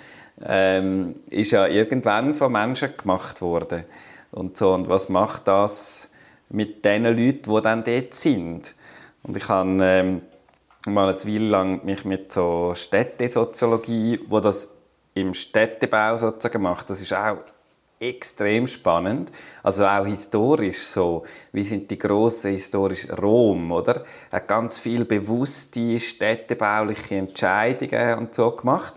ähm, 0.44 1.18
ist 1.30 1.52
ja 1.52 1.68
irgendwann 1.68 2.34
von 2.34 2.52
Menschen 2.52 2.90
gemacht 2.98 3.40
worden. 3.44 3.84
Und, 4.38 4.56
so, 4.56 4.72
und 4.74 4.88
was 4.88 5.10
macht 5.10 5.48
das 5.48 6.12
mit 6.50 6.86
den 6.86 7.06
Leuten, 7.06 7.52
die 7.52 7.62
dann 7.62 7.84
dort 7.84 8.14
sind? 8.14 8.76
Und 9.24 9.36
ich 9.36 9.50
habe 9.50 9.80
ähm, 9.82 10.22
mal 10.86 11.10
eine 11.10 11.18
Weile 11.26 11.50
lang 11.50 11.84
mich 11.84 12.06
mit 12.06 12.32
so 12.32 12.74
Städtesoziologie, 12.76 14.20
wo 14.28 14.40
das 14.40 14.68
im 15.16 15.34
Städtebau 15.34 16.16
sozusagen 16.18 16.62
macht, 16.62 16.88
das 16.92 17.02
ist 17.02 17.14
auch 17.14 17.38
extrem 18.00 18.68
spannend. 18.68 19.32
Also 19.64 19.88
auch 19.88 20.06
historisch 20.06 20.84
so. 20.84 21.24
Wie 21.52 21.64
sind 21.64 21.90
die 21.90 21.98
grossen 21.98 22.52
historisch 22.52 23.08
Rom, 23.10 23.72
oder? 23.72 24.04
Hat 24.32 24.48
ganz 24.48 24.78
viel 24.78 25.04
bewusste 25.06 26.00
städtebauliche 26.00 27.16
Entscheidungen 27.16 28.20
und 28.20 28.36
so 28.36 28.52
gemacht. 28.52 28.94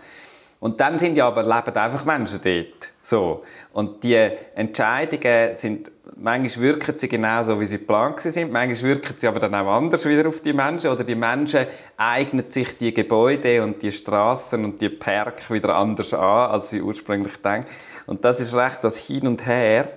Und 0.59 0.79
dann 0.79 0.99
sind 0.99 1.17
ja 1.17 1.25
aber 1.25 1.41
leben 1.41 1.75
einfach 1.75 2.05
Menschen 2.05 2.41
dort. 2.43 2.90
So. 3.01 3.43
Und 3.73 4.03
die 4.03 4.15
Entscheidungen 4.55 5.55
sind, 5.55 5.91
manchmal 6.15 6.65
wirken 6.65 6.97
sie 6.97 7.09
genau 7.09 7.41
so, 7.43 7.59
wie 7.59 7.65
sie 7.65 7.79
geplant 7.79 8.19
sind, 8.19 8.51
manchmal 8.51 8.91
wirken 8.91 9.15
sie 9.17 9.27
aber 9.27 9.39
dann 9.39 9.55
auch 9.55 9.73
anders 9.73 10.05
wieder 10.05 10.27
auf 10.27 10.41
die 10.41 10.53
Menschen, 10.53 10.91
oder 10.91 11.03
die 11.03 11.15
Menschen 11.15 11.65
eignen 11.97 12.51
sich 12.51 12.77
die 12.77 12.93
Gebäude 12.93 13.63
und 13.63 13.81
die 13.81 13.91
Straßen 13.91 14.63
und 14.63 14.79
die 14.81 14.89
Park 14.89 15.49
wieder 15.49 15.75
anders 15.75 16.13
an, 16.13 16.51
als 16.51 16.69
sie 16.69 16.81
ursprünglich 16.81 17.37
denken. 17.37 17.67
Und 18.05 18.23
das 18.23 18.39
ist 18.39 18.55
recht 18.55 18.83
das 18.83 18.97
Hin 18.97 19.27
und 19.27 19.45
Her, 19.45 19.87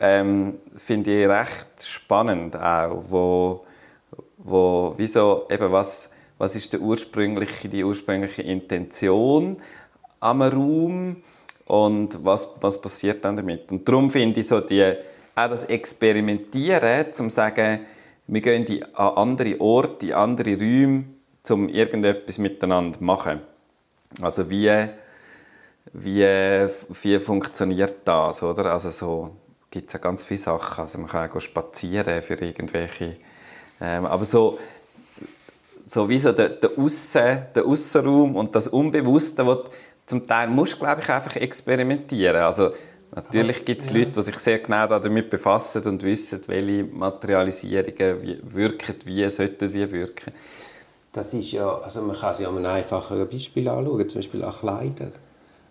ähm, 0.00 0.58
finde 0.74 1.20
ich 1.20 1.28
recht 1.28 1.84
spannend 1.84 2.56
auch, 2.56 3.02
wo, 3.08 3.66
wo 4.38 4.94
wieso 4.96 5.46
eben 5.50 5.70
was, 5.70 6.10
was 6.38 6.56
ist 6.56 6.72
der 6.72 6.80
ursprüngliche, 6.80 7.68
die 7.68 7.84
ursprüngliche 7.84 8.42
Intention 8.42 9.58
am 10.18 10.42
Raum 10.42 11.22
und 11.66 12.24
was, 12.24 12.48
was 12.60 12.80
passiert 12.80 13.24
dann 13.24 13.36
damit. 13.36 13.70
Und 13.70 13.88
darum 13.88 14.10
finde 14.10 14.40
ich 14.40 14.48
so 14.48 14.60
die, 14.60 14.94
auch 15.34 15.48
das 15.48 15.64
Experimentieren, 15.64 17.12
zum 17.12 17.30
sagen, 17.30 17.80
wir 18.26 18.40
gehen 18.40 18.84
an 18.94 19.14
andere 19.16 19.60
Orte, 19.60 20.06
in 20.06 20.12
andere 20.14 20.56
Räume, 20.56 21.04
um 21.50 21.68
irgendetwas 21.68 22.38
miteinander 22.38 22.98
zu 22.98 23.04
machen. 23.04 23.40
Also 24.20 24.48
wie, 24.50 24.70
wie, 25.92 26.24
wie 27.02 27.18
funktioniert 27.18 27.96
das, 28.04 28.42
oder? 28.42 28.72
Also 28.72 28.90
so 28.90 29.30
gibt 29.70 29.88
es 29.88 29.94
ja 29.94 29.98
ganz 29.98 30.22
viele 30.22 30.40
Sachen. 30.40 30.84
Also 30.84 30.98
man 30.98 31.08
kann 31.08 31.30
auch 31.30 31.40
spazieren 31.40 32.22
für 32.22 32.34
irgendwelche, 32.34 33.16
ähm, 33.80 34.06
aber 34.06 34.24
so, 34.24 34.58
so 35.86 36.08
wie 36.08 36.18
so 36.18 36.32
der, 36.32 36.50
der, 36.50 36.70
Aussen, 36.78 37.46
der 37.54 37.66
und 37.66 38.54
das 38.54 38.68
Unbewusste, 38.68 39.44
wo 39.44 39.64
zum 40.12 40.26
Teil 40.26 40.48
musst, 40.48 40.78
glaube 40.78 41.00
ich, 41.00 41.08
einfach 41.08 41.36
experimentieren. 41.36 42.36
Also 42.36 42.70
natürlich 43.14 43.64
gibt 43.64 43.80
es 43.80 43.90
Leute, 43.90 44.10
die 44.10 44.20
sich 44.20 44.36
sehr 44.36 44.58
genau 44.58 44.86
damit 44.86 45.30
befassen 45.30 45.82
und 45.86 46.02
wissen, 46.02 46.42
welche 46.48 46.84
Materialisierungen 46.84 48.22
wie, 48.22 48.38
wirken, 48.42 48.96
wie 49.06 49.26
sollten 49.30 49.72
wie 49.72 49.90
wirken. 49.90 50.32
Das 51.14 51.32
ist 51.32 51.52
ja, 51.52 51.78
also 51.78 52.02
man 52.02 52.14
kann 52.14 52.34
ja 52.38 52.48
an 52.50 52.58
einem 52.58 52.66
einfacheren 52.66 53.26
Beispiel 53.26 53.68
anschauen, 53.68 54.06
zum 54.06 54.18
Beispiel 54.18 54.44
an 54.44 54.52
Kleider. 54.52 55.12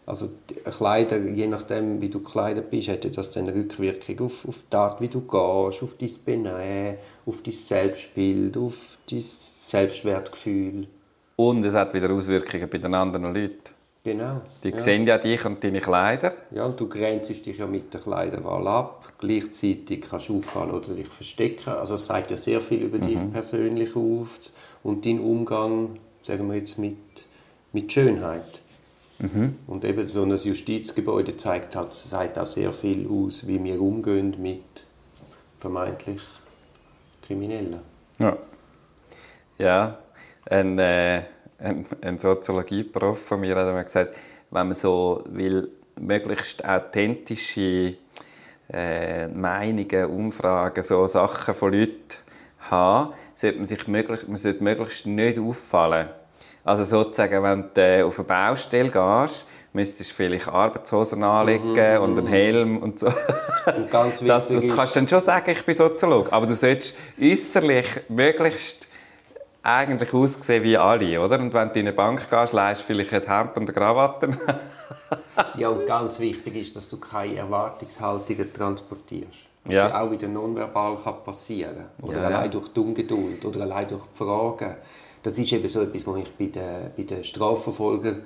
Also 0.07 0.29
die 0.49 0.55
Kleider, 0.55 1.19
je 1.19 1.45
nachdem 1.45 2.01
wie 2.01 2.09
du 2.09 2.19
gekleidet 2.19 2.71
bist, 2.71 2.89
hat 2.89 3.05
ja 3.05 3.11
das 3.11 3.29
dann 3.29 3.47
eine 3.47 3.55
Rückwirkung 3.55 4.25
auf, 4.25 4.47
auf 4.47 4.63
die 4.71 4.75
Art, 4.75 4.99
wie 5.01 5.07
du 5.07 5.21
gehst, 5.21 5.83
auf 5.83 5.95
dein 5.99 6.11
Benehmen, 6.25 6.97
auf 7.27 7.43
dein 7.43 7.53
Selbstbild, 7.53 8.57
auf 8.57 8.97
dein 9.07 9.21
Selbstwertgefühl. 9.21 10.87
Und 11.35 11.63
es 11.63 11.75
hat 11.75 11.93
wieder 11.93 12.09
Auswirkungen 12.09 12.67
bei 12.69 12.79
den 12.79 12.95
anderen 12.95 13.35
Leuten. 13.35 13.80
Genau. 14.03 14.41
Die 14.63 14.69
ja. 14.69 14.79
sehen 14.79 15.05
ja 15.05 15.17
dich 15.17 15.45
und 15.45 15.63
deine 15.63 15.79
Kleider. 15.79 16.33
Ja, 16.51 16.65
und 16.65 16.79
du 16.79 16.87
grenzt 16.87 17.29
dich 17.29 17.57
ja 17.57 17.67
mit 17.67 17.93
der 17.93 18.01
Kleiderwahl 18.01 18.67
ab. 18.67 19.13
Gleichzeitig 19.19 20.01
kannst 20.01 20.29
du 20.29 20.39
auffallen 20.39 20.71
oder 20.71 20.95
dich 20.95 21.07
verstecken. 21.07 21.69
Also 21.69 21.95
es 21.95 22.07
sagt 22.07 22.31
ja 22.31 22.37
sehr 22.37 22.61
viel 22.61 22.81
über 22.81 22.97
dich 22.97 23.19
persönlich 23.31 23.95
auf 23.95 24.39
und 24.81 25.05
deinen 25.05 25.19
Umgang, 25.19 25.99
sagen 26.23 26.49
wir 26.49 26.57
jetzt, 26.57 26.79
mit, 26.79 26.97
mit 27.71 27.91
Schönheit. 27.91 28.61
Und 29.67 29.85
eben 29.85 30.09
so 30.09 30.23
ein 30.23 30.35
Justizgebäude 30.35 31.37
zeigt 31.37 31.75
halt, 31.75 31.93
sagt 31.93 32.39
auch 32.39 32.45
sehr 32.47 32.73
viel 32.73 33.07
aus, 33.07 33.45
wie 33.45 33.63
wir 33.63 33.79
umgehen 33.79 34.35
mit 34.39 34.63
vermeintlich 35.59 36.21
Kriminellen. 37.21 37.81
Ja. 38.17 38.37
Ja, 39.59 39.99
ein, 40.49 40.79
äh, 40.79 41.21
ein, 41.61 41.85
ein 42.01 42.19
Soziologieprof 42.19 43.19
von 43.19 43.39
mir 43.39 43.55
hat 43.55 43.73
mir 43.73 43.83
gesagt, 43.83 44.15
wenn 44.49 44.67
man 44.67 44.75
so 44.75 45.23
will, 45.29 45.69
möglichst 45.99 46.65
authentische 46.65 47.95
äh, 48.71 49.27
Meinungen, 49.27 50.05
Umfragen, 50.05 50.83
so 50.83 51.07
Sachen 51.07 51.53
von 51.53 51.73
Leuten 51.73 52.17
haben, 52.59 53.13
sollte 53.35 53.57
man 53.59 53.67
sich 53.67 53.87
möglichst, 53.87 54.27
man 54.27 54.37
sollte 54.37 54.63
möglichst 54.63 55.05
nicht 55.05 55.39
auffallen. 55.39 56.09
Also 56.63 56.83
sozusagen, 56.83 57.41
wenn 57.41 57.69
du 57.73 57.81
äh, 57.81 58.03
auf 58.03 58.19
eine 58.19 58.27
Baustelle 58.27 58.89
gehst, 58.89 59.47
müsstest 59.73 60.11
du 60.11 60.15
vielleicht 60.15 60.47
Arbeitshosen 60.47 61.23
anlegen 61.23 61.71
mhm. 61.71 62.01
und 62.01 62.19
einen 62.19 62.27
Helm 62.27 62.77
und 62.77 62.99
so. 62.99 63.07
Und 63.07 63.89
ganz 63.89 64.21
wichtig 64.21 64.27
das, 64.27 64.47
du 64.47 64.67
kannst 64.67 64.95
dann 64.95 65.07
schon 65.07 65.21
sagen, 65.21 65.51
ich 65.51 65.65
bin 65.65 65.73
Soziologe, 65.73 66.31
aber 66.31 66.45
du 66.45 66.55
solltest 66.55 66.95
äußerlich 67.19 67.87
möglichst 68.09 68.87
eigentlich 69.63 70.13
aussehen 70.13 70.63
wie 70.63 70.77
alle, 70.77 71.21
oder? 71.21 71.39
Und 71.39 71.53
wenn 71.53 71.69
du 71.69 71.79
in 71.79 71.87
eine 71.87 71.93
Bank 71.93 72.29
gehst, 72.29 72.53
leist 72.53 72.81
vielleicht 72.81 73.13
ein 73.13 73.21
Hemd 73.21 73.57
und 73.57 73.63
eine 73.63 73.73
Krawatte. 73.73 74.29
ja, 75.57 75.69
und 75.69 75.85
ganz 75.85 76.19
wichtig 76.19 76.55
ist, 76.55 76.75
dass 76.75 76.89
du 76.89 76.97
keine 76.97 77.35
Erwartungshaltungen 77.35 78.51
transportierst. 78.51 79.47
Was 79.63 79.75
ja. 79.75 79.89
ja 79.89 80.01
auch 80.01 80.09
wieder 80.09 80.27
nonverbal 80.27 80.97
kann 81.03 81.23
passieren 81.23 81.85
Oder 82.01 82.21
ja, 82.21 82.27
allein 82.27 82.45
ja. 82.45 82.47
durch 82.47 82.69
die 82.69 82.79
Ungeduld 82.79 83.45
oder 83.45 83.61
allein 83.61 83.87
durch 83.87 84.05
die 84.05 84.17
Fragen. 84.17 84.75
Das 85.21 85.37
ist 85.37 85.51
eben 85.51 85.67
so 85.67 85.81
etwas, 85.81 86.07
wo 86.07 86.15
ich 86.15 86.31
bei 86.33 86.45
den, 86.45 86.91
bei 86.97 87.03
den 87.03 87.23
Strafverfolgern 87.23 88.23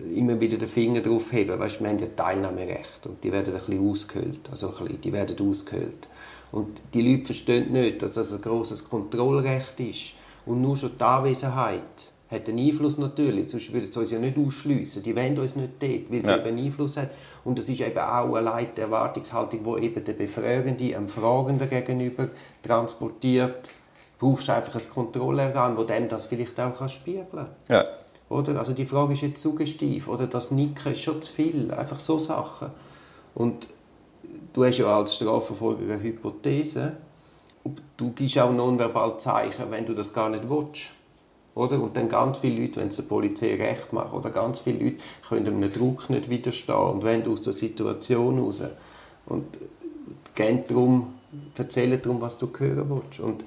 äh, 0.00 0.18
immer 0.18 0.40
wieder 0.40 0.58
den 0.58 0.66
Finger 0.66 1.00
drauf 1.02 1.30
hebe. 1.30 1.56
Weißt, 1.56 1.80
wir 1.80 1.88
haben 1.88 2.00
ja 2.00 2.08
Teilnahmerecht 2.16 3.06
und 3.06 3.22
die 3.22 3.30
werden 3.30 3.54
ein 3.54 3.60
bisschen 3.60 3.88
ausgehöhlt. 3.88 4.40
Also 4.50 4.70
ein 4.70 4.72
bisschen, 4.72 5.00
die 5.02 5.12
werden 5.12 5.48
ausgehöhlt. 5.48 6.08
Und 6.52 6.80
die 6.94 7.02
Leute 7.02 7.26
verstehen 7.26 7.72
nicht, 7.72 8.02
dass 8.02 8.14
das 8.14 8.32
ein 8.32 8.40
großes 8.40 8.88
Kontrollrecht 8.88 9.78
ist. 9.80 10.14
Und 10.46 10.62
nur 10.62 10.76
schon 10.76 10.92
die 10.98 11.04
Anwesenheit 11.04 11.82
hat 12.30 12.48
einen 12.48 12.58
Einfluss 12.58 12.98
natürlich, 12.98 13.50
sonst 13.50 13.72
würden 13.72 13.90
sie 13.90 13.98
uns 13.98 14.10
ja 14.10 14.18
nicht 14.18 14.36
ausschliessen. 14.38 15.02
Die 15.02 15.16
wollen 15.16 15.38
uns 15.38 15.56
nicht 15.56 15.72
dort, 15.80 16.10
weil 16.10 16.24
sie 16.24 16.30
ja. 16.30 16.38
eben 16.38 16.58
Einfluss 16.58 16.96
hat. 16.96 17.10
Und 17.44 17.58
das 17.58 17.68
ist 17.68 17.80
eben 17.80 17.98
auch 17.98 18.34
eine 18.34 18.66
die 18.76 18.80
Erwartungshaltung, 18.80 19.64
die 19.64 19.84
eben 19.84 20.04
der 20.04 20.12
Befragende 20.12 20.96
einem 20.96 21.08
Fragenden 21.08 21.68
gegenüber 21.68 22.28
transportiert. 22.62 23.70
Du 24.18 24.30
brauchst 24.30 24.50
einfach 24.50 24.74
ein 24.74 24.90
Kontrollorgan, 24.90 25.76
das 25.76 25.86
dem 25.86 26.08
das 26.08 26.26
vielleicht 26.26 26.58
auch 26.60 26.88
spiegeln 26.88 27.26
kann. 27.30 27.48
Ja. 27.68 27.84
Oder? 28.28 28.58
Also 28.58 28.72
die 28.72 28.84
Frage 28.84 29.14
ist 29.14 29.22
jetzt 29.22 29.40
suggestiv. 29.40 30.08
Oder 30.08 30.26
das 30.26 30.50
Nicken 30.50 30.92
ist 30.92 31.00
schon 31.00 31.22
zu 31.22 31.32
viel. 31.32 31.70
Einfach 31.70 32.00
so 32.00 32.18
Sachen. 32.18 32.70
Und 33.34 33.68
du 34.52 34.64
hast 34.64 34.78
ja 34.78 34.98
als 34.98 35.14
Strafverfolger 35.14 35.94
eine 35.94 36.02
Hypothese. 36.02 36.92
Du 37.96 38.12
gibst 38.12 38.38
auch 38.38 38.52
nonverbal 38.52 39.18
Zeichen, 39.18 39.70
wenn 39.70 39.84
du 39.84 39.94
das 39.94 40.12
gar 40.12 40.28
nicht 40.28 40.48
willst. 40.48 40.90
Oder? 41.54 41.82
Und 41.82 41.96
dann 41.96 42.08
ganz 42.08 42.38
viele 42.38 42.62
Leute, 42.62 42.80
wenn 42.80 42.88
es 42.88 42.96
der 42.96 43.02
Polizei 43.02 43.56
recht 43.56 43.92
macht, 43.92 44.12
oder 44.12 44.30
ganz 44.30 44.60
viele 44.60 44.84
Leute 44.84 44.96
können 45.28 45.46
einem 45.46 45.72
Druck 45.72 46.08
nicht 46.08 46.30
widerstehen 46.30 46.76
und 46.76 47.02
wenn 47.02 47.26
aus 47.26 47.42
der 47.42 47.52
Situation 47.52 48.38
raus. 48.38 48.62
Und 49.26 49.44
gehen 50.34 50.62
darum, 50.68 51.14
erzählen 51.56 52.00
darum, 52.00 52.20
was 52.20 52.38
du 52.38 52.48
hören 52.56 52.88
willst. 52.88 53.20
Und 53.20 53.44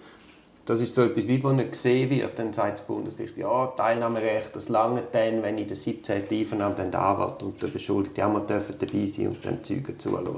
das 0.72 0.82
ist 0.82 0.96
so 0.96 1.04
etwas, 1.04 1.28
wie 1.28 1.44
wenn 1.44 1.60
er 1.60 1.66
gesehen 1.66 2.10
wird, 2.10 2.40
dann 2.40 2.54
sagt 2.54 2.80
das 2.80 2.88
Bundesgericht, 2.88 3.36
ja, 3.38 3.68
Teilnahmerecht, 3.68 4.56
das 4.56 4.70
lange 4.70 5.04
dann, 5.12 5.44
wenn 5.44 5.58
in 5.58 5.68
der 5.68 5.76
17. 5.76 6.24
Einvernahme 6.32 6.76
dann 6.76 6.92
der 6.92 7.02
Anwalt 7.02 7.44
und 7.44 7.62
der 7.62 7.68
Beschuldigte 7.68 8.26
auch 8.26 8.32
mal 8.32 8.46
dürfen 8.46 8.76
dabei 8.80 9.06
sein 9.06 9.28
und 9.28 9.46
dann 9.46 9.64
Zeugen 9.64 10.00
zuhören. 10.00 10.34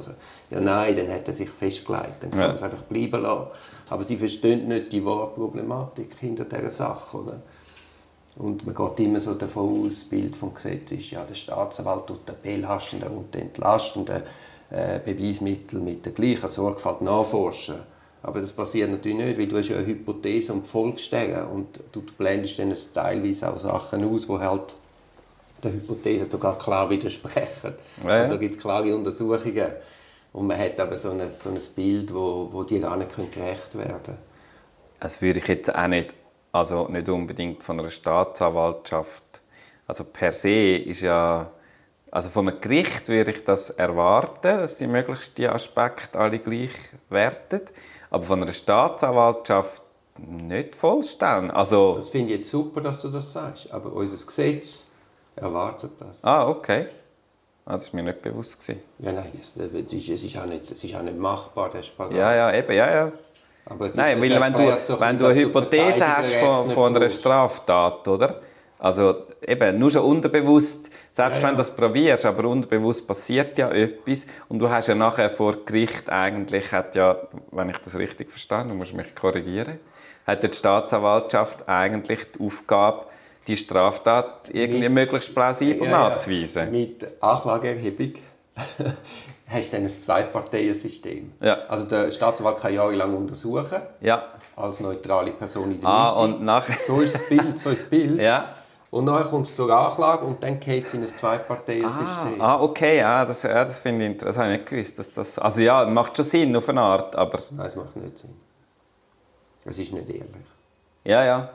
Ja, 0.50 0.60
nein, 0.60 0.96
dann 0.96 1.08
hat 1.10 1.28
er 1.28 1.36
sich 1.36 1.50
festgelegt, 1.50 2.22
dann 2.22 2.32
kann 2.32 2.40
ja. 2.40 2.54
es 2.54 2.64
einfach 2.64 2.82
bleiben 2.82 3.22
lassen. 3.22 3.48
Aber 3.90 4.04
sie 4.04 4.18
verstehen 4.18 4.68
nicht 4.68 4.92
die 4.92 5.06
wahre 5.06 5.28
Problematik 5.28 6.16
hinter 6.20 6.46
dieser 6.46 6.72
Sache. 6.72 7.18
Oder? 7.18 7.42
Und 8.38 8.66
man 8.66 8.74
geht 8.74 9.00
immer 9.06 9.22
so 9.22 9.36
davon 9.36 9.86
aus, 9.86 10.00
das 10.00 10.04
Bild 10.06 10.36
vom 10.36 10.56
Gesetz 10.56 10.92
ist, 10.94 11.12
ja, 11.12 11.24
der 11.24 11.36
Staatsanwalt 11.36 12.08
tut 12.08 12.28
den 12.28 12.36
Beilhaschenden 12.42 13.10
und 13.10 13.34
den 13.36 13.42
Entlastenden 13.44 14.24
äh, 14.72 15.00
Beweismittel 15.06 15.80
mit 15.80 16.06
der 16.06 16.14
gleichen 16.14 16.50
Sorgfalt 16.50 17.02
nachforschen 17.02 17.93
aber 18.24 18.40
das 18.40 18.54
passiert 18.54 18.90
natürlich 18.90 19.18
nicht, 19.18 19.38
weil 19.38 19.48
du 19.48 19.58
hast 19.58 19.68
ja 19.68 19.76
eine 19.76 19.86
Hypothese 19.86 20.54
und 20.54 20.66
Volksstellen 20.66 21.46
und 21.46 21.82
du 21.92 22.02
blendest 22.18 22.58
dann 22.58 22.74
teilweise 22.94 23.52
auch 23.52 23.60
Sachen 23.60 24.04
aus, 24.06 24.28
die 24.28 24.40
halt 24.40 24.76
der 25.62 25.74
Hypothese 25.74 26.26
sogar 26.26 26.58
klar 26.58 26.90
widersprechen. 26.90 27.74
Ja. 28.02 28.10
Also 28.10 28.32
da 28.32 28.38
gibt 28.38 28.56
es 28.56 28.62
klare 28.62 28.96
Untersuchungen 28.96 29.74
und 30.32 30.48
man 30.48 30.58
hat 30.58 30.80
aber 30.80 30.98
so 30.98 31.12
ein, 31.12 31.28
so 31.28 31.50
ein 31.50 31.60
Bild, 31.76 32.14
wo, 32.14 32.48
wo 32.52 32.64
die 32.64 32.80
gar 32.80 32.96
nicht 32.96 33.12
gerecht 33.14 33.78
werden 33.78 34.02
können. 34.04 34.18
Das 35.02 35.22
würde 35.22 35.40
ich 35.40 35.48
jetzt 35.48 35.76
auch 35.76 35.88
nicht, 35.88 36.16
also 36.54 36.88
nicht 36.88 37.10
unbedingt 37.10 37.62
von 37.62 37.78
einer 37.78 37.90
Staatsanwaltschaft, 37.90 39.42
also 39.86 40.06
per 40.06 40.32
se 40.32 40.78
ist 40.78 41.02
ja 41.02 41.52
also 42.10 42.30
vom 42.30 42.62
Gericht 42.62 43.10
würde 43.10 43.32
ich 43.32 43.44
das 43.44 43.72
erwarten, 43.72 44.60
dass 44.60 44.78
sie 44.78 44.86
möglichst 44.86 45.36
die 45.40 45.48
Aspekte 45.48 46.20
alle 46.20 46.38
gleich 46.38 46.70
werten 47.10 47.62
aber 48.14 48.24
von 48.24 48.44
einer 48.44 48.54
Staatsanwaltschaft 48.54 49.82
nicht 50.20 50.76
vollstellen. 50.76 51.50
Also, 51.50 51.96
das 51.96 52.10
finde 52.10 52.32
ich 52.32 52.40
jetzt 52.40 52.52
super, 52.52 52.80
dass 52.80 53.02
du 53.02 53.10
das 53.10 53.34
sagst, 53.34 53.72
aber 53.72 53.92
unser 53.92 54.24
Gesetz 54.24 54.84
erwartet 55.36 55.94
das. 55.98 56.24
Ah, 56.24 56.48
okay. 56.48 56.86
Ah, 57.66 57.74
das 57.76 57.92
war 57.92 58.02
mir 58.02 58.12
nicht 58.12 58.22
bewusst. 58.22 58.60
Gewesen. 58.60 58.82
Ja, 59.00 59.14
nein, 59.14 59.32
es, 59.42 59.58
ist, 59.58 60.10
es, 60.10 60.24
ist 60.26 60.38
auch 60.38 60.46
nicht, 60.46 60.72
es 60.72 60.84
ist 60.84 60.96
auch 60.96 61.02
nicht 61.02 61.18
machbar, 61.18 61.72
der 61.72 61.82
Spagat. 61.82 62.16
Ja, 62.16 62.36
ja, 62.36 62.54
eben, 62.54 62.74
ja, 62.74 62.94
ja. 62.94 63.12
Aber 63.66 63.90
Nein, 63.96 64.22
weil 64.22 64.42
wenn 64.42 64.54
du, 64.54 65.00
wenn 65.00 65.18
du 65.18 65.26
eine 65.26 65.36
Hypothese 65.36 66.18
hast 66.18 66.34
von, 66.36 66.66
von 66.68 66.96
einer 66.96 67.10
Straftat, 67.10 68.08
oder? 68.08 68.42
Also 68.84 69.28
eben, 69.48 69.80
nur 69.80 69.90
schon 69.90 70.04
unterbewusst, 70.04 70.92
selbst 71.14 71.38
ja, 71.38 71.44
wenn 71.44 71.52
du 71.52 71.60
das 71.60 71.74
probierst, 71.74 72.26
aber 72.26 72.50
unterbewusst 72.50 73.08
passiert 73.08 73.58
ja 73.58 73.70
etwas 73.72 74.28
und 74.50 74.60
du 74.60 74.70
hast 74.70 74.88
ja 74.88 74.94
nachher 74.94 75.30
vor 75.30 75.64
Gericht 75.64 76.10
eigentlich, 76.10 76.70
hat 76.74 76.94
ja, 76.94 77.16
wenn 77.52 77.70
ich 77.70 77.78
das 77.78 77.98
richtig 77.98 78.30
verstehe, 78.30 78.66
du 78.66 78.74
musst 78.74 78.94
mich 78.94 79.16
korrigieren, 79.16 79.80
hat 80.28 80.44
die 80.44 80.52
Staatsanwaltschaft 80.52 81.70
eigentlich 81.70 82.30
die 82.34 82.42
Aufgabe, 82.46 83.06
die 83.48 83.56
Straftat 83.56 84.50
irgendwie 84.52 84.90
mit, 84.90 84.92
möglichst 84.92 85.34
plausibel 85.34 85.88
ja, 85.88 86.10
nachzuweisen. 86.10 86.70
Mit 86.70 87.08
Anklageerhebung 87.22 88.16
hast 89.48 89.68
du 89.68 89.72
dann 89.72 89.84
ein 89.84 89.88
Zwei-Parteien-System. 89.88 91.32
Ja. 91.40 91.60
Also 91.70 91.86
der 91.86 92.12
Staatsanwalt 92.12 92.58
kann 92.58 92.74
jahrelang 92.74 93.16
untersuchen, 93.16 93.82
ja. 94.02 94.26
als 94.58 94.82
neutrale 94.82 95.32
Person 95.32 95.72
in 95.72 95.80
der 95.80 95.90
ah, 95.90 96.22
Mitte. 96.22 96.36
Und 96.36 96.44
nach 96.44 96.68
so 96.86 97.00
ist 97.00 97.16
das 97.16 97.30
Bild. 97.30 97.58
So 97.58 97.70
ist 97.70 97.84
das 97.84 97.90
Bild. 97.90 98.20
ja. 98.22 98.56
Und 98.94 99.08
dann 99.08 99.24
kommt 99.24 99.48
es 99.48 99.56
zur 99.56 99.72
Anklage 99.72 100.24
und 100.24 100.44
dann 100.44 100.60
geht 100.60 100.86
es 100.86 100.94
in 100.94 101.02
ein 101.02 101.08
Zwei-Parteien-System. 101.08 102.40
Ah, 102.40 102.58
ah, 102.58 102.62
okay, 102.62 103.00
ja, 103.00 103.26
das, 103.26 103.42
ja, 103.42 103.66
das 103.66 103.80
finde 103.80 104.06
ich 104.06 104.12
interessant. 104.12 104.30
Das 104.30 104.38
habe 104.38 104.54
ich 104.54 104.60
nicht 104.60 104.70
gewusst. 104.70 105.00
Dass 105.00 105.12
das, 105.12 105.40
also 105.40 105.62
ja, 105.64 105.86
macht 105.86 106.16
schon 106.16 106.24
Sinn 106.24 106.56
auf 106.56 106.70
eine 106.70 106.82
Art, 106.82 107.16
aber... 107.16 107.40
Nein, 107.50 107.66
es 107.66 107.76
macht 107.76 107.96
nicht 107.96 108.20
Sinn. 108.20 108.36
Es 109.66 109.80
ist 109.80 109.94
nicht 109.94 110.08
ehrlich. 110.10 110.46
Ja, 111.06 111.26
ja. 111.26 111.50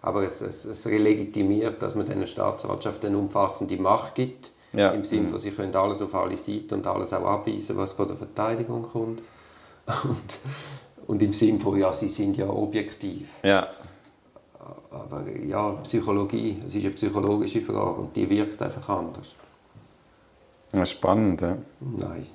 Aber 0.00 0.22
es, 0.22 0.42
es, 0.42 0.64
es 0.64 0.84
legitimiert, 0.84 1.82
dass 1.82 1.96
man 1.96 2.06
der 2.06 2.24
Staatsanwaltschaft 2.24 3.04
eine 3.04 3.18
umfassende 3.18 3.76
Macht 3.76 4.14
gibt. 4.14 4.52
Ja. 4.74 4.90
Im 4.90 5.02
Sinne 5.02 5.26
von, 5.26 5.40
sie 5.40 5.50
können 5.50 5.74
alles 5.74 6.00
auf 6.02 6.14
alle 6.14 6.36
Seiten 6.36 6.74
und 6.74 6.86
alles 6.86 7.12
auch 7.14 7.24
abweisen, 7.24 7.76
was 7.76 7.94
von 7.94 8.06
der 8.06 8.16
Verteidigung 8.16 8.82
kommt. 8.82 9.22
Und, 10.04 10.38
und 11.08 11.22
im 11.22 11.32
Sinne 11.32 11.60
von, 11.60 11.78
ja, 11.78 11.92
sie 11.92 12.08
sind 12.08 12.36
ja 12.36 12.48
objektiv. 12.48 13.28
Ja. 13.44 13.68
Aber 15.04 15.24
ja, 15.30 15.72
Psychologie, 15.82 16.62
es 16.64 16.74
ist 16.74 16.84
eine 16.84 16.94
psychologische 16.94 17.60
Frage 17.60 18.00
und 18.00 18.16
die 18.16 18.28
wirkt 18.28 18.60
einfach 18.62 18.88
anders. 18.88 19.34
Ja, 20.72 20.84
spannend, 20.84 21.40
ja? 21.40 21.56
Nein. 21.80 22.26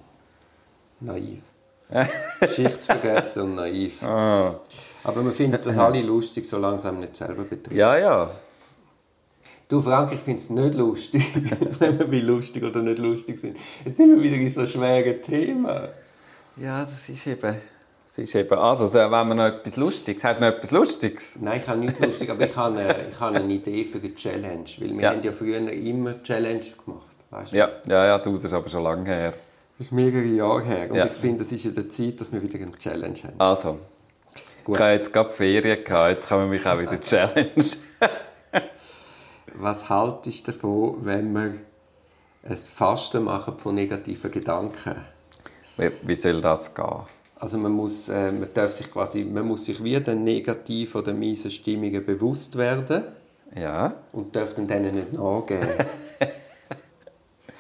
Naiv. 1.00 1.42
Geschichtsvergessen 2.40 3.44
und 3.44 3.56
naiv. 3.56 4.02
Ah. 4.04 4.56
Aber 5.04 5.22
man 5.22 5.34
findet 5.34 5.66
das 5.66 5.78
alle 5.78 6.02
lustig, 6.02 6.48
solange 6.48 6.78
es 6.78 6.84
nicht 6.86 7.16
selber 7.16 7.44
betrifft. 7.44 7.76
Ja, 7.76 7.98
ja. 7.98 8.30
Du 9.68 9.82
Frank, 9.82 10.14
ich 10.14 10.20
finde 10.20 10.40
es 10.40 10.50
nicht 10.50 10.74
lustig, 10.76 11.24
wenn 11.80 12.00
wir 12.00 12.12
wie 12.12 12.22
lustig 12.22 12.64
oder 12.64 12.82
nicht 12.82 13.00
lustig 13.00 13.40
sind. 13.40 13.58
Jetzt 13.84 13.98
sind 13.98 14.16
wir 14.16 14.22
wieder 14.22 14.38
in 14.38 14.52
so 14.52 14.66
schweren 14.66 15.22
Themen. 15.22 15.90
Ja, 16.58 16.86
das 16.86 17.10
ist 17.10 17.28
eben... 17.28 17.58
Es 18.14 18.18
ist 18.18 18.36
eben, 18.36 18.60
also, 18.60 18.94
wenn 18.94 19.10
man 19.10 19.38
noch 19.38 19.46
etwas 19.46 19.78
Lustiges, 19.78 20.22
hast 20.26 20.42
du 20.42 20.44
noch 20.44 20.50
etwas 20.50 20.72
Lustiges? 20.72 21.36
Nein, 21.40 21.62
ich 21.62 21.68
habe 21.70 21.80
nichts 21.80 21.98
Lustiges, 22.02 22.30
aber 22.30 22.46
ich 22.46 22.56
habe, 22.58 22.78
eine, 22.78 23.08
ich 23.10 23.18
habe 23.18 23.38
eine 23.38 23.54
Idee 23.54 23.86
für 23.86 24.00
eine 24.00 24.14
Challenge, 24.14 24.66
weil 24.80 24.90
wir 24.90 25.02
ja. 25.02 25.12
haben 25.12 25.24
ja 25.24 25.32
früher 25.32 25.72
immer 25.72 26.22
Challenge 26.22 26.60
gemacht, 26.60 27.08
weißt 27.30 27.54
du? 27.54 27.58
Ja, 27.58 27.70
ja, 27.88 28.06
ja, 28.08 28.20
du, 28.20 28.36
das 28.36 28.44
ist 28.44 28.54
aber 28.54 28.68
schon 28.68 28.84
lange 28.84 29.06
her. 29.06 29.34
Das 29.78 29.88
ist 29.88 29.94
mehrere 29.94 30.26
Jahre 30.26 30.62
her 30.62 30.90
und 30.90 30.98
ja. 30.98 31.06
ich 31.06 31.14
finde, 31.14 31.46
es 31.46 31.54
ist 31.54 31.64
in 31.64 31.74
der 31.74 31.88
Zeit, 31.88 32.20
dass 32.20 32.34
wir 32.34 32.44
wieder 32.44 32.60
eine 32.60 32.72
Challenge 32.72 33.18
haben. 33.24 33.40
Also, 33.40 33.80
Gut. 34.66 34.76
ich 34.76 34.82
habe 34.82 34.92
jetzt 34.92 35.14
gerade 35.14 35.30
Ferien 35.30 35.82
gehabt, 35.82 36.12
jetzt 36.12 36.28
kann 36.28 36.40
man 36.40 36.50
mich 36.50 36.66
auch 36.66 36.80
wieder 36.82 37.00
Challenge. 37.00 37.50
Was 39.54 39.88
haltest 39.88 40.48
du 40.50 40.52
davon, 40.52 40.98
wenn 41.06 41.32
wir 41.32 41.54
ein 42.44 42.58
Fasten 42.58 43.24
machen 43.24 43.58
von 43.58 43.74
negativen 43.74 44.32
Gedanken? 44.32 44.96
Wie, 45.78 45.92
wie 46.02 46.16
soll 46.16 46.42
das 46.42 46.76
gehen? 46.76 47.06
Also 47.42 47.58
man 47.58 47.72
muss, 47.72 48.08
äh, 48.08 48.32
man 48.32 48.50
darf 48.54 48.72
sich 48.72 48.92
quasi, 48.92 49.24
man 49.24 49.48
muss 49.48 49.66
sich 49.66 49.84
wie 49.84 50.00
den 50.00 50.24
negativen 50.24 51.02
oder 51.02 51.12
miesen 51.12 51.50
Stimmungen 51.50 52.06
bewusst 52.06 52.56
werden. 52.56 53.04
Ja. 53.60 53.96
Und 54.14 54.36
darf 54.36 54.54
dann 54.54 54.68
denen 54.68 54.96
nicht 54.96 55.14
nachgeben. 55.14 55.68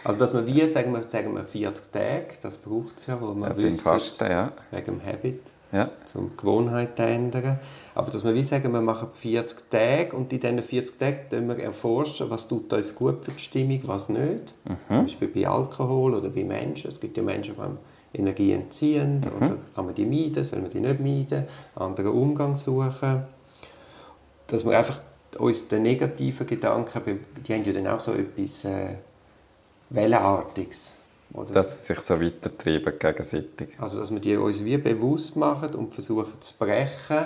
Also 0.03 0.17
dass 0.17 0.34
man 0.34 0.47
wie, 0.47 0.65
sagen 0.65 0.93
wir, 0.93 1.03
sagen 1.03 1.36
wir 1.36 1.43
40 1.43 1.91
Tage, 1.91 2.25
das 2.41 2.57
braucht 2.57 2.97
es 2.97 3.05
ja, 3.05 3.21
wo 3.21 3.36
man 3.36 3.51
Ja, 3.51 3.57
wüsste, 3.57 3.84
Fasten, 3.84 4.32
ja. 4.32 4.51
wegen 4.71 4.86
dem 4.97 5.05
Habit, 5.05 5.41
Ja. 5.71 5.89
um 6.15 6.32
Gewohnheiten 6.36 7.03
ändern. 7.03 7.59
Aber 7.93 8.09
dass 8.09 8.23
wir 8.23 8.34
wie 8.34 8.41
sagen, 8.43 8.73
wir 8.73 8.82
machen 8.82 9.09
40 9.11 9.69
Tage 9.69 10.15
und 10.15 10.34
in 10.34 10.39
diesen 10.39 10.63
40 10.63 10.97
Tagen 10.97 11.47
wir 11.47 11.59
erforschen, 11.59 12.32
was 12.32 12.47
tut 12.47 12.73
uns 12.73 12.95
gut 12.95 13.25
für 13.25 13.32
die 13.32 13.39
Stimmung, 13.39 13.79
was 13.84 14.09
nicht. 14.09 14.55
Zum 14.88 15.03
Beispiel 15.03 15.27
bei 15.27 15.47
Alkohol 15.47 16.15
oder 16.15 16.29
bei 16.32 16.45
Menschen. 16.45 16.89
Es 16.89 16.99
gibt 16.99 17.15
ja 17.17 17.21
Menschen, 17.21 17.53
die 17.55 17.61
haben 18.14 18.20
Energie 18.20 18.51
entziehen, 18.53 19.22
oder 19.38 19.57
kann 19.76 19.86
man 19.86 19.95
die 19.95 20.05
meiden, 20.05 20.43
soll 20.43 20.59
man 20.59 20.70
die 20.70 20.80
nicht 20.80 20.99
meiden, 20.99 21.45
anderen 21.76 22.12
Umgang 22.12 22.55
suchen. 22.55 23.24
Dass 24.47 24.66
wir 24.66 24.78
einfach 24.78 24.99
uns 25.38 25.68
den 25.68 25.84
negativen 25.84 26.45
Gedanken, 26.45 27.20
die 27.47 27.53
haben 27.53 27.64
ja 27.64 27.74
dann 27.74 27.88
auch 27.88 27.99
so 27.99 28.14
etwas 28.14 28.66
äh, 28.66 28.95
Wellenartiges. 29.89 30.93
Oder? 31.34 31.53
Dass 31.53 31.88
sie 31.88 31.93
sich 31.93 32.03
so 32.03 32.20
weitertreiben 32.20 32.93
gegenseitig. 32.99 33.70
Also, 33.80 33.99
dass 33.99 34.12
wir 34.12 34.20
die 34.20 34.36
uns 34.36 34.64
wie 34.64 34.78
bewusst 34.78 35.36
machen 35.38 35.74
und 35.76 35.93
versuchen 35.93 36.41
zu 36.41 36.53
brechen. 36.59 37.26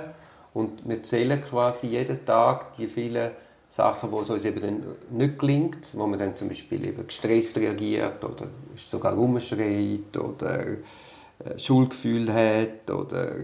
Und 0.54 0.88
wir 0.88 1.02
zählen 1.02 1.42
quasi 1.42 1.88
jeden 1.88 2.24
Tag 2.24 2.74
die 2.74 2.88
vielen 2.88 3.32
Sachen, 3.68 4.12
wo 4.12 4.22
es 4.22 4.30
uns 4.30 4.46
eben 4.46 4.62
dann 4.62 4.84
nicht 5.12 5.40
gelingt, 5.40 5.88
wo 5.94 6.08
man 6.08 6.20
dann 6.20 6.36
zum 6.36 6.50
Beispiel 6.50 6.86
eben 6.86 7.08
gestresst 7.08 7.58
reagiert 7.58 8.24
oder 8.24 8.48
sogar 8.76 9.14
rumschreit 9.14 10.16
oder 10.18 10.68
äh, 10.68 11.58
Schuldgefühl 11.58 12.32
hat 12.32 12.90
oder 12.92 13.36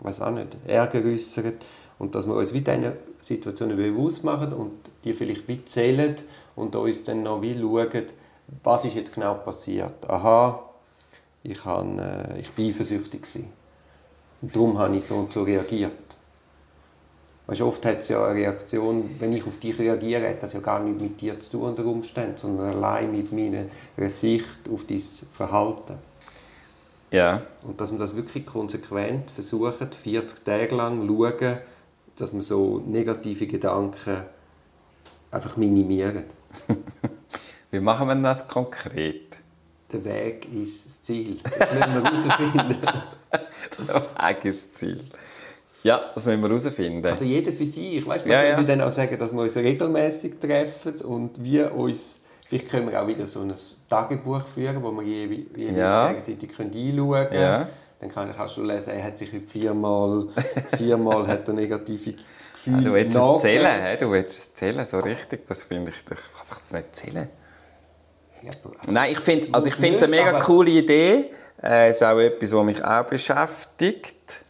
weiß 0.00 0.20
auch 0.20 0.30
nicht, 0.30 0.56
Ärger 0.66 1.04
äußert. 1.04 1.64
Und 1.98 2.14
dass 2.14 2.26
wir 2.26 2.34
uns 2.34 2.52
wie 2.52 2.60
diese 2.60 2.96
Situationen 3.20 3.76
bewusst 3.76 4.24
machen 4.24 4.52
und 4.52 4.72
die 5.04 5.14
vielleicht 5.14 5.48
wie 5.48 5.64
zählen 5.64 6.16
und 6.56 6.74
uns 6.76 7.04
dann 7.04 7.22
noch 7.22 7.40
wie 7.42 7.58
schauen, 7.58 8.04
was 8.62 8.84
ist 8.84 8.94
jetzt 8.94 9.14
genau 9.14 9.34
passiert. 9.34 10.08
Aha, 10.08 10.62
ich, 11.42 11.64
han, 11.64 11.98
äh, 11.98 12.40
ich 12.40 12.50
eifersüchtig. 12.58 13.22
darum 14.42 14.78
habe 14.78 14.96
ich 14.96 15.04
so 15.04 15.14
und 15.14 15.32
so 15.32 15.42
reagiert. 15.42 15.92
Weißt, 17.46 17.60
oft 17.60 17.84
hat 17.84 17.98
es 17.98 18.08
ja 18.08 18.24
eine 18.24 18.34
Reaktion, 18.36 19.08
wenn 19.18 19.32
ich 19.32 19.46
auf 19.46 19.58
dich 19.58 19.78
reagiere, 19.78 20.30
hat 20.30 20.42
das 20.42 20.54
ja 20.54 20.60
gar 20.60 20.80
nichts 20.80 21.02
mit 21.02 21.20
dir 21.20 21.38
zu 21.38 21.58
tun 21.58 21.68
unter 21.68 21.84
Umständen, 21.84 22.38
sondern 22.38 22.68
allein 22.68 23.12
mit 23.12 23.32
meiner 23.32 23.66
Sicht 24.10 24.68
auf 24.72 24.86
dein 24.86 25.02
Verhalten. 25.32 25.94
Ja. 27.10 27.42
Und 27.62 27.80
dass 27.80 27.90
man 27.90 28.00
das 28.00 28.16
wirklich 28.16 28.46
konsequent 28.46 29.30
versucht, 29.30 29.94
40 29.94 30.44
Tage 30.44 30.74
lang 30.74 31.06
schauen, 31.06 31.58
dass 32.16 32.32
man 32.32 32.42
so 32.42 32.82
negative 32.86 33.46
Gedanken 33.46 34.24
einfach 35.30 35.56
minimiert. 35.56 36.26
Wie 37.70 37.80
machen 37.80 38.08
wir 38.08 38.14
das 38.14 38.48
konkret? 38.48 39.38
Der 39.92 40.04
Weg 40.04 40.48
ist 40.52 40.86
das 40.86 41.02
Ziel. 41.02 41.38
Das 41.42 41.70
müssen 41.70 41.94
wir 41.94 42.10
herausfinden. 42.10 42.76
Der 43.88 43.94
Weg 43.94 44.44
ist 44.44 44.70
das 44.70 44.72
Ziel. 44.72 45.04
Ja, 45.84 46.00
das 46.14 46.24
müssen 46.24 46.40
wir 46.42 46.48
herausfinden. 46.48 47.06
Also 47.06 47.24
jeder 47.24 47.52
für 47.52 47.66
sich. 47.66 48.04
Weißt, 48.06 48.24
Ja, 48.26 48.32
ja, 48.42 48.42
ja. 48.42 48.56
ja. 48.58 48.62
dann 48.62 48.80
auch 48.80 48.90
sagen, 48.90 49.16
dass 49.18 49.32
wir 49.32 49.42
uns 49.42 49.54
regelmäßig 49.54 50.40
treffen 50.40 50.94
und 51.02 51.42
wir 51.44 51.74
uns, 51.74 52.20
vielleicht 52.48 52.70
können 52.70 52.90
wir 52.90 53.00
auch 53.02 53.06
wieder 53.06 53.26
so 53.26 53.40
ein 53.40 53.52
Tagebuch 53.88 54.42
führen, 54.46 54.82
wo 54.82 54.90
wir 54.92 55.02
je, 55.02 55.24
jeweils 55.54 55.76
Ja. 55.76 56.08
gegenseitig 56.08 56.50
einschauen 56.58 57.28
können. 57.28 57.40
Ja. 57.40 57.68
Dann 58.00 58.10
kann, 58.10 58.32
kannst 58.34 58.56
du 58.56 58.62
lesen, 58.62 58.90
er 58.94 59.04
hat 59.04 59.18
sich 59.18 59.32
heute 59.32 59.46
viermal, 59.46 60.28
viermal 60.78 61.26
hat 61.26 61.46
er 61.48 61.54
negative 61.54 62.14
Gefühle 62.54 62.76
Ah, 62.78 62.80
du 62.80 62.92
willst 62.94 63.10
es 63.10 63.14
nachgegeben. 63.16 63.40
zählen, 63.40 63.82
hä? 63.82 63.96
du 64.00 64.10
willst 64.10 64.30
es 64.38 64.54
zählen, 64.54 64.86
so 64.86 64.98
richtig. 65.00 65.46
Das 65.46 65.64
finde 65.64 65.90
ich, 65.90 65.96
ich 65.98 66.04
kann 66.06 66.16
das 66.60 66.72
nicht 66.72 66.96
zählen. 66.96 67.28
Ja, 68.42 68.50
aber- 68.64 68.74
Nein, 68.90 69.12
ich 69.12 69.20
finde 69.20 69.48
also 69.52 69.68
ich 69.68 69.74
finde 69.74 69.96
es 69.96 70.02
eine 70.02 70.16
mega 70.16 70.38
coole 70.40 70.70
Idee. 70.70 71.30
Es 71.58 71.96
ist 71.98 72.02
auch 72.02 72.18
etwas, 72.18 72.52
was 72.52 72.64
mich 72.64 72.82
auch 72.84 73.04
beschäftigt. 73.04 74.43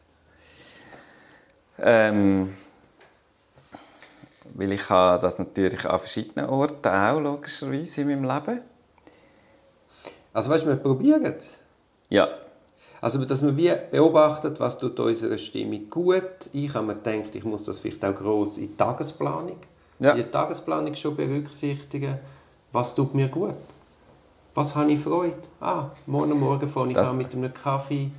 Ähm, 1.78 2.54
weil 4.54 4.72
ich 4.72 4.88
habe 4.88 5.20
das 5.20 5.38
natürlich 5.38 5.84
an 5.84 5.98
verschiedenen 5.98 6.48
Orten 6.48 6.88
auch, 6.88 7.20
logischerweise, 7.20 8.02
in 8.02 8.08
meinem 8.08 8.24
Leben. 8.24 8.60
Also 10.32 10.50
weißt 10.50 10.64
du, 10.64 10.68
wir 10.68 10.76
probieren 10.76 11.24
es. 11.26 11.58
Ja, 12.08 12.28
Also, 13.00 13.22
dass 13.24 13.42
man 13.42 13.54
wie 13.56 13.70
beobachtet, 13.90 14.58
was 14.60 14.78
tut 14.78 14.98
unserer 14.98 15.36
Stimmung 15.36 15.90
gut. 15.90 16.22
Ich 16.52 16.72
habe 16.74 16.86
mir 16.86 16.94
gedacht, 16.94 17.34
ich 17.34 17.44
muss 17.44 17.64
das 17.64 17.78
vielleicht 17.78 18.02
auch 18.04 18.14
gross 18.14 18.56
in 18.56 18.68
die 18.68 18.76
Tagesplanung, 18.76 19.58
Ja. 19.98 20.12
in 20.12 20.16
die 20.18 20.30
Tagesplanung 20.30 20.94
schon 20.94 21.14
berücksichtigen. 21.14 22.18
Was 22.72 22.94
tut 22.94 23.14
mir 23.14 23.28
gut? 23.28 23.56
Was 24.54 24.74
habe 24.74 24.92
ich 24.92 25.00
Freude? 25.00 25.36
Ah, 25.60 25.90
morgen 26.06 26.38
Morgen 26.40 26.66
fange 26.68 26.90
ich 26.90 26.94
Das- 26.94 27.08
an 27.08 27.16
mit 27.18 27.34
einem 27.34 27.52
Kaffee, 27.52 28.10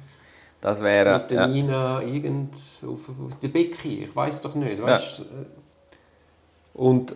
das 0.62 0.82
wäre... 0.82 1.20
mit 1.20 1.32
der 1.32 1.42
Ja. 1.42 1.48
Nina, 1.48 2.02
irgend 2.02 2.56
auf, 2.84 3.10
auf 3.10 3.40
der 3.42 3.48
Becky. 3.50 4.06
Ich 4.06 4.16
weiß 4.16 4.42
doch 4.42 4.56
nicht, 4.56 4.82
weißt? 4.82 5.24
Und 6.74 7.16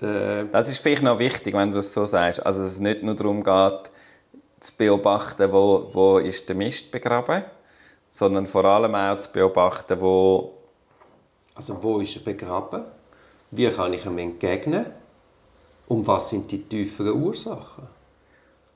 der, 0.00 0.44
Das 0.44 0.68
ist 0.68 0.80
vielleicht 0.80 1.02
noch 1.02 1.18
wichtig, 1.18 1.54
wenn 1.54 1.70
du 1.70 1.76
das 1.76 1.92
so 1.92 2.06
sagst. 2.06 2.44
Also, 2.44 2.60
dass 2.60 2.72
es 2.72 2.80
nicht 2.80 3.02
nur 3.02 3.14
darum 3.14 3.42
geht, 3.42 3.90
zu 4.60 4.72
beobachten, 4.76 5.50
wo, 5.52 5.88
wo 5.92 6.18
ist 6.18 6.48
der 6.48 6.56
Mist 6.56 6.90
begraben, 6.90 7.44
sondern 8.10 8.46
vor 8.46 8.64
allem 8.64 8.94
auch 8.94 9.18
zu 9.20 9.30
beobachten, 9.32 10.00
wo... 10.00 10.54
Also 11.54 11.82
wo 11.82 11.98
ist 12.00 12.16
er 12.16 12.22
begraben? 12.22 12.84
Wie 13.50 13.68
kann 13.68 13.92
ich 13.92 14.06
ihm 14.06 14.18
entgegnen? 14.18 14.86
Und 15.88 16.06
was 16.06 16.30
sind 16.30 16.50
die 16.50 16.62
tieferen 16.62 17.22
Ursachen? 17.22 17.88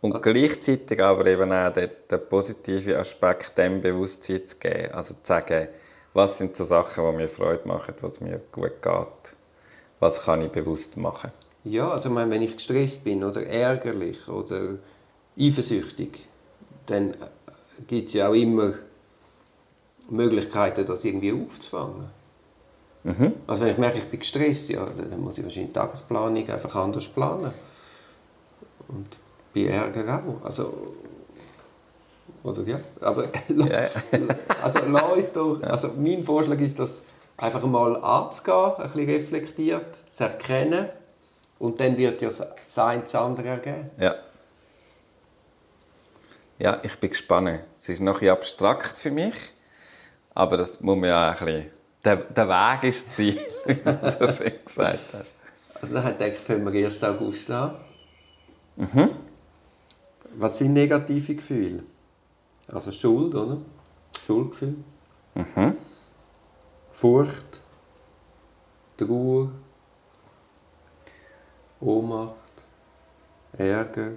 Und 0.05 0.23
gleichzeitig 0.23 1.03
aber 1.03 1.25
eben 1.25 1.51
auch 1.51 1.73
den, 1.73 1.89
den 2.11 2.29
positiven 2.29 2.97
Aspekt 2.97 3.57
dem 3.57 3.81
Bewusstsein 3.81 4.47
zu 4.47 4.59
geben. 4.59 4.93
Also 4.93 5.15
zu 5.15 5.21
sagen, 5.23 5.69
was 6.13 6.37
sind 6.37 6.55
so 6.55 6.65
Sachen, 6.65 7.11
die 7.11 7.17
mir 7.17 7.27
Freude 7.27 7.67
machen, 7.67 7.95
was 8.03 8.21
mir 8.21 8.39
gut 8.53 8.83
geht. 8.83 9.35
Was 10.01 10.23
kann 10.25 10.43
ich 10.43 10.51
bewusst 10.51 10.99
machen. 10.99 11.31
Ja, 11.65 11.91
also 11.91 12.11
ich 12.11 12.15
meine, 12.15 12.31
wenn 12.31 12.43
ich 12.43 12.55
gestresst 12.55 13.03
bin 13.03 13.25
oder 13.25 13.47
ärgerlich 13.47 14.29
oder 14.29 14.77
eifersüchtig, 15.41 16.29
dann 16.85 17.15
gibt 17.87 18.09
es 18.09 18.13
ja 18.13 18.29
auch 18.29 18.35
immer 18.35 18.75
Möglichkeiten, 20.11 20.85
das 20.85 21.03
irgendwie 21.07 21.33
aufzufangen. 21.33 22.11
Also 23.47 23.63
wenn 23.63 23.71
ich 23.71 23.79
merke, 23.79 23.97
ich 23.97 24.11
bin 24.11 24.21
gestresst, 24.21 24.69
ja, 24.69 24.85
dann 24.85 25.19
muss 25.19 25.39
ich 25.39 25.45
wahrscheinlich 25.45 25.73
die 25.73 25.79
Tagesplanung 25.79 26.47
einfach 26.47 26.75
anders 26.75 27.09
planen. 27.09 27.55
Und 28.89 29.24
bei 29.55 29.67
Ärger 29.67 30.23
auch. 30.27 30.45
Also, 30.45 30.95
oder 32.43 32.63
ja, 32.63 32.81
aber 33.01 33.25
Ja. 33.49 33.89
also 34.63 34.81
lass 34.87 35.13
uns 35.13 35.33
doch, 35.33 35.63
also 35.63 35.93
mein 35.97 36.25
Vorschlag 36.25 36.59
ist, 36.61 36.79
das 36.79 37.03
einfach 37.37 37.63
mal 37.63 37.97
anzugehen, 37.97 38.73
ein 38.77 38.83
bisschen 38.83 39.09
reflektiert, 39.11 39.97
zu 40.11 40.25
erkennen 40.25 40.89
und 41.59 41.81
dann 41.81 41.97
wird 41.97 42.21
ja 42.23 42.29
das 42.29 42.79
eine 42.79 43.03
das 43.03 43.15
andere 43.15 43.49
ergeben. 43.49 43.91
Ja. 43.99 44.17
Ja, 46.59 46.79
ich 46.83 46.99
bin 47.01 47.11
gespannt. 47.11 47.61
Es 47.81 47.89
ist 47.89 48.01
noch 48.01 48.23
ein 48.23 48.29
abstrakt 48.29 48.97
für 48.99 49.11
mich, 49.11 49.35
aber 50.35 50.57
das 50.57 50.81
muss 50.81 50.97
man 50.97 51.09
ja 51.09 51.31
ein 51.31 51.45
bisschen... 51.45 51.71
Der, 52.05 52.17
der 52.17 52.49
Weg 52.49 52.85
ist 52.91 53.09
das 53.09 53.15
Ziel, 53.17 53.41
wie 53.65 53.75
du 53.75 54.11
so 54.11 54.29
schön 54.29 54.53
gesagt 54.65 54.99
hast. 55.15 55.35
Also 55.81 55.95
dann 55.95 56.19
denke 56.19 56.37
ich, 56.37 56.43
fangen 56.43 56.73
wir 56.73 56.87
1. 56.87 57.03
August 57.03 57.51
an. 57.51 57.77
Mhm. 58.77 59.11
Was 60.37 60.59
sind 60.59 60.72
negative 60.72 61.35
Gefühle? 61.37 61.82
Also 62.68 62.91
Schuld, 62.93 63.35
oder? 63.35 63.59
Schuldgefühl. 64.26 64.76
Mhm. 65.35 65.76
Furcht. 66.93 67.61
Trauer. 68.97 69.51
Ohnmacht. 71.80 72.35
Ärger. 73.57 74.12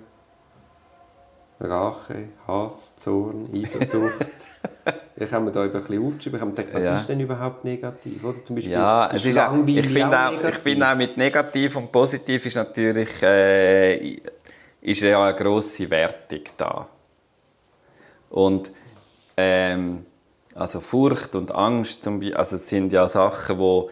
Rache, 1.59 2.29
Hass, 2.47 2.95
Zorn, 2.97 3.49
Eifersucht. 3.55 4.47
ich 5.15 5.31
habe 5.33 5.45
mir 5.45 5.51
da 5.51 5.63
ein 5.63 5.71
bisschen 5.71 6.05
aufgeschrieben. 6.05 6.37
Ich 6.37 6.41
habe 6.41 6.51
mir 6.51 6.55
gedacht, 6.55 6.73
was 6.75 6.83
Ja. 6.83 6.93
ist 6.93 7.09
denn 7.09 7.19
überhaupt 7.19 7.63
negativ? 7.65 8.23
Oder 8.23 8.45
zum 8.45 8.55
Beispiel, 8.55 8.73
Ja, 8.73 9.09
es 9.11 9.25
ist 9.25 9.39
auch, 9.39 9.55
ich 9.65 9.87
finde 9.89 10.19
auch, 10.19 10.31
negativ? 10.31 10.59
finde 10.59 10.87
auch 10.91 10.95
mit 10.95 11.17
negativ 11.17 11.75
und 11.75 11.91
positiv 11.91 12.45
ist 12.45 12.55
natürlich 12.57 13.09
äh, 13.23 14.21
ist 14.81 15.01
ja 15.01 15.23
eine 15.23 15.35
grosse 15.35 15.89
Wertung 15.89 16.41
da. 16.57 16.87
Und 18.29 18.71
ähm, 19.35 20.05
also 20.55 20.81
Furcht 20.81 21.35
und 21.35 21.53
Angst 21.53 22.03
zum 22.03 22.19
Beispiel, 22.19 22.35
also 22.35 22.55
es 22.55 22.67
sind 22.67 22.91
ja 22.91 23.07
Sachen, 23.07 23.59
wo, 23.59 23.89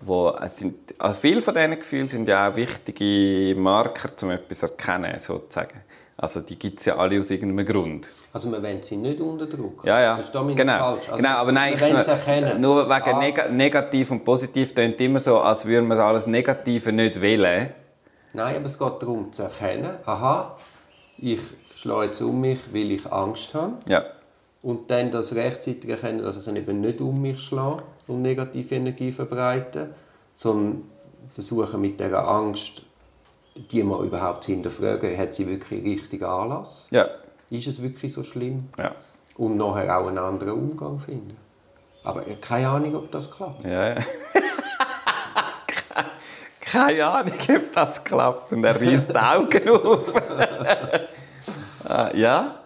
wo 0.00 0.30
es 0.40 0.56
sind, 0.56 0.94
also 0.98 1.14
viele 1.20 1.42
von 1.42 1.54
diesen 1.54 1.78
Gefühlen 1.78 2.08
sind 2.08 2.28
ja 2.28 2.48
auch 2.48 2.56
wichtige 2.56 3.58
Marker, 3.58 4.10
um 4.22 4.30
etwas 4.30 4.60
zu 4.60 4.66
erkennen, 4.66 5.18
sozusagen. 5.18 5.80
Also 6.18 6.40
die 6.40 6.58
gibt 6.58 6.80
es 6.80 6.86
ja 6.86 6.96
alle 6.96 7.18
aus 7.18 7.30
irgendeinem 7.30 7.66
Grund. 7.66 8.10
Also 8.32 8.50
wir 8.50 8.62
wollen 8.62 8.82
sie 8.82 8.96
nicht 8.96 9.20
unterdrücken. 9.20 9.86
Ja, 9.86 10.00
ja. 10.00 10.14
Versteh 10.14 10.42
mich 10.42 10.56
genau. 10.56 10.78
falsch. 10.78 11.08
Also 11.10 11.16
genau, 11.16 11.36
aber 11.36 11.52
nein, 11.52 11.78
wollen 11.78 11.96
erkennen. 11.96 12.60
nur 12.60 12.88
wegen 12.88 13.10
Ah. 13.10 13.18
neg 13.18 13.50
negativ 13.50 14.10
und 14.12 14.24
positiv 14.24 14.74
klingt 14.74 14.98
immer 15.00 15.20
so, 15.20 15.40
als 15.40 15.66
würde 15.66 15.86
man 15.86 15.98
alles 15.98 16.26
Negative 16.26 16.90
nicht 16.90 17.20
wählen. 17.20 17.70
Nein, 18.32 18.56
aber 18.56 18.66
es 18.66 18.78
geht 18.78 19.02
darum 19.02 19.32
zu 19.32 19.42
erkennen, 19.44 19.96
aha, 20.04 20.56
ich 21.18 21.40
schlage 21.74 22.06
jetzt 22.06 22.20
um 22.20 22.40
mich, 22.40 22.58
weil 22.72 22.92
ich 22.92 23.10
Angst 23.10 23.54
habe. 23.54 23.74
Ja. 23.88 24.04
Und 24.62 24.90
dann 24.90 25.10
das 25.10 25.34
rechtzeitig 25.34 25.88
erkennen, 25.88 26.22
dass 26.22 26.36
ich 26.36 26.46
eben 26.46 26.80
nicht 26.80 27.00
um 27.00 27.20
mich 27.22 27.40
schlage 27.40 27.82
und 28.06 28.22
negative 28.22 28.74
Energie 28.74 29.12
verbreite, 29.12 29.94
sondern 30.34 30.82
versuche 31.30 31.78
mit 31.78 32.00
dieser 32.00 32.26
Angst, 32.28 32.82
die 33.70 33.82
mal 33.82 34.04
überhaupt 34.04 34.44
hinterfragen, 34.44 35.16
hat 35.16 35.34
sie 35.34 35.46
wirklich 35.46 35.84
richtigen 35.84 36.24
Anlass? 36.24 36.88
Ja. 36.90 37.08
Ist 37.50 37.66
es 37.66 37.80
wirklich 37.80 38.12
so 38.12 38.22
schlimm? 38.22 38.68
Ja. 38.76 38.92
Und 39.36 39.56
nachher 39.56 39.98
auch 39.98 40.08
einen 40.08 40.18
anderen 40.18 40.54
Umgang 40.54 40.98
finden. 40.98 41.36
Aber 42.02 42.22
keine 42.40 42.68
Ahnung, 42.68 42.96
ob 42.96 43.10
das 43.10 43.30
klappt. 43.30 43.64
Ja, 43.64 43.88
ja. 43.90 43.94
Keine 46.70 47.06
Ahnung, 47.06 47.32
ob 47.48 47.72
das 47.72 48.02
klappt. 48.02 48.52
Und 48.52 48.64
er 48.64 48.80
reißt 48.80 49.10
die 49.10 49.16
Augen 49.16 49.68
auf. 49.68 50.12
Ah, 51.88 52.10
ja. 52.12 52.56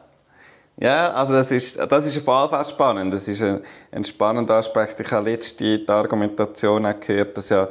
Ja, 0.79 1.13
also 1.13 1.35
das 1.35 1.53
ist, 1.53 1.79
das 1.79 2.07
ist 2.07 2.27
auf 2.27 2.27
jeden 2.27 2.49
Fall 2.49 2.65
spannend. 2.65 3.13
Das 3.13 3.29
ist 3.29 3.43
ein, 3.43 3.61
ein 3.93 4.03
spannender 4.03 4.55
Aspekt. 4.55 4.99
Ich 4.99 5.13
habe 5.13 5.29
letztens 5.29 5.57
die 5.57 5.87
Argumentation 5.87 6.87
auch 6.87 6.99
gehört, 6.99 7.37
dass 7.37 7.51
ja 7.51 7.69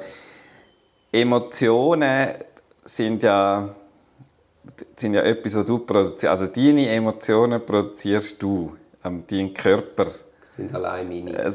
Emotionen 1.12 2.28
sind 2.86 3.24
ja, 3.24 3.68
sind 4.96 5.16
ja 5.16 5.24
etwas, 5.24 5.56
was 5.56 5.66
du 5.66 5.80
produzierst. 5.80 6.26
Also 6.26 6.46
deine 6.46 6.88
Emotionen 6.88 7.66
produzierst 7.66 8.40
du, 8.40 8.76
ähm, 9.04 9.24
dein 9.28 9.56
Körper. 9.56 10.06
Das 10.06 10.24
sind 10.56 10.76
allein 10.76 11.10
meine. 11.10 11.34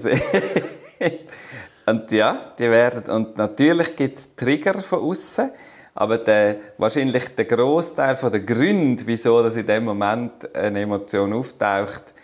Und 1.86 2.10
ja, 2.12 2.52
die 2.58 2.70
werden, 2.70 3.12
und 3.12 3.36
natürlich 3.36 3.94
gibt 3.94 4.16
es 4.16 4.34
Trigger 4.34 4.80
von 4.82 5.00
außen, 5.00 5.50
aber 5.94 6.18
der, 6.18 6.56
wahrscheinlich 6.78 7.28
der 7.34 7.44
Großteil 7.44 8.16
der 8.16 8.40
Gründe, 8.40 9.02
wieso 9.06 9.42
dass 9.42 9.56
in 9.56 9.66
dem 9.66 9.84
Moment 9.84 10.54
eine 10.54 10.80
Emotion 10.80 11.32
auftaucht, 11.32 12.14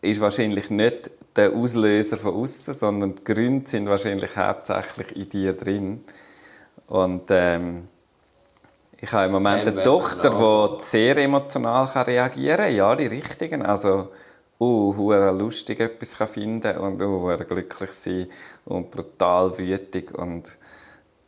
ist 0.00 0.20
wahrscheinlich 0.20 0.70
nicht 0.70 1.10
der 1.36 1.52
Auslöser 1.52 2.16
von 2.16 2.34
außen, 2.34 2.74
sondern 2.74 3.14
die 3.14 3.24
Gründe 3.24 3.68
sind 3.68 3.88
wahrscheinlich 3.88 4.36
hauptsächlich 4.36 5.16
in 5.16 5.28
dir 5.28 5.52
drin. 5.54 6.04
Und 6.86 7.24
ähm, 7.30 7.88
ich 9.00 9.10
habe 9.12 9.26
im 9.26 9.32
Moment 9.32 9.66
eine 9.66 9.82
Tochter, 9.82 10.30
die 10.78 10.84
sehr 10.84 11.16
emotional 11.16 11.86
reagieren 11.86 12.56
kann. 12.56 12.74
Ja, 12.74 12.94
die 12.94 13.06
richtigen. 13.06 13.62
Also, 13.62 14.10
uh, 14.62 14.96
hure 14.96 15.32
lustig 15.32 15.80
etwas 15.80 16.16
kann 16.18 16.28
finden 16.28 16.76
und 16.78 17.02
uh, 17.02 17.36
glücklich 17.48 17.92
sein 17.92 18.26
und 18.64 18.90
brutal 18.90 19.58
wütig 19.58 20.16
und 20.16 20.56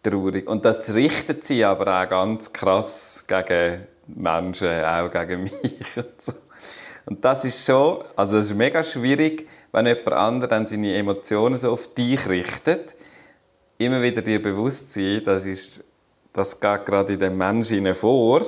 traurig. 0.02 0.48
Und 0.48 0.64
das 0.64 0.94
richtet 0.94 1.44
sie 1.44 1.64
aber 1.64 2.02
auch 2.02 2.08
ganz 2.08 2.52
krass 2.52 3.24
gegen 3.26 3.86
Menschen, 4.06 4.84
auch 4.84 5.10
gegen 5.10 5.42
mich 5.44 5.96
und 5.96 6.22
so. 6.22 6.32
Und 7.06 7.24
das 7.24 7.44
ist 7.44 7.66
schon, 7.66 8.02
also 8.16 8.38
es 8.38 8.46
ist 8.46 8.56
mega 8.56 8.82
schwierig, 8.82 9.46
wenn 9.72 9.86
jemand 9.86 10.12
anderes 10.12 10.50
dann 10.50 10.66
seine 10.66 10.94
Emotionen 10.94 11.56
so 11.56 11.72
auf 11.72 11.92
dich 11.92 12.26
richtet, 12.28 12.94
immer 13.76 14.00
wieder 14.00 14.22
dir 14.22 14.40
bewusst 14.40 14.92
sein, 14.92 15.22
das 15.24 15.44
ist, 15.44 15.84
das 16.32 16.58
geht 16.58 16.86
gerade 16.86 17.12
in 17.12 17.18
dem 17.18 17.36
Menschen 17.36 17.94
vor 17.94 18.42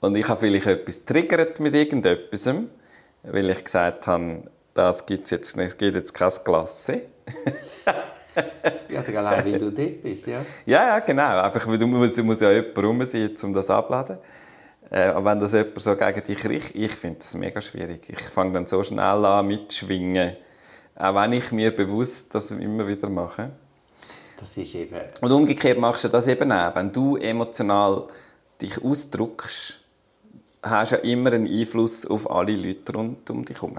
und 0.00 0.16
ich 0.16 0.28
habe 0.28 0.40
vielleicht 0.40 0.66
etwas 0.66 1.04
triggert 1.04 1.60
mit 1.60 1.74
irgendetwas, 1.74 2.50
weil 3.22 3.50
ich 3.50 3.64
gesagt 3.64 4.06
habe, 4.06 4.42
das 4.74 5.04
gibt's 5.06 5.30
jetzt 5.30 5.56
nicht, 5.56 5.68
es 5.68 5.78
gibt 5.78 5.96
jetzt 5.96 6.14
kein 6.14 6.32
Klasse. 6.44 7.02
Ja, 8.88 9.00
allein, 9.00 9.44
weil 9.44 9.58
du 9.58 9.72
dort 9.72 10.02
bist, 10.02 10.26
ja. 10.26 10.44
Ja, 10.64 10.88
ja, 10.88 10.98
genau. 11.00 11.40
Einfach, 11.42 11.66
weil 11.66 11.78
du 11.78 11.86
muss, 11.86 12.16
muss 12.18 12.40
ja 12.40 12.50
jemand 12.52 12.78
rum 12.78 13.04
sein, 13.04 13.30
um 13.42 13.52
das 13.52 13.68
abzuladen. 13.68 14.18
Äh, 14.90 15.08
aber 15.08 15.30
wenn 15.30 15.40
das 15.40 15.52
jemand 15.52 15.82
so 15.82 15.96
gegen 15.96 16.24
dich 16.24 16.44
richtet, 16.44 16.76
ich 16.76 16.92
finde 16.92 17.18
das 17.18 17.34
mega 17.34 17.60
schwierig. 17.60 18.08
Ich 18.08 18.20
fange 18.20 18.52
dann 18.52 18.66
so 18.66 18.82
schnell 18.82 19.24
an 19.24 19.46
mitschwingen. 19.46 20.36
Auch 20.96 21.14
wenn 21.14 21.32
ich 21.32 21.52
mir 21.52 21.74
bewusst 21.74 22.34
das 22.34 22.50
immer 22.50 22.86
wieder 22.86 23.08
mache. 23.08 23.50
Das 24.38 24.56
ist 24.56 24.74
eben... 24.74 25.00
Und 25.20 25.32
umgekehrt 25.32 25.78
machst 25.78 26.04
du 26.04 26.08
das 26.08 26.28
eben 26.28 26.50
auch. 26.52 26.74
Wenn 26.74 26.92
du 26.92 27.16
emotional 27.16 28.06
dich 28.60 28.82
ausdrückst, 28.82 29.80
hast 30.62 30.92
ja 30.92 30.98
immer 30.98 31.32
einen 31.32 31.46
Einfluss 31.46 32.04
auf 32.06 32.30
alle 32.30 32.56
Leute 32.56 32.92
rund 32.92 33.28
um 33.30 33.44
dich 33.44 33.56
herum. 33.56 33.76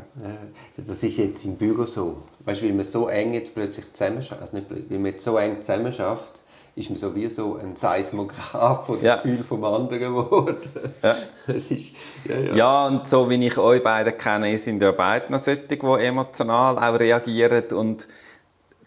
Das 0.77 1.03
ist 1.03 1.17
jetzt 1.17 1.45
im 1.45 1.55
Büro 1.55 1.85
so. 1.85 2.23
Weißt 2.45 2.61
du, 2.61 2.65
weil 2.65 2.73
man 2.73 2.85
so 2.85 3.07
eng 3.09 3.33
jetzt 3.33 3.53
plötzlich 3.53 3.91
zusammenarbeitet, 3.93 4.41
also 4.41 4.55
nicht 4.55 4.67
plötzlich, 4.67 4.89
weil 4.89 4.99
man 4.99 5.11
jetzt 5.11 5.23
so 5.23 5.37
eng 5.37 5.61
zusammenarbeitet, 5.61 6.43
ist 6.75 6.89
man 6.89 6.97
sowieso 6.97 7.57
ein 7.57 7.75
Seismograph 7.75 8.85
von 8.85 9.01
Ja. 9.01 9.15
Gefühl 9.15 9.43
vom 9.43 9.63
anderen 9.65 9.99
geworden. 9.99 10.69
Ja. 11.03 11.15
Das 11.47 11.71
ist, 11.71 11.93
ja, 12.25 12.37
ja. 12.37 12.55
Ja, 12.55 12.87
und 12.87 13.07
so 13.07 13.27
wie 13.29 13.45
ich 13.45 13.57
euch 13.57 13.81
beide 13.81 14.11
kenne, 14.11 14.55
sind 14.57 14.81
ja 14.81 14.91
beide 14.91 15.31
noch 15.31 15.39
solche, 15.39 15.63
die 15.63 15.79
emotional 15.79 16.77
auch 16.77 16.99
reagieren 16.99 17.63
und 17.73 18.07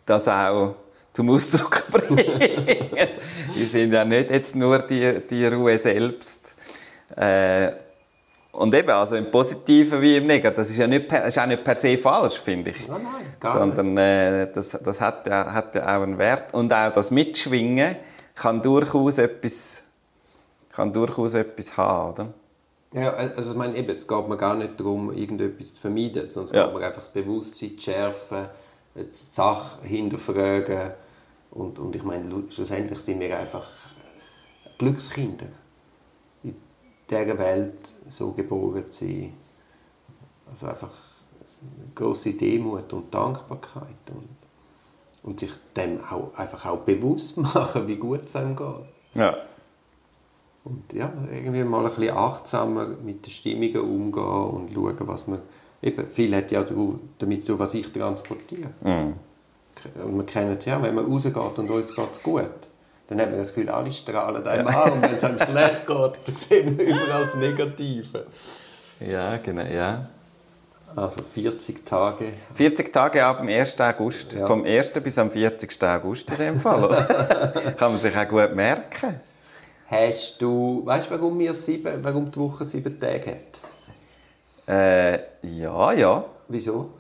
das 0.07 0.29
auch 0.29 0.77
zum 1.13 1.29
Ausdruck 1.31 1.85
bringen. 1.91 2.25
die 3.55 3.65
sind 3.65 3.93
ja 3.93 4.05
nicht 4.05 4.31
jetzt 4.31 4.55
nur 4.55 4.79
die, 4.79 5.21
die 5.29 5.45
Ruhe 5.47 5.77
selbst. 5.79 6.53
Äh, 7.17 7.73
und 8.53 8.75
eben, 8.75 8.91
also 8.91 9.17
im 9.17 9.31
Positiven 9.31 10.01
wie 10.01 10.17
im 10.17 10.27
Negativen, 10.27 10.57
das 10.57 10.71
ist 10.71 10.79
ja 10.79 10.87
nicht 10.87 11.09
per, 11.09 11.25
ist 11.25 11.39
auch 11.39 11.47
nicht 11.47 11.65
per 11.65 11.75
se 11.75 11.97
falsch, 11.99 12.39
finde 12.39 12.71
ich. 12.71 12.87
Nein, 12.89 13.01
nein, 13.03 13.25
gar 13.41 13.59
Sondern 13.59 13.97
äh, 13.97 14.53
das, 14.53 14.71
das 14.71 15.01
hat, 15.01 15.27
ja, 15.27 15.53
hat 15.53 15.75
ja 15.75 15.83
auch 15.97 16.03
einen 16.03 16.19
Wert. 16.19 16.53
Und 16.55 16.73
auch 16.73 16.93
das 16.93 17.11
Mitschwingen 17.11 17.97
kann 18.35 18.61
durchaus 18.63 19.19
etwas, 19.19 19.85
kann 20.71 20.93
durchaus 20.93 21.35
etwas 21.35 21.77
haben, 21.77 22.13
oder? 22.13 22.29
Ja, 22.95 23.15
also 23.15 23.53
ich 23.53 23.57
meine, 23.57 23.75
eben, 23.77 23.89
es 23.91 24.07
geht 24.07 24.29
mir 24.29 24.37
gar 24.37 24.55
nicht 24.55 24.79
darum, 24.79 25.13
irgendetwas 25.17 25.75
zu 25.75 25.81
vermeiden, 25.81 26.29
sondern 26.29 26.45
es 26.45 26.53
Ja. 26.53 26.67
geht 26.67 26.75
mir 26.75 26.87
einfach 26.87 27.01
das 27.01 27.09
Bewusstsein 27.09 27.71
zu 27.79 27.81
schärfen, 27.85 28.47
die 28.95 29.07
Sache 29.31 29.79
hinterfragen 29.87 30.91
und, 31.53 31.79
und 31.79 31.97
ich 31.97 32.03
meine, 32.03 32.29
lu- 32.29 32.51
schlussendlich 32.51 32.99
sind 32.99 33.19
wir 33.21 33.39
einfach 33.39 33.67
Glückskinder. 34.79 35.47
In 37.13 37.25
dieser 37.27 37.39
Welt 37.39 37.93
so 38.09 38.33
geboren 38.33 38.91
zu 38.91 39.05
sein. 39.05 39.33
Also 40.51 40.67
einfach 40.69 40.91
grosse 41.95 42.33
Demut 42.33 42.93
und 42.93 43.13
Dankbarkeit 43.13 43.87
und, 44.11 44.29
und 45.23 45.41
sich 45.41 45.51
dem 45.77 46.01
auch, 46.05 46.35
einfach 46.37 46.67
auch 46.67 46.79
bewusst 46.79 47.37
machen, 47.37 47.87
wie 47.87 47.97
gut 47.97 48.25
es 48.25 48.37
einem 48.37 48.57
geht. 48.57 48.67
Ja. 49.15 49.37
Und 50.65 50.93
ja, 50.93 51.13
irgendwie 51.31 51.65
mal 51.65 51.85
ein 51.85 51.95
bisschen 51.95 52.17
achtsamer 52.17 52.87
mit 52.87 53.27
den 53.27 53.31
Stimmungen 53.31 53.81
umgehen 53.81 54.25
und 54.25 54.73
schauen, 54.73 55.09
was 55.09 55.27
man... 55.27 55.41
Eben, 55.83 56.07
viel 56.07 56.35
hat 56.37 56.53
ja 56.53 56.65
damit 57.19 57.45
zu, 57.45 57.59
was 57.59 57.75
ich 57.75 57.91
transportiere. 57.91 58.71
Und 60.05 60.17
wir 60.17 60.25
kennen 60.25 60.57
es 60.57 60.65
ja, 60.65 60.81
wenn 60.81 60.95
man 60.95 61.07
rausgeht 61.07 61.35
und 61.37 61.71
uns 61.71 61.95
geht 61.95 62.13
es 62.13 62.23
gut, 62.23 62.51
dann 63.13 63.21
hat 63.21 63.31
man 63.31 63.39
das 63.39 63.55
Gefühl, 63.55 63.71
alle 63.71 63.93
strahlen 63.93 64.47
einem 64.47 64.67
an. 64.67 64.93
Und 64.93 65.03
wenn 65.03 65.13
es 65.13 65.25
einem 65.25 65.39
schlecht 65.39 65.87
geht, 65.87 66.13
dann 66.27 66.37
sehen 66.37 66.79
wir 66.79 66.87
überall 66.87 67.23
das 67.23 67.35
Negative. 67.35 68.27
Ja, 69.01 69.37
genau, 69.39 69.65
ja. 69.65 70.07
Also 70.95 71.23
40 71.23 71.85
Tage. 71.87 72.33
40 72.55 72.93
Tage 72.93 73.25
ab 73.25 73.39
dem 73.39 73.49
1. 73.49 73.81
August. 73.81 74.35
Ja. 74.35 74.47
Vom 74.47 74.65
1. 74.65 74.91
bis 74.91 75.19
am 75.19 75.31
40. 75.31 75.83
August 75.83 76.31
in 76.31 76.37
dem 76.37 76.61
Fall. 76.61 76.85
Oder? 76.85 77.03
Kann 77.79 77.93
man 77.93 78.01
sich 78.01 78.17
auch 78.17 78.29
gut 78.29 78.55
merken. 78.55 79.21
Hast 79.87 80.37
du... 80.41 80.83
Weißt 80.85 81.11
du, 81.11 81.15
warum, 81.15 81.39
wir 81.39 81.55
sieben, 81.55 82.03
warum 82.03 82.31
die 82.31 82.39
Woche 82.39 82.65
sieben 82.65 82.99
Tage 82.99 83.31
hat? 83.31 83.61
Äh, 84.69 85.19
ja, 85.43 85.93
ja. 85.93 86.25
Wieso? 86.49 86.91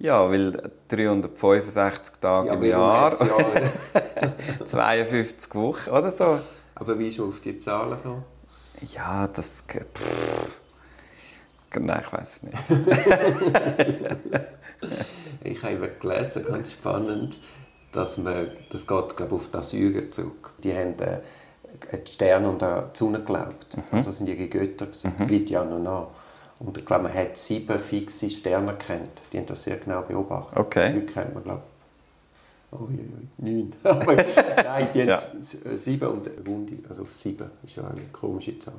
Ja, 0.00 0.30
weil 0.30 0.52
365 0.88 2.16
Tage 2.20 2.50
im 2.50 2.60
weil 2.60 2.68
Jahr, 2.68 2.80
man 2.80 3.00
hat's 3.10 3.20
ja- 3.20 4.66
52 4.66 5.54
Wochen 5.56 5.90
oder 5.90 6.10
so. 6.10 6.38
Aber 6.76 6.98
wie 6.98 7.08
ist 7.08 7.18
man 7.18 7.28
auf 7.28 7.40
die 7.40 7.58
Zahlen 7.58 7.90
gekommen? 7.90 8.24
Ja, 8.94 9.26
das. 9.26 9.64
Pff. 9.66 10.52
Nein, 11.80 12.02
ich 12.06 12.12
weiß 12.12 12.36
es 12.36 12.42
nicht. 12.44 12.58
Ich 15.42 15.62
habe 15.62 15.88
gelesen, 16.00 16.44
ganz 16.46 16.72
spannend, 16.72 17.38
dass 17.92 18.16
man, 18.18 18.48
das 18.70 18.86
geht 18.86 19.16
glaube 19.16 19.24
ich, 19.26 19.32
auf 19.32 19.48
die 19.50 19.56
Assyrer 19.58 20.10
zurück. 20.10 20.50
Die 20.62 20.72
haben 20.72 20.94
äh, 21.00 21.20
die 22.06 22.12
Sterne 22.12 22.48
und 22.48 22.62
die 22.62 22.82
Sonne 22.92 23.18
geglaubt. 23.20 23.66
Also 23.90 24.10
das 24.10 24.18
sind 24.18 24.28
ihre 24.28 24.46
Götter. 24.48 24.86
gewesen. 24.86 25.12
Liegt 25.28 25.50
ja 25.50 25.64
noch 25.64 25.80
nach. 25.80 26.06
Und 26.60 26.76
ich 26.76 26.84
glaube, 26.84 27.04
man 27.04 27.14
hat 27.14 27.36
sieben 27.36 27.78
fixe 27.78 28.28
Sterne 28.28 28.72
gekannt. 28.72 29.22
Die 29.32 29.38
haben 29.38 29.46
das 29.46 29.62
sehr 29.62 29.76
genau 29.76 30.02
beobachtet. 30.02 30.58
Okay. 30.58 30.88
Heute 30.94 31.06
kennt 31.06 31.34
man, 31.34 31.44
glaube 31.44 31.62
ich, 32.72 32.78
oh, 32.78 32.88
neun. 33.38 33.72
Nein, 33.84 34.88
die 34.92 35.00
haben 35.02 35.08
Ja. 35.08 35.22
s- 35.40 35.58
sieben 35.84 36.08
und 36.08 36.28
Runde, 36.46 36.74
also 36.88 37.02
auf 37.02 37.14
sieben. 37.14 37.48
ist 37.64 37.76
ja 37.76 37.84
eine 37.88 38.02
komische 38.12 38.58
Zahl. 38.58 38.74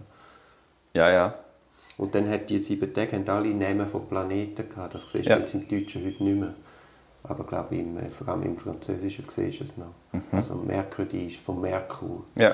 Ja, 0.94 1.10
ja. 1.10 1.34
Und 1.98 2.14
dann 2.16 2.30
hat 2.30 2.50
die 2.50 2.60
sieben 2.60 2.94
Tage 2.94 3.16
haben 3.16 3.28
alle 3.30 3.54
Namen 3.54 3.88
von 3.88 4.08
Planeten 4.08 4.70
gehabt. 4.70 4.96
Das 4.96 5.04
siehst 5.10 5.26
du 5.28 5.30
Ja. 5.32 5.38
jetzt 5.38 5.54
im 5.54 5.68
Deutschen 5.68 6.06
heute 6.06 6.24
nicht 6.24 6.38
mehr. 6.40 6.54
Aber 7.24 7.44
ich 7.44 7.48
glaube, 7.50 7.76
im, 7.76 7.98
äh, 7.98 8.10
vor 8.10 8.28
allem 8.30 8.44
im 8.44 8.58
Französischen 8.58 9.26
siehst 9.30 9.60
du 9.60 9.64
es 9.66 9.78
noch. 9.78 9.94
Also 10.32 10.56
Mercredi 10.56 11.26
ist 11.28 11.38
vom 11.38 11.62
Merkur. 11.62 12.24
Ja. 12.36 12.52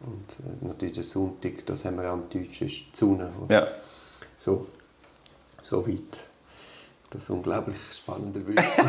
Und 0.00 0.30
äh, 0.40 0.66
natürlich 0.66 0.94
der 0.94 1.04
Sonntag, 1.04 1.64
das 1.66 1.84
haben 1.84 1.96
wir 1.98 2.08
auch 2.08 2.14
am 2.14 2.24
Deutschen, 2.30 2.66
ist 2.66 2.76
die 2.92 2.96
Sonne. 2.96 3.30
Ja. 3.50 3.66
So, 4.40 4.66
so 5.60 5.86
weit. 5.86 6.24
Das 7.10 7.28
unglaublich 7.28 7.76
spannende 7.94 8.40
Wissen. 8.46 8.86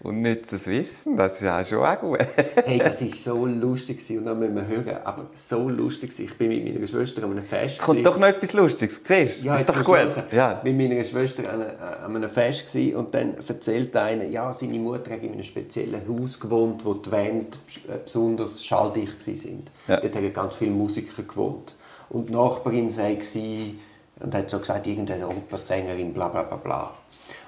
Und 0.00 0.20
nützes 0.20 0.66
Wissen, 0.66 1.16
das 1.16 1.36
ist 1.36 1.42
ja 1.42 1.64
schon 1.64 1.84
auch 1.84 2.00
gut. 2.00 2.18
hey, 2.64 2.78
das 2.78 3.00
war 3.00 3.08
so 3.08 3.46
lustig 3.46 4.04
und 4.10 4.26
dann 4.26 4.38
müssen 4.40 4.56
wir 4.56 4.66
hören, 4.66 4.98
aber 5.04 5.26
so 5.32 5.68
lustig. 5.68 6.18
Ich 6.18 6.36
bin 6.36 6.48
mit 6.48 6.64
meiner 6.64 6.86
Schwester 6.86 7.22
an 7.22 7.30
einem 7.30 7.44
Fest. 7.44 7.78
Kommt 7.78 7.98
gewesen. 7.98 8.12
doch 8.12 8.18
noch 8.18 8.26
etwas 8.26 8.52
Lustiges, 8.52 9.00
siehst 9.02 9.42
du? 9.42 9.46
Ja, 9.46 9.54
ist 9.54 9.68
doch 9.68 9.84
gut. 9.84 9.98
Ja. 10.32 10.60
Mit 10.64 10.76
meiner 10.76 11.04
Schwester 11.04 11.50
an 11.50 11.62
einem, 11.62 11.76
an 11.80 12.16
einem 12.16 12.30
Fest 12.30 12.66
gewesen, 12.66 12.96
und 12.96 13.14
dann 13.14 13.36
erzählt 13.46 13.96
einer, 13.96 14.24
ja, 14.24 14.52
seine 14.52 14.78
Mutter 14.80 15.12
hat 15.12 15.22
in 15.22 15.32
einem 15.32 15.44
speziellen 15.44 16.02
Haus 16.08 16.40
gewohnt, 16.40 16.84
wo 16.84 16.94
die 16.94 17.12
Wände 17.12 17.56
äh, 17.88 17.98
besonders 18.04 18.64
schalldicht 18.64 19.22
sind. 19.22 19.70
Ja. 19.86 20.00
Dort 20.00 20.16
haben 20.16 20.32
ganz 20.32 20.56
viele 20.56 20.72
Musiker 20.72 21.22
gewohnt. 21.22 21.76
Und 22.14 22.28
die 22.28 22.32
Nachbarin 22.32 22.90
sei 22.90 23.18
sie 23.20 23.80
und 24.20 24.32
hat 24.32 24.48
so 24.48 24.60
gesagt, 24.60 24.86
irgendeine 24.86 25.26
Opersängerin, 25.26 26.14
bla 26.14 26.28
bla 26.28 26.44
bla 26.44 26.56
bla. 26.56 26.94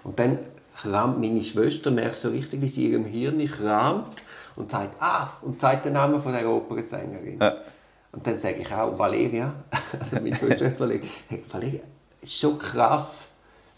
Und 0.03 0.19
dann 0.19 0.41
kramt 0.77 1.21
meine 1.21 1.41
Schwester, 1.41 1.93
merkt 1.93 2.17
so 2.17 2.31
richtig, 2.31 2.61
wie 2.61 2.69
sie 2.69 2.91
ihrem 2.91 3.05
Hirn 3.05 3.47
kramt 3.47 4.25
und 4.57 4.73
sagt, 4.73 5.01
ah, 5.01 5.29
und 5.43 5.61
sagt 5.61 5.85
den 5.85 5.93
Namen 5.93 6.21
von 6.21 6.33
der 6.33 6.51
Opernsängerin. 6.51 7.39
Ja. 7.41 7.55
Und 8.11 8.27
dann 8.27 8.39
sage 8.39 8.57
ich 8.57 8.73
auch, 8.73 8.99
Valeria, 8.99 9.55
also 10.01 10.17
meine 10.17 10.35
Schwester 10.35 10.65
heißt 10.65 10.81
Valeria, 10.81 11.09
hey, 11.29 11.45
Valeria, 11.49 11.83
ist 12.21 12.35
schon 12.35 12.59
krass, 12.59 13.29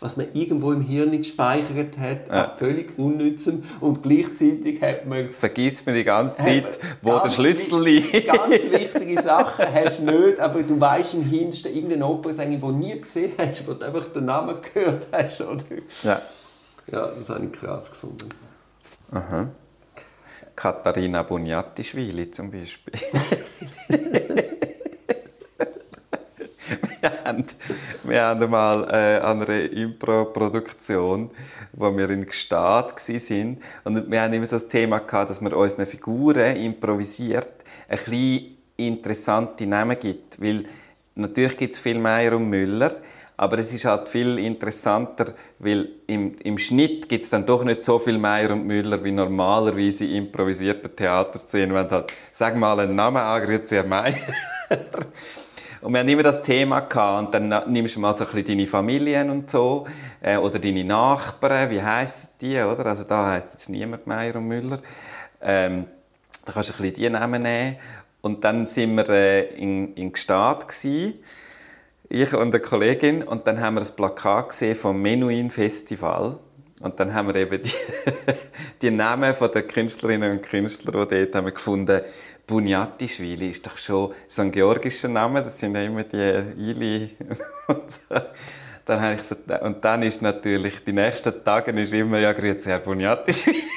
was 0.00 0.16
man 0.16 0.26
irgendwo 0.32 0.72
im 0.72 0.80
Hirn 0.80 1.12
gespeichert 1.12 1.98
hat, 1.98 2.30
an 2.30 2.50
völlig 2.56 2.98
unnützem 2.98 3.64
und 3.80 4.02
gleichzeitig 4.02 4.80
hat 4.80 5.06
man 5.06 5.32
Vergiss 5.32 5.84
mir 5.84 5.94
die 5.94 6.04
ganze 6.04 6.36
Zeit, 6.36 6.78
man 7.02 7.14
wo 7.14 7.18
der 7.18 7.30
Schlüssel 7.30 7.82
liegt. 7.82 8.26
Ganz 8.26 8.50
wichtige 8.70 9.20
Sachen 9.20 9.66
hast 9.72 10.00
du 10.00 10.04
nicht, 10.04 10.40
aber 10.40 10.62
du 10.62 10.80
weißt 10.80 11.14
im 11.14 11.24
Hintersten 11.24 11.74
irgendeine 11.74 12.06
Opernsänger, 12.06 12.56
die 12.56 12.60
du 12.60 12.70
nie 12.70 13.00
gesehen 13.00 13.32
hast, 13.38 13.66
wo 13.66 13.74
du 13.74 13.86
einfach 13.86 14.06
den 14.12 14.26
Namen 14.26 14.56
gehört 14.72 15.08
hast. 15.12 15.40
Oder? 15.40 15.64
Ja. 16.02 16.22
Ja, 16.90 17.08
das 17.08 17.28
habe 17.28 17.44
ich 17.44 17.52
krass 17.52 17.90
gefunden. 17.90 18.28
Katharina 20.56 21.22
Buniatischwili 21.22 22.30
zum 22.30 22.50
Beispiel. 22.50 22.94
wir, 27.28 27.44
haben, 27.44 27.44
wir 28.04 28.22
haben 28.22 28.42
einmal 28.42 28.84
äh, 28.90 29.18
an 29.18 29.42
einer 29.42 29.70
Impro-Produktion, 29.70 31.30
wo 31.72 31.96
wir 31.96 32.10
in 32.10 32.26
Gstaad 32.26 32.96
waren. 32.96 33.58
Und 33.84 34.10
wir 34.10 34.22
haben 34.22 34.32
immer 34.32 34.46
so 34.46 34.56
das 34.56 34.68
Thema 34.68 34.98
gehabt, 34.98 35.30
dass 35.30 35.40
man 35.40 35.52
unseren 35.52 35.86
Figuren 35.86 36.56
improvisiert 36.56 37.48
ein 37.88 37.98
bisschen 37.98 38.56
interessante 38.76 39.66
Namen 39.66 39.98
gibt. 39.98 40.40
Weil 40.40 40.64
natürlich 41.14 41.56
gibt 41.56 41.74
es 41.74 41.80
viel 41.80 41.98
Meier 41.98 42.36
und 42.36 42.48
Müller, 42.48 42.92
aber 43.36 43.58
es 43.58 43.72
ist 43.72 43.84
halt 43.84 44.08
viel 44.08 44.38
interessanter, 44.38 45.26
weil 45.58 45.90
im, 46.06 46.34
im 46.42 46.58
Schnitt 46.58 47.08
gibt 47.08 47.24
es 47.24 47.30
dann 47.30 47.46
doch 47.46 47.62
nicht 47.62 47.84
so 47.84 47.98
viel 47.98 48.18
Meier 48.18 48.50
und 48.50 48.66
Müller 48.66 49.02
wie 49.04 49.12
normalerweise 49.12 50.06
in 50.06 50.24
improvisierten 50.24 50.94
Theaterszenen. 50.94 51.74
Wenn 51.74 51.90
halt, 51.90 52.12
sag 52.32 52.56
mal 52.56 52.80
einen 52.80 52.96
Namen 52.96 53.18
an, 53.18 53.42
grüezi 53.42 53.76
Herr 53.76 53.86
Meier. 53.86 54.14
Und 55.80 55.92
wir 55.92 56.00
haben 56.00 56.08
immer 56.08 56.22
das 56.22 56.42
Thema 56.42 56.80
gehabt. 56.80 57.26
Und 57.26 57.34
dann 57.34 57.72
nimmst 57.72 57.96
du 57.96 58.00
mal 58.00 58.14
so 58.14 58.24
ein 58.24 58.30
bisschen 58.30 58.46
deine 58.48 58.66
Familien 58.66 59.30
und 59.30 59.50
so. 59.50 59.86
Äh, 60.20 60.36
oder 60.36 60.58
deine 60.58 60.84
Nachbarn. 60.84 61.70
Wie 61.70 61.82
heissen 61.82 62.28
die, 62.40 62.58
oder? 62.58 62.86
Also 62.86 63.04
da 63.04 63.32
heisst 63.32 63.48
jetzt 63.52 63.68
niemand 63.68 64.06
Meier 64.06 64.36
und 64.36 64.48
Müller. 64.48 64.80
Ähm, 65.40 65.86
da 66.44 66.52
kannst 66.52 66.70
du 66.70 66.74
ein 66.74 66.82
bisschen 66.82 66.96
die 66.96 67.10
Namen 67.10 67.42
nehmen. 67.42 67.76
Und 68.20 68.42
dann 68.44 68.66
sind 68.66 68.96
wir 68.96 69.08
äh, 69.08 69.44
in, 69.54 69.94
in 69.94 70.12
Gstaad 70.12 70.66
gewesen. 70.66 71.14
Ich 72.08 72.32
und 72.32 72.54
eine 72.54 72.60
Kollegin. 72.60 73.22
Und 73.22 73.46
dann 73.46 73.60
haben 73.60 73.74
wir 73.74 73.80
das 73.80 73.94
Plakat 73.94 74.50
gesehen 74.50 74.74
vom 74.74 75.00
Menuhin 75.00 75.50
Festival. 75.50 76.38
Und 76.80 76.98
dann 76.98 77.14
haben 77.14 77.28
wir 77.28 77.36
eben 77.36 77.62
die, 77.62 77.72
die 78.82 78.90
Namen 78.90 79.34
der 79.40 79.62
Künstlerinnen 79.62 80.32
und 80.32 80.42
Künstler, 80.42 81.06
die 81.06 81.24
dort 81.24 81.34
haben 81.34 81.54
gefunden 81.54 82.02
Bunyatischwili 82.48 83.50
ist 83.50 83.66
doch 83.66 83.76
schon 83.76 84.12
so 84.26 84.42
ein 84.42 84.50
georgischer 84.50 85.08
Name, 85.08 85.42
das 85.42 85.58
sind 85.58 85.76
ja 85.76 85.82
immer 85.82 86.02
die 86.02 86.16
Ili 86.56 87.10
und 87.68 87.92
so. 87.92 88.14
Dann 88.86 89.00
habe 89.02 89.14
ich 89.16 89.22
so, 89.22 89.36
und 89.60 89.84
dann 89.84 90.02
ist 90.02 90.22
natürlich, 90.22 90.82
die 90.82 90.94
nächsten 90.94 91.44
Tage 91.44 91.70
ist 91.78 91.92
immer, 91.92 92.18
ja, 92.18 92.32
grüezi 92.32 92.70
Herr 92.70 92.80
Bunyatischwili. 92.80 93.62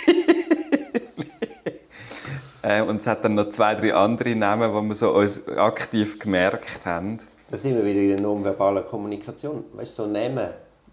Äh, 2.63 2.83
und 2.83 2.97
es 2.97 3.07
hat 3.07 3.25
dann 3.25 3.33
noch 3.33 3.49
zwei, 3.49 3.73
drei 3.73 3.91
andere 3.91 4.35
Namen, 4.35 4.71
die 4.71 4.89
wir 4.89 4.93
so 4.93 5.15
uns 5.15 5.47
aktiv 5.47 6.19
gemerkt 6.19 6.85
haben. 6.85 7.17
Da 7.49 7.57
sind 7.57 7.75
wir 7.75 7.83
wieder 7.83 8.01
in 8.01 8.09
der 8.09 8.21
nonverbalen 8.21 8.85
Kommunikation. 8.85 9.63
Weißt 9.73 9.97
du, 9.97 10.03
so 10.03 10.07
Namen. 10.07 10.49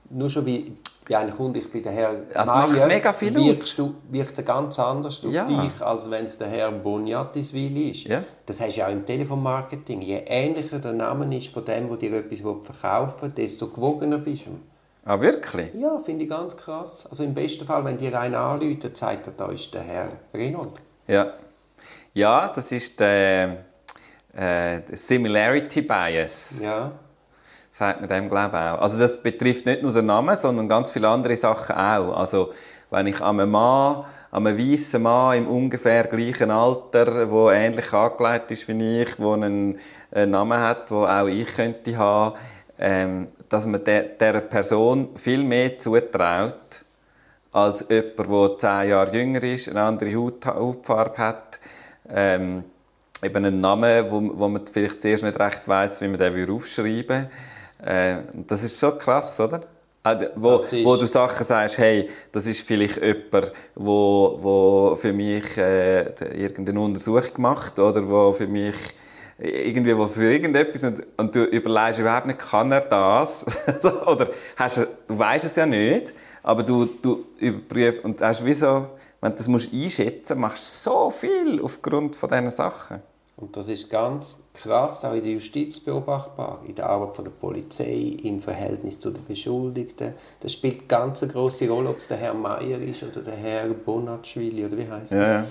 Nur 0.08 0.30
schon 0.30 0.46
wie, 0.46 0.78
wie 1.08 1.16
einer 1.16 1.32
kommt, 1.32 1.56
ich 1.56 1.70
bin 1.70 1.82
der 1.82 1.92
Herr 1.92 2.14
Das 2.32 2.46
macht 2.46 2.72
Meier, 2.72 2.86
mega 2.86 3.12
viel 3.12 3.34
wirkst 3.34 3.62
aus. 3.62 3.76
Du, 3.76 3.94
wirkt 4.10 4.44
ganz 4.44 4.78
anders 4.78 5.24
auf 5.24 5.32
Ja. 5.32 5.44
dich, 5.46 5.80
als 5.82 6.10
wenn 6.10 6.26
es 6.26 6.36
der 6.38 6.48
Herr 6.48 6.70
Boniatiswili 6.70 7.90
ist. 7.90 8.04
Ja. 8.04 8.22
Das 8.46 8.60
hast 8.60 8.74
du 8.76 8.80
ja 8.80 8.86
auch 8.86 8.92
im 8.92 9.04
Telefonmarketing. 9.06 10.02
Je 10.02 10.22
ähnlicher 10.26 10.78
der 10.78 10.92
Name 10.92 11.36
ist 11.36 11.48
von 11.48 11.64
dem, 11.64 11.88
der 11.88 11.96
dir 11.96 12.12
etwas 12.18 12.40
verkaufen 12.40 13.22
will, 13.22 13.30
desto 13.30 13.68
gewogener 13.68 14.18
bist 14.18 14.46
du. 14.46 14.50
Ah, 15.04 15.18
wirklich? 15.20 15.72
Ja, 15.74 15.98
finde 16.04 16.24
ich 16.24 16.30
ganz 16.30 16.54
krass. 16.56 17.06
Also 17.08 17.24
im 17.24 17.32
besten 17.32 17.64
Fall, 17.64 17.82
wenn 17.84 17.96
dir 17.96 18.18
einer 18.20 18.40
anruft, 18.40 18.94
sagt 18.96 19.26
er, 19.26 19.32
da 19.34 19.46
ist 19.50 19.72
der 19.72 19.82
Herr 19.82 20.08
Renold. 20.34 20.68
Ja. 21.06 21.32
Ja, 22.12 22.48
das 22.54 22.72
ist 22.72 23.00
der, 23.00 23.64
äh, 24.36 24.80
Similarity 24.92 25.82
Bias. 25.82 26.60
Ja. 26.60 26.92
Sagt 27.78 28.00
man 28.00 28.08
dem 28.08 28.28
glaube 28.28 28.56
ich 28.56 28.60
auch. 28.60 28.82
Also 28.82 28.98
das 28.98 29.22
betrifft 29.22 29.64
nicht 29.64 29.82
nur 29.82 29.92
den 29.92 30.06
Namen, 30.06 30.36
sondern 30.36 30.68
ganz 30.68 30.90
viele 30.90 31.08
andere 31.08 31.36
Sachen 31.36 31.76
auch. 31.76 32.16
Also 32.18 32.52
wenn 32.90 33.06
ich 33.06 33.20
an 33.20 33.38
einem 33.38 33.52
Mann, 33.52 34.04
an 34.32 34.46
einem 34.46 34.58
weißen 34.58 35.00
Mann 35.00 35.38
im 35.38 35.46
ungefähr 35.46 36.04
gleichen 36.04 36.50
Alter, 36.50 37.30
wo 37.30 37.50
ähnlich 37.50 37.92
angelegt 37.92 38.50
ist 38.50 38.66
wie 38.66 39.02
ich, 39.02 39.20
wo 39.20 39.34
einen, 39.34 39.78
einen 40.10 40.30
Namen 40.32 40.58
hat, 40.58 40.90
wo 40.90 41.04
auch 41.04 41.28
ich 41.28 41.46
könnte 41.54 41.96
haben, 41.96 42.36
ähm, 42.80 43.28
dass 43.48 43.64
man 43.64 43.84
der, 43.84 44.02
der 44.02 44.40
Person 44.40 45.10
viel 45.14 45.44
mehr 45.44 45.78
zutraut 45.78 46.84
als 47.52 47.86
jemand, 47.88 48.18
der 48.18 48.58
zehn 48.58 48.90
Jahre 48.90 49.16
jünger 49.16 49.42
ist, 49.44 49.68
eine 49.68 49.82
andere 49.82 50.16
Haut, 50.16 50.44
Hautfarbe 50.44 51.18
hat, 51.18 51.60
ähm, 52.12 52.64
eben 53.22 53.44
einen 53.44 53.60
Namen, 53.60 54.10
wo, 54.10 54.20
wo 54.36 54.48
man 54.48 54.66
vielleicht 54.66 55.00
zuerst 55.00 55.22
nicht 55.22 55.38
recht 55.38 55.66
weiß, 55.68 56.00
wie 56.00 56.08
man 56.08 56.18
den 56.18 56.50
aufschreiben 56.50 57.08
würde. 57.08 57.30
Äh, 57.84 58.16
das 58.46 58.62
ist 58.62 58.78
so 58.78 58.92
krass, 58.92 59.38
oder? 59.40 59.62
Wo, 60.36 60.64
wo 60.84 60.96
du 60.96 61.06
Sachen 61.06 61.44
sagst, 61.44 61.78
hey, 61.78 62.08
das 62.32 62.46
ist 62.46 62.60
vielleicht 62.60 63.02
jemand, 63.02 63.52
wo, 63.74 64.38
wo 64.40 64.96
für 64.96 65.12
mich 65.12 65.56
äh, 65.58 66.08
irgendeine 66.34 66.80
Untersuchung 66.80 67.42
macht 67.42 67.78
oder 67.78 68.08
wo 68.08 68.32
für 68.32 68.46
mich 68.46 68.74
irgendwie 69.38 69.96
wo 69.96 70.06
für 70.06 70.32
irgendetwas 70.32 70.82
und, 70.84 71.06
und 71.16 71.34
du 71.34 71.44
überlegst 71.44 72.00
überhaupt 72.00 72.26
nicht, 72.26 72.38
kann 72.38 72.72
er 72.72 72.80
das? 72.80 73.44
oder 74.06 74.28
hast 74.56 74.78
du, 74.78 74.86
du 75.06 75.18
weißt 75.18 75.44
es 75.44 75.56
ja 75.56 75.66
nicht, 75.66 76.12
aber 76.42 76.62
du, 76.62 76.86
du 76.86 77.24
überprüfst 77.38 78.04
und 78.04 78.20
hast 78.20 78.44
wie 78.44 78.52
so, 78.52 78.88
wenn 79.20 79.32
du 79.32 79.36
das 79.36 79.48
musst 79.48 79.72
einschätzen 79.72 80.40
machst 80.40 80.86
du 80.86 80.90
so 80.90 81.10
viel 81.10 81.60
aufgrund 81.62 82.16
von 82.16 82.28
diesen 82.28 82.50
Sachen. 82.50 83.00
Und 83.40 83.56
das 83.56 83.68
ist 83.68 83.88
ganz 83.88 84.40
krass 84.52 85.04
auch 85.04 85.14
in 85.14 85.22
der 85.22 85.32
Justiz 85.32 85.78
beobachtbar, 85.78 86.60
in 86.66 86.74
der 86.74 86.90
Arbeit 86.90 87.14
von 87.14 87.24
der 87.24 87.30
Polizei, 87.30 88.16
im 88.24 88.40
Verhältnis 88.40 88.98
zu 88.98 89.10
den 89.10 89.24
Beschuldigten. 89.24 90.14
Das 90.40 90.52
spielt 90.52 90.88
ganz 90.88 91.22
eine 91.22 91.30
große 91.32 91.68
Rolle, 91.68 91.90
ob 91.90 91.98
es 91.98 92.08
der 92.08 92.16
Herr 92.16 92.34
Meier 92.34 92.80
ist 92.80 93.04
oder 93.04 93.20
der 93.20 93.36
Herr 93.36 93.68
Bonatschwili, 93.68 94.64
oder 94.64 94.76
wie 94.76 94.88
heißt 94.88 95.12
Ja, 95.12 95.32
ja. 95.32 95.46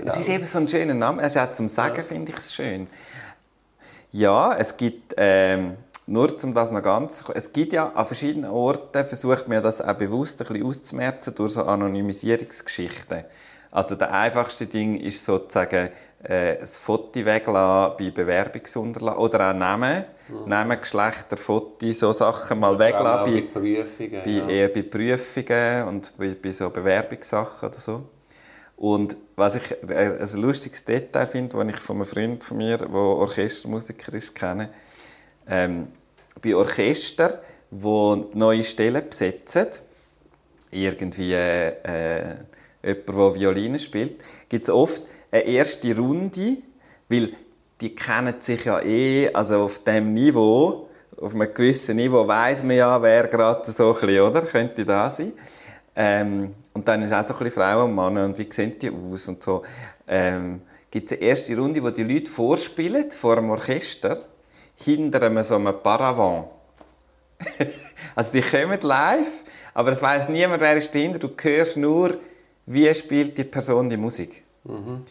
Es 0.06 0.20
ist 0.20 0.30
eben 0.30 0.46
so 0.46 0.60
ein 0.60 0.68
schöner 0.68 0.94
Name. 0.94 1.24
Also 1.24 1.40
auch 1.40 1.52
zum 1.52 1.68
Sagen 1.68 2.04
finde 2.04 2.32
ich 2.32 2.38
es 2.38 2.54
schön. 2.54 2.88
Ja, 4.12 4.56
es 4.56 4.78
gibt, 4.78 5.16
ähm, 5.18 5.78
nur 6.08 6.30
um 6.44 6.54
das 6.54 6.72
noch 6.72 6.82
ganz, 6.82 7.24
es 7.34 7.52
gibt 7.52 7.74
ja 7.74 7.90
an 7.90 8.06
verschiedenen 8.06 8.50
Orten, 8.50 9.06
versucht 9.06 9.50
man 9.50 9.62
das 9.62 9.82
auch 9.82 9.94
bewusst 9.94 10.42
ein 10.42 10.48
bisschen 10.48 10.66
auszumerzen 10.66 11.36
durch 11.36 11.54
so 11.54 11.64
Anonymisierungsgeschichten. 11.64 13.26
Also 13.72 13.96
der 13.96 14.14
einfachste 14.14 14.66
Ding 14.66 14.98
ist 15.00 15.26
sozusagen 15.26 15.90
äh, 16.24 16.58
das 16.60 16.78
Foto 16.78 17.26
weglassen 17.26 17.98
bei 18.00 18.12
Bewerbungsunterlagen 18.12 19.20
oder 19.20 19.50
auch 19.50 19.54
Namen, 19.54 20.06
Namen, 20.46 20.80
Geschlechter, 20.80 21.36
Foto, 21.36 21.92
so 21.92 22.14
Sachen 22.14 22.60
mal 22.60 22.80
weglassen 22.80 23.26
bei 23.26 23.42
bei, 23.42 23.84
Prüfungen. 23.84 24.22
bei, 24.24 24.32
ja. 24.32 24.48
eher 24.48 24.70
bei 24.70 24.84
Prüfungen 24.84 25.88
und 25.90 26.14
bei, 26.18 26.36
bei 26.42 26.52
so 26.52 26.70
Bewerbungssachen 26.70 27.68
oder 27.68 27.78
so. 27.78 28.04
Und 28.78 29.18
was 29.36 29.56
ich 29.56 29.72
äh, 29.90 30.18
ein 30.22 30.42
lustiges 30.42 30.86
Detail 30.86 31.26
finde, 31.26 31.58
das 31.58 31.76
ich 31.76 31.82
von 31.82 31.98
einem 31.98 32.06
Freund 32.06 32.44
von 32.46 32.58
mir, 32.58 32.78
der 32.78 32.90
Orchestermusiker 32.94 34.14
ist, 34.14 34.34
kenne, 34.34 34.70
ähm, 35.50 35.88
bei 36.42 36.56
Orchester, 36.56 37.42
wo 37.72 38.16
neue 38.34 38.64
Stellen 38.64 39.10
besetzen, 39.10 39.68
irgendwie 40.72 41.34
äh, 41.34 41.70
äh, 41.84 42.36
jemand, 42.84 43.08
der 43.08 43.36
Violine 43.36 43.80
spielt, 43.80 44.24
gibt 44.50 44.64
es 44.64 44.70
oft 44.70 45.02
eine 45.32 45.44
erste 45.44 45.96
Runde, 45.96 46.58
weil 47.10 47.34
die 47.82 47.96
kennen 47.96 48.36
sich 48.40 48.66
ja 48.66 48.82
eh, 48.82 49.32
also 49.34 49.64
auf 49.64 49.84
dem 49.84 50.14
Niveau, 50.14 50.90
auf 51.20 51.34
einem 51.34 51.54
gewissen 51.54 51.98
Niveau 51.98 52.28
weiß 52.28 52.64
man 52.64 52.76
ja, 52.76 53.02
wer 53.02 53.28
gerade 53.28 53.72
so 53.72 53.94
ein 53.94 54.00
bisschen, 54.02 54.22
oder? 54.22 54.42
Könnte 54.42 54.86
da 54.86 55.10
sein. 55.10 55.34
Ähm, 55.96 56.54
und 56.74 56.88
dann 56.88 57.02
ist 57.02 57.14
auch 57.14 57.24
so 57.24 57.34
ein 57.34 57.40
bisschen 57.40 57.62
Frauen 57.62 57.90
und 57.90 57.96
Männer 57.96 58.26
und 58.26 58.38
wie 58.38 58.48
sehen 58.52 58.78
die 58.80 58.92
aus 58.92 59.28
und 59.28 59.42
so. 59.42 59.64
Ähm, 60.08 60.62
gibt 60.92 61.12
es 61.12 61.18
eine 61.18 61.28
erste 61.28 61.58
Runde, 61.58 61.82
wo 61.82 61.90
die 61.90 62.04
Leute 62.04 62.30
vorspielen, 62.30 63.12
vor 63.12 63.38
einem 63.38 63.50
Orchester, 63.50 64.18
hinter 64.78 65.24
einem 65.24 65.44
so 65.44 65.56
einem 65.56 65.74
Paravent. 65.82 66.46
also 68.16 68.32
die 68.32 68.42
kommen 68.42 68.80
live, 68.82 69.44
aber 69.74 69.92
es 69.92 70.02
weiß 70.02 70.30
niemand, 70.30 70.62
wer 70.62 70.78
ist 70.78 70.94
dahinter. 70.94 71.20
Du 71.20 71.30
hörst 71.40 71.78
nur, 71.78 72.18
wie 72.66 72.94
spielt 72.94 73.38
die 73.38 73.44
Person 73.44 73.90
die 73.90 73.98
Musik. 73.98 74.44
Mhm. 74.64 75.06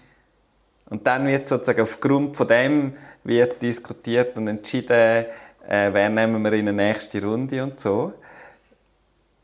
Und 0.88 1.06
dann 1.06 1.26
wird 1.26 1.48
sozusagen 1.48 1.82
aufgrund 1.82 2.36
von 2.36 2.46
dem 2.46 2.92
wird 3.24 3.60
diskutiert 3.60 4.36
und 4.36 4.46
entschieden, 4.46 5.26
äh, 5.68 5.90
wer 5.92 6.08
nehmen 6.08 6.42
wir 6.44 6.52
in 6.52 6.66
die 6.66 6.72
nächste 6.72 7.22
Runde 7.22 7.62
und 7.62 7.80
so. 7.80 8.12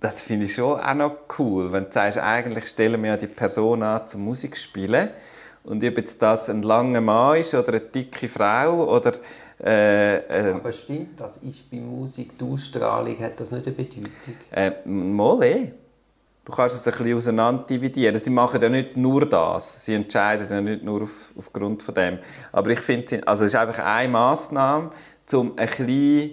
Das 0.01 0.23
finde 0.23 0.47
ich 0.47 0.55
schon 0.55 0.81
auch 0.81 0.95
noch 0.95 1.17
cool, 1.39 1.73
wenn 1.73 1.85
du 1.85 1.93
sagst, 1.93 2.19
eigentlich 2.19 2.67
stellen 2.67 3.03
wir 3.03 3.11
ja 3.11 3.17
die 3.17 3.27
Person 3.27 3.83
an 3.83 4.07
zum 4.07 4.25
Musikspielen 4.25 5.11
und 5.65 5.85
ob 5.85 5.97
jetzt 5.97 6.21
das 6.21 6.51
ein 6.51 6.63
langer 6.63 7.01
Mann 7.01 7.39
ist 7.39 7.55
oder 7.55 7.69
eine 7.69 7.81
dicke 7.81 8.29
Frau 8.29 8.95
oder 8.95 9.13
äh, 9.65 10.17
äh, 10.17 10.53
Aber 10.55 10.73
stimmt 10.73 11.21
das? 11.21 11.37
Ist 11.39 11.71
bei 11.71 11.77
Musik 11.77 12.37
die 12.37 12.45
Ausstrahlung, 12.45 13.19
hat 13.21 13.39
das 13.39 13.53
nicht 13.53 13.67
eine 13.67 13.77
Bedeutung? 13.77 14.11
Äh, 14.51 14.73
mal 14.87 15.43
eh. 15.45 15.73
Du 16.45 16.51
kannst 16.51 16.85
es 16.85 16.93
ein 16.93 16.99
bisschen 16.99 17.17
auseinander 17.17 17.63
dividieren. 17.63 18.17
Sie 18.17 18.31
machen 18.31 18.61
ja 18.61 18.69
nicht 18.69 18.97
nur 18.97 19.25
das. 19.27 19.85
Sie 19.85 19.95
entscheiden 19.95 20.49
ja 20.51 20.61
nicht 20.61 20.83
nur 20.83 21.03
auf, 21.03 21.33
aufgrund 21.39 21.85
von 21.85 21.95
dem. 21.95 22.19
Aber 22.51 22.71
ich 22.71 22.81
finde, 22.81 23.27
also 23.29 23.45
es 23.45 23.55
ist 23.55 23.61
einfach 23.61 23.85
eine 23.85 24.09
Massnahme, 24.09 24.91
um 25.33 25.53
ein 25.57 25.69
bisschen 25.69 26.33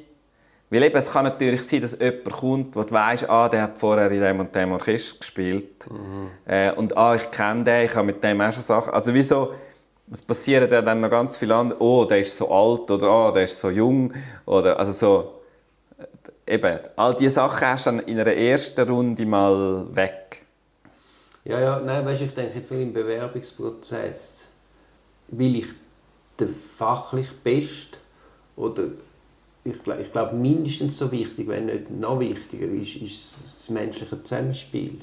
weil 0.69 0.83
eben, 0.83 0.95
es 0.95 1.11
kann 1.11 1.25
natürlich 1.25 1.63
sein, 1.63 1.81
dass 1.81 1.97
jemand 1.97 2.31
kommt, 2.31 2.75
wo 2.75 2.83
du 2.83 2.91
weißt, 2.91 3.29
ah, 3.29 3.49
der 3.49 3.63
hat 3.63 3.77
vorher 3.77 4.11
in 4.11 4.21
dem 4.21 4.39
und 4.39 4.53
dem 4.53 4.71
Orchester 4.71 5.17
gespielt. 5.17 5.89
Mhm. 5.89 6.29
Äh, 6.45 6.71
und 6.73 6.95
ah, 6.95 7.15
ich 7.15 7.31
kenne 7.31 7.63
den, 7.63 7.85
ich 7.85 7.95
habe 7.95 8.05
mit 8.05 8.23
dem 8.23 8.39
auch 8.39 8.53
schon 8.53 8.61
Sachen. 8.61 8.93
Also 8.93 9.13
wieso, 9.13 9.53
es 10.11 10.21
passieren 10.21 10.69
ja 10.71 10.81
dann 10.81 11.01
noch 11.01 11.09
ganz 11.09 11.37
viele 11.37 11.55
andere, 11.55 11.81
oh, 11.81 12.05
der 12.05 12.19
ist 12.19 12.37
so 12.37 12.51
alt 12.51 12.89
oder 12.91 13.07
ah, 13.07 13.31
der 13.31 13.45
ist 13.45 13.59
so 13.59 13.69
jung. 13.71 14.13
Oder, 14.45 14.77
also 14.77 14.91
so, 14.91 15.41
eben, 16.47 16.79
all 16.95 17.15
diese 17.15 17.31
Sachen 17.31 17.67
hast 17.67 17.87
du 17.87 17.91
dann 17.91 17.99
in 18.01 18.19
einer 18.19 18.33
ersten 18.33 18.87
Runde 18.87 19.25
mal 19.25 19.85
weg. 19.95 20.43
Ja, 21.45 21.59
ja, 21.59 21.79
nein, 21.79 22.05
weißt, 22.05 22.21
ich 22.21 22.33
denke 22.33 22.59
jetzt 22.59 22.69
so 22.69 22.75
im 22.75 22.93
Bewerbungsprozess, 22.93 24.49
will 25.29 25.55
ich 25.55 25.67
der 26.37 26.49
fachlich 26.77 27.27
Best 27.43 27.97
oder 28.55 28.83
ich, 29.63 30.11
glaube 30.11 30.35
mindestens 30.35 30.97
so 30.97 31.11
wichtig, 31.11 31.47
wenn 31.47 31.65
nicht 31.65 31.89
noch 31.89 32.19
wichtiger 32.19 32.67
ist, 32.67 32.95
ist 32.95 33.35
das 33.43 33.69
menschliche 33.69 34.21
Zusammenspiel. 34.23 35.01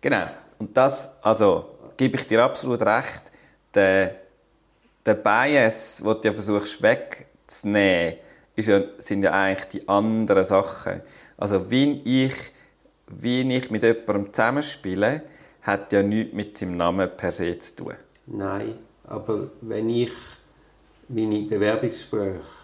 Genau. 0.00 0.26
Und 0.58 0.76
das, 0.76 1.16
also 1.22 1.64
gebe 1.96 2.16
ich 2.16 2.26
dir 2.26 2.44
absolut 2.44 2.82
recht, 2.82 3.22
der, 3.74 4.16
der 5.04 5.14
Bias, 5.14 6.02
den 6.04 6.12
du 6.12 6.28
ja 6.28 6.32
versuchst 6.32 6.82
wegzunehmen, 6.82 8.14
ist 8.56 8.68
ja, 8.68 8.82
sind 8.98 9.22
ja 9.22 9.32
eigentlich 9.32 9.68
die 9.68 9.88
anderen 9.88 10.44
Sachen. 10.44 11.00
Also 11.36 11.70
wie 11.70 12.02
ich, 12.04 12.34
wie 13.08 13.40
ich 13.56 13.70
mit 13.70 13.82
jemandem 13.82 14.32
zusammenspiele, 14.32 15.22
hat 15.62 15.92
ja 15.92 16.02
nichts 16.02 16.34
mit 16.34 16.58
seinem 16.58 16.76
Namen 16.76 17.08
per 17.16 17.32
se 17.32 17.58
zu 17.58 17.76
tun. 17.76 17.94
Nein, 18.26 18.78
aber 19.04 19.50
wenn 19.62 19.90
ich 19.90 20.12
meine 21.08 21.42
Bewerbungsgespräche 21.42 22.59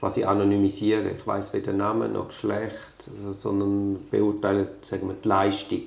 quasi 0.00 0.24
anonymisiere, 0.24 1.10
ich 1.10 1.26
weiß 1.26 1.52
weder 1.52 1.74
Namen 1.74 2.14
noch 2.14 2.28
Geschlecht, 2.28 3.10
sondern 3.36 4.08
beurteile 4.10 4.68
sagen 4.80 5.08
wir, 5.08 5.14
die 5.14 5.28
Leistung, 5.28 5.82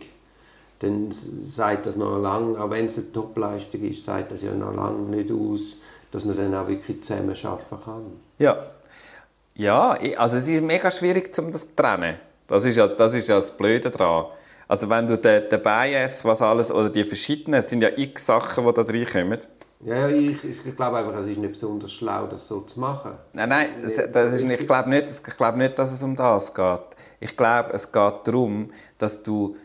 dann 0.80 1.12
sagt 1.12 1.88
das 1.88 1.96
noch 1.96 2.20
lange, 2.20 2.60
auch 2.60 2.70
wenn 2.70 2.86
es 2.86 2.98
eine 2.98 3.12
Topleistung 3.12 3.82
ist, 3.82 4.06
sagt 4.06 4.32
das 4.32 4.44
ja 4.44 4.54
noch 4.54 4.74
lange 4.74 5.10
nicht 5.16 5.32
aus, 5.32 5.78
dass 6.12 6.26
man 6.26 6.38
dann 6.38 6.54
auch 6.54 6.68
wirklich 6.68 7.02
zusammen 7.02 7.36
arbeiten 7.44 7.84
kann. 7.84 8.04
Ja, 8.38 8.68
ja, 9.56 9.98
also 10.18 10.38
es 10.38 10.48
ist 10.48 10.62
mega 10.62 10.92
schwierig, 10.92 11.36
um 11.40 11.52
das 11.52 11.68
zu 11.68 11.76
trennen. 11.76 12.18
Das 12.48 12.66
ist 12.66 12.76
ja 12.76 12.88
das, 12.88 13.14
ist 13.14 13.28
ja 13.28 13.36
das 13.36 13.56
Blöde 13.56 13.90
daran. 13.90 14.26
Also 14.68 14.90
wenn 14.90 15.08
du 15.08 15.18
den, 15.18 15.50
den 15.50 15.62
Bias, 15.62 16.26
was 16.26 16.42
alles, 16.42 16.72
oder 16.72 16.90
die 16.90 17.04
verschiedenen, 17.04 17.60
es 17.60 17.70
sind 17.70 17.82
ja 17.82 17.90
x 17.96 18.26
Sachen, 18.26 18.66
die 18.66 18.74
da 18.74 18.82
reinkommen. 18.82 19.40
Ja, 19.86 20.08
ich, 20.08 20.44
ich, 20.44 20.76
glaube 20.76 20.98
einfach, 20.98 21.16
es 21.18 21.28
ist 21.28 21.38
nicht 21.38 21.52
besonders 21.52 21.92
schlau, 21.92 22.26
das 22.28 22.48
so 22.48 22.62
zu 22.62 22.80
machen. 22.80 23.14
Nein, 23.34 23.50
nein, 23.50 23.70
das, 23.82 23.96
das 24.12 24.34
ist 24.34 24.44
ich, 24.44 24.66
glaube 24.66 24.90
nicht, 24.90 25.10
ich 25.10 25.38
glaube 25.38 25.58
nicht, 25.58 25.78
dass 25.78 25.92
es 25.92 26.02
um 26.02 26.16
das 26.16 26.54
geht. 26.54 26.80
Ich 27.20 27.36
glaube, 27.36 27.74
es 27.74 27.92
geht 27.92 28.14
darum, 28.24 28.72
dass 28.98 29.24
du 29.24 29.58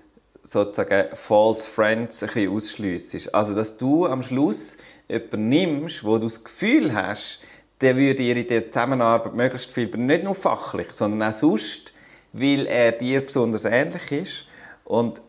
sozusagen 0.43 1.15
false 1.15 1.69
friends 1.69 2.23
ein 2.23 2.29
bisschen 2.29 2.53
ausschliessest. 2.53 3.35
Also, 3.35 3.55
dass 3.55 3.77
du 3.77 4.07
am 4.07 4.23
Schluss 4.23 4.79
jemanden 5.09 5.49
nimmst, 5.49 6.05
wo 6.05 6.19
du 6.19 6.25
das 6.25 6.43
Gefühl 6.43 6.95
hast, 6.95 7.41
der 7.81 7.97
würde 7.97 8.17
dir 8.17 8.37
in 8.37 8.49
der 8.49 8.71
Zusammenarbeit 8.73 9.35
möglichst 9.35 9.71
viel, 9.71 9.87
nicht 9.97 10.25
nur 10.25 10.35
fachlich, 10.35 10.91
sondern 10.91 11.31
auch 11.31 11.35
sonst, 11.35 11.93
weil 12.33 12.67
er 12.67 12.93
dir 12.93 13.21
besonders 13.21 13.65
ähnlich 13.65 14.11
ist. 14.11 14.45
Und, 14.85 15.23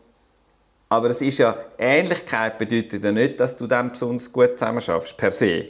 aber 0.90 1.08
es 1.08 1.22
ist 1.22 1.38
ja, 1.38 1.56
Ähnlichkeit 1.78 2.58
bedeutet 2.58 3.04
ja 3.04 3.12
nicht, 3.12 3.40
dass 3.40 3.56
du 3.56 3.68
dann 3.68 3.92
besonders 3.92 4.32
gut 4.32 4.58
zusammenschaffst, 4.58 5.16
per 5.16 5.30
se. 5.30 5.66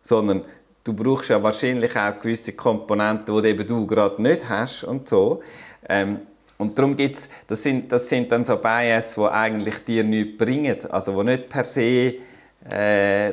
Sondern 0.00 0.44
du 0.84 0.92
brauchst 0.92 1.30
ja 1.30 1.42
wahrscheinlich 1.42 1.96
auch 1.96 2.18
gewisse 2.20 2.52
Komponenten, 2.52 3.42
die 3.42 3.48
eben 3.48 3.66
du 3.66 3.84
gerade 3.86 4.22
nicht 4.22 4.48
hast 4.48 4.84
und 4.84 5.08
so. 5.08 5.42
Ähm, 5.88 6.20
und 6.56 6.78
darum 6.78 6.94
gibt's, 6.94 7.28
das 7.48 7.64
sind, 7.64 7.90
das 7.90 8.08
sind 8.08 8.30
dann 8.30 8.44
so 8.44 8.56
Bias, 8.56 9.16
die 9.16 9.22
eigentlich 9.22 9.84
dir 9.84 10.04
nichts 10.04 10.38
bringen. 10.38 10.78
Also, 10.88 11.20
die 11.20 11.30
nicht 11.30 11.48
per 11.48 11.64
se 11.64 12.14
äh, 12.70 13.32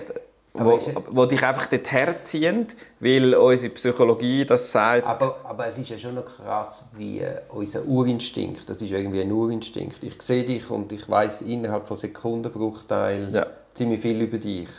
wo, 0.65 0.79
wo 1.09 1.25
dich 1.25 1.43
einfach 1.43 1.67
dort 1.67 1.91
herziehen, 1.91 2.67
weil 2.99 3.35
unsere 3.35 3.73
Psychologie 3.73 4.45
das 4.45 4.71
sagt. 4.71 5.05
Aber, 5.05 5.37
aber 5.43 5.67
es 5.67 5.77
ist 5.77 5.89
ja 5.89 5.97
schon 5.97 6.15
noch 6.15 6.25
krass, 6.25 6.85
wie 6.95 7.19
äh, 7.19 7.41
unser 7.49 7.85
Urinstinkt, 7.85 8.69
das 8.69 8.81
ist 8.81 8.91
irgendwie 8.91 9.21
ein 9.21 9.31
Urinstinkt. 9.31 10.03
Ich 10.03 10.21
sehe 10.21 10.43
dich 10.43 10.69
und 10.69 10.91
ich 10.91 11.09
weiß 11.09 11.41
innerhalb 11.41 11.87
von 11.87 11.97
Sekundenbruchteilen 11.97 13.33
ja. 13.33 13.45
ziemlich 13.73 14.01
viel 14.01 14.21
über 14.21 14.37
dich. 14.37 14.69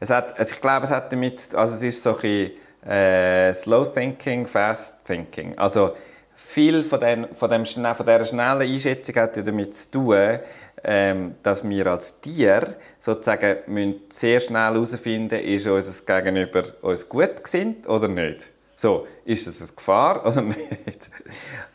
Es 0.00 0.10
hat, 0.10 0.38
also 0.38 0.54
ich 0.54 0.60
glaube, 0.60 0.84
es 0.84 0.90
hat 0.90 1.12
damit, 1.12 1.54
also 1.54 1.74
es 1.74 1.82
ist 1.82 2.02
so 2.02 2.16
ein 2.16 2.20
bisschen, 2.20 2.50
äh, 2.86 3.54
Slow 3.54 3.84
Thinking, 3.84 4.46
Fast 4.46 5.04
Thinking. 5.04 5.56
Also 5.56 5.92
viel 6.34 6.82
von, 6.82 7.00
den, 7.00 7.34
von, 7.34 7.48
dem, 7.48 7.64
von 7.64 8.06
dieser 8.06 8.24
schnellen 8.24 8.62
Einschätzung 8.62 9.14
hat 9.16 9.36
ja 9.36 9.42
damit 9.42 9.76
zu 9.76 9.90
tun, 9.90 10.38
ähm, 10.84 11.36
dass 11.42 11.68
wir 11.68 11.86
als 11.86 12.20
Tier 12.20 12.76
sozusagen 12.98 13.58
müssen 13.66 14.02
sehr 14.12 14.40
schnell 14.40 14.74
herausfinden 14.74 15.38
ist 15.40 15.66
unser 15.66 16.20
Gegenüber 16.20 16.64
uns 16.82 17.08
gut 17.08 17.44
gesinnt 17.44 17.88
oder 17.88 18.08
nicht. 18.08 18.50
So, 18.74 19.06
ist 19.24 19.46
das 19.46 19.60
eine 19.60 19.70
Gefahr 19.70 20.26
oder 20.26 20.42
nicht? 20.42 21.08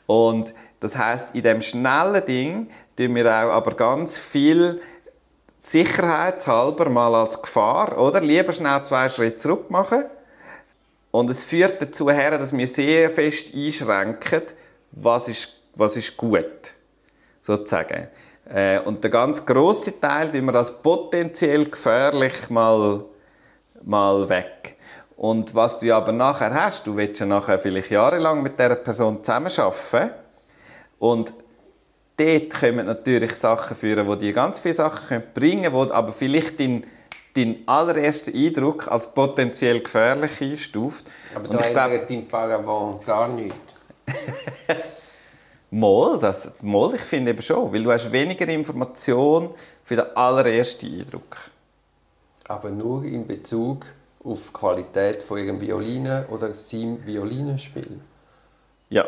Und 0.07 0.53
das 0.79 0.97
heißt, 0.97 1.35
in 1.35 1.43
dem 1.43 1.61
schnellen 1.61 2.25
Ding 2.25 2.69
tun 2.97 3.15
wir 3.15 3.25
auch 3.27 3.51
aber 3.51 3.75
ganz 3.75 4.17
viel 4.17 4.81
sicherheitshalber 5.57 6.89
mal 6.89 7.15
als 7.15 7.41
Gefahr, 7.41 7.97
oder? 7.97 8.21
Lieber 8.21 8.53
schnell 8.53 8.83
zwei 8.85 9.09
Schritte 9.09 9.37
zurück 9.37 9.71
machen. 9.71 10.05
Und 11.11 11.29
es 11.29 11.43
führt 11.43 11.81
dazu 11.81 12.11
her, 12.11 12.37
dass 12.37 12.55
wir 12.55 12.67
sehr 12.67 13.09
fest 13.09 13.55
einschränken, 13.55 14.43
was 14.91 15.27
ist, 15.27 15.61
was 15.75 15.97
ist 15.97 16.15
gut, 16.15 16.73
sozusagen. 17.41 18.07
Äh, 18.53 18.79
und 18.79 19.03
der 19.03 19.11
ganz 19.11 19.45
große 19.45 19.99
Teil 19.99 20.31
tun 20.31 20.45
wir 20.45 20.55
als 20.55 20.71
potenziell 20.71 21.65
gefährlich 21.65 22.49
mal, 22.49 23.03
mal 23.83 24.29
weg. 24.29 24.77
Und 25.17 25.53
was 25.55 25.79
du 25.79 25.93
aber 25.93 26.11
nachher 26.11 26.53
hast, 26.53 26.85
du 26.85 26.95
willst 26.95 27.19
ja 27.19 27.25
nachher 27.25 27.59
vielleicht 27.59 27.89
jahrelang 27.89 28.43
mit 28.43 28.57
dieser 28.57 28.75
Person 28.75 29.23
zusammenarbeiten. 29.23 30.11
Und 30.99 31.33
dort 32.17 32.59
kommen 32.59 32.85
natürlich 32.85 33.35
Sachen 33.35 33.75
führen, 33.75 34.07
wo 34.07 34.15
die 34.15 34.31
ganz 34.31 34.59
viele 34.59 34.75
Sachen 34.75 35.23
bringen 35.33 35.71
können, 35.71 35.91
aber 35.91 36.11
vielleicht 36.11 36.59
dein, 36.59 36.85
dein 37.35 37.57
allererster 37.65 38.31
Eindruck 38.33 38.87
als 38.89 39.11
potenziell 39.11 39.81
gefährlich 39.81 40.39
einstuft. 40.39 41.07
Aber 41.35 41.47
da 41.47 41.59
ändert 41.59 42.09
dein 42.09 42.27
Paravent 42.27 43.05
gar 43.05 43.27
nichts. 43.27 43.59
Mal, 45.69 46.17
das, 46.19 46.51
mal, 46.61 46.95
ich 46.95 47.01
finde 47.01 47.31
eben 47.31 47.41
schon, 47.41 47.73
weil 47.73 47.83
du 47.83 47.91
hast 47.91 48.11
weniger 48.11 48.47
Information 48.47 49.49
für 49.83 49.97
den 49.97 50.15
allerersten 50.15 50.85
Eindruck. 50.85 51.37
Aber 52.47 52.69
nur 52.69 53.03
in 53.03 53.27
Bezug 53.27 53.85
auf 54.23 54.47
die 54.47 54.53
Qualität 54.53 55.23
von 55.23 55.37
ihrem 55.37 55.59
Violine 55.59 56.25
oder 56.29 56.53
seinem 56.53 57.05
Violinenspiel? 57.05 57.99
Ja, 58.89 59.05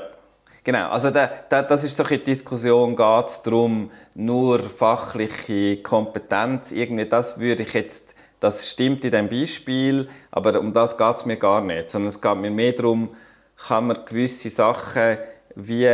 Genau, 0.64 0.90
also 0.90 1.10
da, 1.10 1.30
da, 1.48 1.64
das 1.64 1.84
ist 1.84 1.96
so 1.96 2.04
eine 2.04 2.18
Diskussion, 2.18 2.96
geht 2.96 3.26
es 3.28 3.42
darum, 3.42 3.90
nur 4.14 4.62
fachliche 4.62 5.78
Kompetenz, 5.78 6.74
irgendwie, 6.74 7.06
das 7.06 7.40
würde 7.40 7.64
ich 7.64 7.74
jetzt, 7.74 8.14
das 8.40 8.70
stimmt 8.70 9.06
in 9.06 9.12
dem 9.12 9.30
Beispiel, 9.30 10.10
aber 10.32 10.60
um 10.60 10.74
das 10.74 10.98
geht 10.98 11.16
es 11.16 11.26
mir 11.26 11.38
gar 11.38 11.62
nicht, 11.62 11.90
sondern 11.90 12.10
es 12.10 12.22
geht 12.22 12.38
mir 12.38 12.52
mehr 12.52 12.74
darum, 12.74 13.10
kann 13.68 13.88
man 13.88 14.06
gewisse 14.06 14.50
Sachen 14.50 15.18
wie 15.56 15.88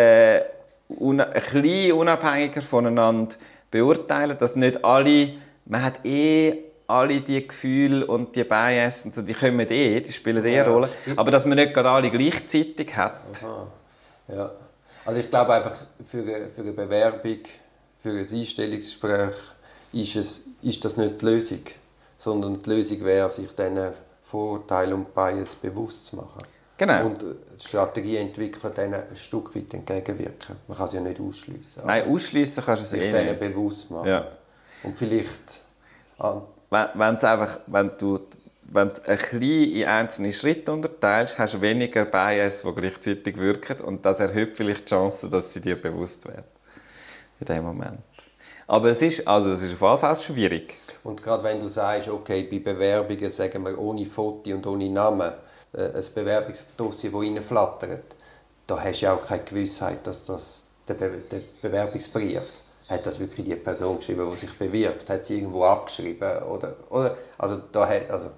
un 0.90 1.20
ein 1.20 1.32
bisschen 1.32 1.94
unabhängiger 1.94 2.62
voneinander 2.62 3.36
beurteilen, 3.72 4.38
dass 4.38 4.56
nicht 4.56 4.84
alle, 4.84 5.34
man 5.66 5.84
hat 5.84 6.06
eh 6.06 6.64
alle 6.88 7.22
die 7.22 7.48
Gefühle 7.48 8.06
und 8.06 8.36
die 8.36 8.44
Bias 8.44 9.06
und 9.06 9.16
so, 9.16 9.22
die 9.22 9.34
kommen 9.34 9.68
eh, 9.70 10.00
die 10.02 10.12
spielen 10.12 10.46
eh 10.46 10.60
eine 10.60 10.70
Rolle, 10.70 10.90
aber 11.16 11.32
dass 11.32 11.46
man 11.46 11.58
nicht 11.58 11.74
gerade 11.74 11.90
alle 11.90 12.12
gleichzeitig 12.12 12.96
hat. 12.96 13.44
Aha. 13.44 13.68
Ja. 14.28 14.52
Also 15.06 15.20
ich 15.20 15.30
glaube 15.30 15.54
einfach, 15.54 15.76
für 16.08 16.20
eine, 16.20 16.48
für 16.50 16.62
eine 16.62 16.72
Bewerbung, 16.72 17.40
für 18.02 18.10
ein 18.10 18.18
Einstellungsgespräch 18.20 19.36
ist, 19.94 20.16
es, 20.16 20.44
ist 20.62 20.86
das 20.86 20.98
nicht 20.98 21.22
die 21.22 21.26
Lösung, 21.26 21.62
sondern 22.18 22.60
die 22.60 22.70
Lösung 22.70 23.04
wäre, 23.04 23.30
sich 23.30 23.52
diesen 23.52 23.92
Vorteilen 24.22 24.94
und 24.94 25.16
Bias 25.16 25.56
bewusst 25.56 26.06
zu 26.06 26.16
machen. 26.16 26.44
Genau. 26.78 27.06
Und 27.06 27.22
die 27.22 27.66
Strategie 27.66 28.18
entwickeln, 28.18 28.74
denen 28.74 28.96
ein 28.96 29.16
Stück 29.16 29.56
weit 29.56 29.74
entgegenwirken. 29.74 30.58
Man 30.68 30.78
kann 30.78 30.88
sie 30.88 30.98
ja 30.98 31.04
nicht 31.04 31.20
ausschließen. 31.20 31.84
Nein, 31.86 32.08
ausschließen 32.08 32.64
kannst 32.64 32.82
du 32.82 32.86
es 32.86 32.90
sich 32.90 33.02
eh 33.02 33.12
denen 33.12 33.38
nicht. 33.38 33.40
bewusst 33.40 33.90
machen. 33.92 34.08
Ja. 34.08 34.28
Und 34.84 34.98
vielleicht 34.98 35.62
an 36.18 36.42
Wenn, 36.70 36.88
wenn's 36.96 37.24
einfach, 37.24 37.60
wenn 37.68 37.92
du 37.98 38.20
wenn 38.68 38.90
du 38.90 38.96
ein 39.08 39.18
bisschen 39.18 39.42
in 39.42 39.86
einzelne 39.86 40.32
Schritte 40.32 40.72
unterteilst, 40.74 41.38
hast 41.38 41.54
du 41.54 41.62
weniger 41.62 42.06
Bias, 42.06 42.64
die 42.64 42.74
gleichzeitig 42.74 43.38
wirken 43.38 43.80
und 43.82 44.04
das 44.06 44.20
erhöht 44.20 44.58
vielleicht 44.58 44.82
die 44.82 44.90
Chance, 44.90 45.30
dass 45.30 45.54
sie 45.54 45.62
dir 45.62 45.80
bewusst 45.80 46.26
werden. 46.28 46.46
In 47.40 47.46
dem 47.46 47.64
Moment. 47.64 48.00
Aber 48.68 48.90
es 48.90 49.02
ist, 49.02 49.28
also 49.28 49.52
es 49.52 49.62
ist 49.62 49.74
auf 49.74 49.82
jeden 49.82 49.98
Fall 50.00 50.16
schwierig. 50.16 50.74
Und 51.04 51.22
gerade 51.22 51.44
wenn 51.44 51.62
du 51.62 51.68
sagst, 51.68 52.10
okay, 52.10 52.48
bei 52.50 52.60
Bewerbungen, 52.60 53.30
sagen 53.30 53.64
wir, 53.64 53.78
ohne 53.78 54.06
Foto 54.06 54.50
und 54.52 54.66
ohne 54.66 54.90
Namen, 54.90 55.32
ein 55.78 56.06
Bewerbungsdossier, 56.14 57.12
das 57.12 57.22
reinflattert, 57.22 58.16
da 58.68 58.84
hast 58.84 59.02
du 59.02 59.06
ja 59.06 59.14
auch 59.14 59.26
keine 59.26 59.44
Gewissheit, 59.44 60.06
dass 60.08 60.26
das 60.26 60.68
der, 60.88 60.96
Be 60.96 61.22
der 61.32 61.42
Bewerbungsbrief, 61.62 62.44
hat 62.90 63.06
das 63.06 63.20
wirklich 63.20 63.46
die 63.46 63.56
Person 63.56 63.98
geschrieben, 63.98 64.30
die 64.32 64.38
sich 64.38 64.58
bewirbt, 64.58 65.10
hat 65.10 65.26
sie 65.26 65.38
irgendwo 65.38 65.64
abgeschrieben 65.66 66.44
oder, 66.44 66.76
oder 66.90 67.18
also 67.38 67.58
da 67.72 67.88
hat, 67.88 68.10
also 68.10 68.30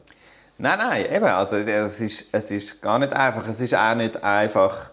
Nein, 0.60 0.80
nein, 0.80 1.06
eben, 1.14 1.26
also 1.26 1.58
es 1.58 2.02
ist, 2.02 2.30
es 2.32 2.50
ist 2.50 2.82
gar 2.82 2.98
nicht 2.98 3.14
einfach. 3.14 3.48
Es 3.48 3.62
ist 3.62 3.76
auch 3.76 3.94
nicht 3.94 4.24
einfach, 4.24 4.90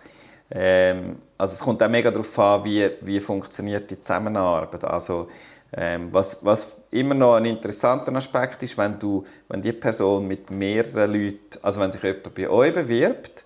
ähm, 0.51 1.17
also 1.39 1.55
es 1.55 1.61
kommt 1.61 1.83
auch 1.83 1.89
mega 1.89 2.11
darauf 2.11 2.39
an, 2.39 2.65
wie, 2.65 2.91
wie 3.01 3.19
funktioniert 3.19 3.91
die 3.91 4.03
Zusammenarbeit. 4.03 4.85
Also 4.85 5.29
ähm, 5.75 6.13
was, 6.13 6.45
was 6.45 6.77
immer 6.95 7.15
noch 7.15 7.35
ein 7.35 7.45
interessanter 7.45 8.15
Aspekt 8.15 8.63
ist, 8.63 8.79
wenn, 8.79 8.99
du, 8.99 9.25
wenn 9.49 9.61
die 9.61 9.73
Person 9.73 10.27
mit 10.27 10.51
mehreren 10.51 11.13
Leuten, 11.13 11.59
also 11.63 11.81
wenn 11.81 11.93
sich 11.93 12.03
jemand 12.03 12.35
bei 12.35 12.49
euch 12.49 12.73
bewirbt, 12.73 13.45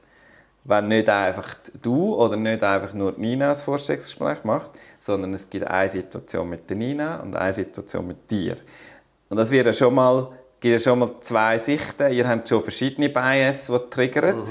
wenn 0.64 0.88
nicht 0.88 1.08
einfach 1.08 1.54
du 1.80 2.14
oder 2.14 2.36
nicht 2.36 2.62
einfach 2.62 2.92
nur 2.92 3.14
Nina 3.16 3.48
das 3.48 3.62
Vorstellungsgespräch 3.62 4.44
macht, 4.44 4.72
sondern 5.00 5.32
es 5.32 5.48
gibt 5.48 5.66
eine 5.66 5.88
Situation 5.88 6.48
mit 6.48 6.68
der 6.68 6.76
Nina 6.76 7.20
und 7.20 7.34
eine 7.34 7.54
Situation 7.54 8.06
mit 8.06 8.30
dir. 8.30 8.56
Und 9.30 9.38
das 9.38 9.50
wird 9.50 9.64
ja 9.64 9.72
schon 9.72 9.94
mal, 9.94 10.28
gibt 10.60 10.74
ja 10.74 10.80
schon 10.80 10.98
mal 10.98 11.10
zwei 11.22 11.56
Sichten. 11.56 12.12
Ihr 12.12 12.28
habt 12.28 12.46
schon 12.48 12.60
verschiedene 12.60 13.08
Bias, 13.08 13.66
die 13.66 13.90
triggern. 13.90 14.42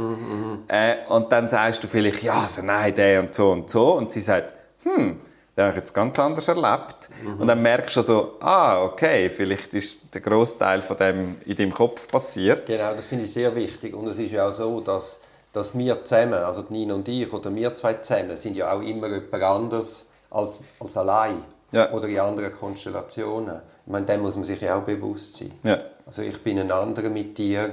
Äh, 0.67 0.95
und 1.09 1.31
dann 1.31 1.49
sagst 1.49 1.83
du 1.83 1.87
vielleicht, 1.87 2.23
ja, 2.23 2.41
also 2.41 2.63
nein, 2.63 2.95
der 2.95 3.19
und 3.19 3.35
so 3.35 3.51
und 3.51 3.69
so. 3.69 3.93
Und 3.93 4.11
sie 4.11 4.21
sagt, 4.21 4.53
hm, 4.83 5.19
den 5.57 5.63
habe 5.63 5.71
ich 5.71 5.77
jetzt 5.77 5.93
ganz 5.93 6.19
anders 6.19 6.47
erlebt. 6.47 7.09
Und 7.39 7.47
dann 7.47 7.61
merkst 7.63 7.97
du 7.97 8.01
so, 8.03 8.35
ah, 8.41 8.83
okay, 8.83 9.27
vielleicht 9.29 9.73
ist 9.73 10.13
der 10.13 10.21
Großteil 10.21 10.83
von 10.83 10.97
dem 10.97 11.37
in 11.45 11.55
deinem 11.55 11.73
Kopf 11.73 12.07
passiert. 12.07 12.67
Genau, 12.67 12.93
das 12.93 13.07
finde 13.07 13.25
ich 13.25 13.33
sehr 13.33 13.55
wichtig. 13.55 13.95
Und 13.95 14.07
es 14.07 14.19
ist 14.19 14.31
ja 14.31 14.47
auch 14.47 14.53
so, 14.53 14.81
dass, 14.81 15.19
dass 15.51 15.75
wir 15.75 16.05
zusammen, 16.05 16.35
also 16.35 16.63
Nina 16.69 16.93
und 16.93 17.07
ich, 17.07 17.33
oder 17.33 17.53
wir 17.55 17.73
zwei 17.73 17.95
zusammen, 17.95 18.35
sind 18.35 18.55
ja 18.55 18.71
auch 18.71 18.81
immer 18.81 19.07
jemand 19.07 19.43
anders 19.43 20.05
als, 20.29 20.59
als 20.79 20.95
allein. 20.95 21.43
Ja. 21.71 21.91
Oder 21.91 22.07
in 22.07 22.19
anderen 22.19 22.53
Konstellationen. 22.53 23.61
Ich 23.85 23.91
meine, 23.91 24.05
dem 24.05 24.21
muss 24.21 24.35
man 24.35 24.43
sich 24.43 24.61
ja 24.61 24.77
auch 24.77 24.83
bewusst 24.83 25.37
sein. 25.37 25.51
Ja. 25.63 25.79
Also 26.05 26.21
ich 26.21 26.41
bin 26.43 26.59
ein 26.59 26.71
anderer 26.71 27.09
mit 27.09 27.35
dir, 27.35 27.71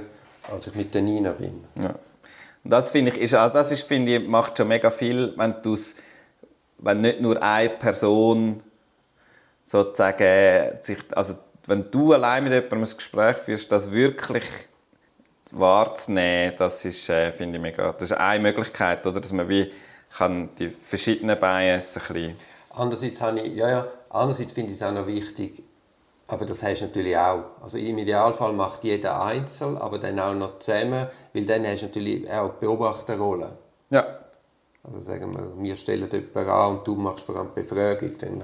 als 0.51 0.65
ich 0.65 0.73
mit 0.73 0.93
der 0.95 1.03
Nina 1.03 1.33
bin. 1.33 1.63
Ja. 1.79 1.93
Und 2.63 2.71
das 2.71 2.89
finde 2.89 3.11
ich, 3.11 3.19
ist, 3.19 3.35
also 3.35 3.53
das 3.53 3.71
ist, 3.71 3.87
finde 3.87 4.15
ich, 4.15 4.27
macht 4.27 4.57
schon 4.57 4.67
mega 4.67 4.89
viel, 4.89 5.33
wenn 5.37 5.53
du's, 5.61 5.93
wenn 6.85 7.01
nicht 7.01 7.19
nur 7.19 7.41
eine 7.41 7.69
Person 7.69 8.61
sozusagen 9.65 10.77
sich, 10.81 10.99
also 11.15 11.35
wenn 11.65 11.89
du 11.89 12.13
allein 12.13 12.43
mit 12.43 12.53
jemandem 12.53 12.83
ein 12.83 12.97
Gespräch 12.97 13.37
führst, 13.37 13.71
das 13.71 13.91
wirklich 13.91 14.43
wahrzunehmen, 15.51 16.53
das 16.59 16.85
ist, 16.85 17.09
äh, 17.09 17.31
finde 17.31 17.57
ich 17.57 17.61
mega, 17.61 17.91
das 17.91 18.11
ist 18.11 18.17
eine 18.17 18.43
Möglichkeit, 18.43 19.05
oder, 19.07 19.19
dass 19.19 19.33
man 19.33 19.49
wie 19.49 19.71
kann 20.15 20.49
die 20.59 20.69
verschiedenen 20.69 21.37
Bias 21.39 21.97
ein 21.97 22.13
bisschen, 22.13 22.37
Andererseits, 22.77 23.21
habe 23.21 23.39
ich, 23.39 23.55
ja, 23.55 23.69
ja, 23.69 23.87
andererseits 24.09 24.51
finde 24.51 24.71
ich 24.71 24.77
es 24.77 24.83
auch 24.83 24.91
noch 24.91 25.07
wichtig, 25.07 25.63
aber 26.27 26.45
das 26.45 26.61
hast 26.61 26.81
du 26.81 26.85
natürlich 26.85 27.17
auch. 27.17 27.45
Also 27.63 27.77
im 27.77 27.97
Idealfall 27.97 28.51
macht 28.51 28.83
jeder 28.83 29.23
einzeln, 29.23 29.77
aber 29.77 29.97
dann 29.97 30.19
auch 30.19 30.33
noch 30.33 30.59
zusammen, 30.59 31.07
weil 31.33 31.45
dann 31.45 31.65
hast 31.65 31.81
du 31.81 31.85
natürlich 31.85 32.29
auch 32.29 32.51
die 32.55 32.65
Beobachterrolle. 32.65 33.57
ja, 33.89 34.05
Also 34.87 34.99
sagen 34.99 35.33
wir, 35.35 35.63
wir 35.63 35.75
stellen 35.75 36.09
jemanden 36.11 36.49
an 36.49 36.77
und 36.77 36.87
du 36.87 36.95
machst 36.95 37.23
vor 37.25 37.35
allem 37.37 37.47
die 37.55 37.61
Befragung, 37.61 38.17
dann 38.19 38.43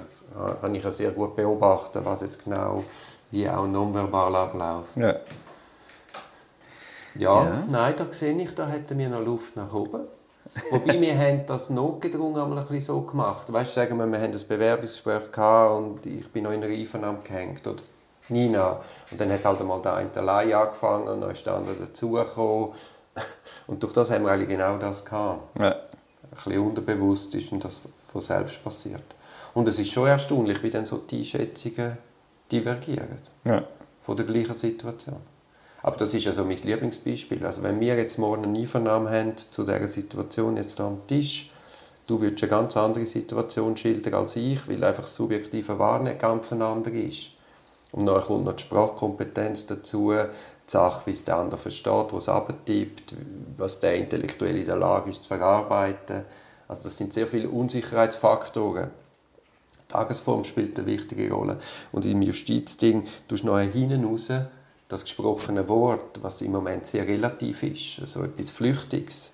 kann 0.60 0.76
ich 0.76 0.84
ja 0.84 0.92
sehr 0.92 1.12
gut 1.12 1.36
beobachten, 1.36 2.02
was 2.04 2.22
jetzt 2.22 2.44
genau, 2.44 2.84
wie 3.32 3.48
auch 3.50 3.68
nonverbal 3.68 4.36
abläuft. 4.36 4.90
ja. 4.96 5.16
Ja, 7.16 7.44
Ja. 7.44 7.64
nein, 7.70 7.94
da 7.98 8.06
sehe 8.12 8.34
ich, 8.42 8.56
da 8.56 8.68
hätten 8.68 8.98
wir 8.98 9.10
noch 9.10 9.20
Luft 9.24 9.56
nach 9.58 9.74
oben. 9.74 10.02
Wobei 10.70 11.00
wir 11.00 11.18
haben 11.18 11.46
das 11.46 11.70
notgedrungen 11.70 12.42
einmal 12.42 12.60
ein 12.60 12.66
bisschen 12.68 12.96
so 12.96 13.02
gemacht. 13.02 13.52
Weißt, 13.52 13.74
sagen 13.74 13.98
wir, 13.98 14.08
wir 14.08 14.18
haben 14.20 14.32
ein 14.34 14.48
Bewerbungsgespräch 14.48 15.32
gehabt 15.32 15.76
und 15.76 16.06
ich 16.06 16.30
bin 16.32 16.46
noch 16.46 16.52
in 16.52 16.64
einer 16.64 16.74
Einvernahme 16.74 17.20
gehängt 17.24 17.68
oder 17.68 17.84
Nina. 18.30 18.80
Und 19.12 19.20
dann 19.20 19.32
hat 19.32 19.44
halt 19.46 19.60
einmal 19.60 19.82
der 19.82 19.96
eine 19.96 20.10
allein 20.16 20.54
angefangen 20.54 21.08
und 21.10 21.22
dann 21.22 21.32
ist 21.32 21.46
der 21.46 21.54
andere 21.56 21.76
dazugekommen. 21.76 22.70
Und 23.68 23.84
durch 23.84 23.94
das 23.94 24.10
haben 24.10 24.24
wir 24.26 24.32
eigentlich 24.32 24.50
genau 24.50 24.78
das 24.78 25.04
gehabt. 25.04 25.62
ja. 25.62 25.76
Ein 26.32 26.36
bisschen 26.36 26.60
unterbewusst 26.60 27.36
ist 27.36 27.52
und 27.52 27.64
das 27.64 27.82
von 28.12 28.22
selbst 28.22 28.64
passiert. 28.64 29.04
Und 29.54 29.68
es 29.68 29.80
ist 29.80 29.92
schon 29.92 30.08
erstaunlich, 30.08 30.64
wie 30.64 30.70
dann 30.70 30.86
so 30.86 30.98
die 30.98 31.20
Einschätzungen 31.20 31.98
divergieren 32.52 33.18
ja. 33.44 33.64
von 34.04 34.16
der 34.16 34.26
gleichen 34.26 34.56
Situation. 34.56 35.18
Aber 35.84 35.98
das 35.98 36.14
ist 36.14 36.26
ja 36.26 36.34
so 36.34 36.46
mein 36.46 36.58
Lieblingsbeispiel. 36.58 37.46
Also 37.46 37.64
wenn 37.64 37.80
wir 37.80 37.96
jetzt 37.96 38.18
morgen 38.18 38.46
eine 38.46 38.60
Einvernahme 38.60 39.10
haben 39.10 39.34
zu 39.38 39.64
dieser 39.64 39.88
Situation 39.88 40.58
jetzt 40.58 40.78
hier 40.78 40.86
am 40.86 41.06
Tisch, 41.08 41.52
du 42.08 42.22
würdest 42.22 42.44
eine 42.44 42.50
ganz 42.50 42.78
andere 42.78 43.06
Situation 43.06 43.76
schildern 43.76 44.14
als 44.14 44.36
ich, 44.36 44.68
weil 44.68 44.84
einfach 44.84 45.04
das 45.04 45.16
subjektive 45.16 45.80
Wahrnehmen 45.80 46.20
ganz 46.20 46.52
eine 46.54 46.66
andere 46.66 46.98
ist. 46.98 47.32
Und 47.92 48.06
dann 48.06 48.22
kommt 48.22 48.46
noch 48.46 48.54
die 48.54 48.64
Sprachkompetenz 48.64 49.66
dazu, 49.66 50.14
Sache, 50.72 51.02
wie 51.06 51.12
es 51.12 51.24
der 51.24 51.38
andere 51.38 51.58
versteht, 51.58 52.08
was 52.12 52.24
es 52.24 52.30
abtippt, 52.30 53.14
was 53.58 53.80
der 53.80 53.96
intellektuell 53.96 54.58
in 54.58 54.66
der 54.66 54.78
Lage 54.78 55.12
ist 55.12 55.24
zu 55.24 55.28
verarbeiten. 55.28 56.24
Also 56.68 56.86
das 56.86 56.98
sind 56.98 57.14
sehr 57.14 57.28
viele 57.28 57.50
Unsicherheitsfaktoren. 57.50 58.90
Die 59.82 59.88
Tagesform 59.88 60.44
spielt 60.46 60.80
eine 60.80 60.88
wichtige 60.88 61.32
Rolle. 61.32 61.58
Und 61.92 62.06
im 62.06 62.22
Justizding 62.22 63.06
tust 63.28 63.44
du 63.44 63.48
noch 63.48 63.60
hinten 63.60 64.06
raus 64.06 64.30
das 64.88 65.04
gesprochene 65.04 65.68
Wort, 65.70 66.22
was 66.22 66.42
im 66.42 66.52
Moment 66.52 66.86
sehr 66.86 67.08
relativ 67.08 67.64
ist, 67.64 68.08
so 68.08 68.24
etwas 68.24 68.50
Flüchtiges, 68.50 69.32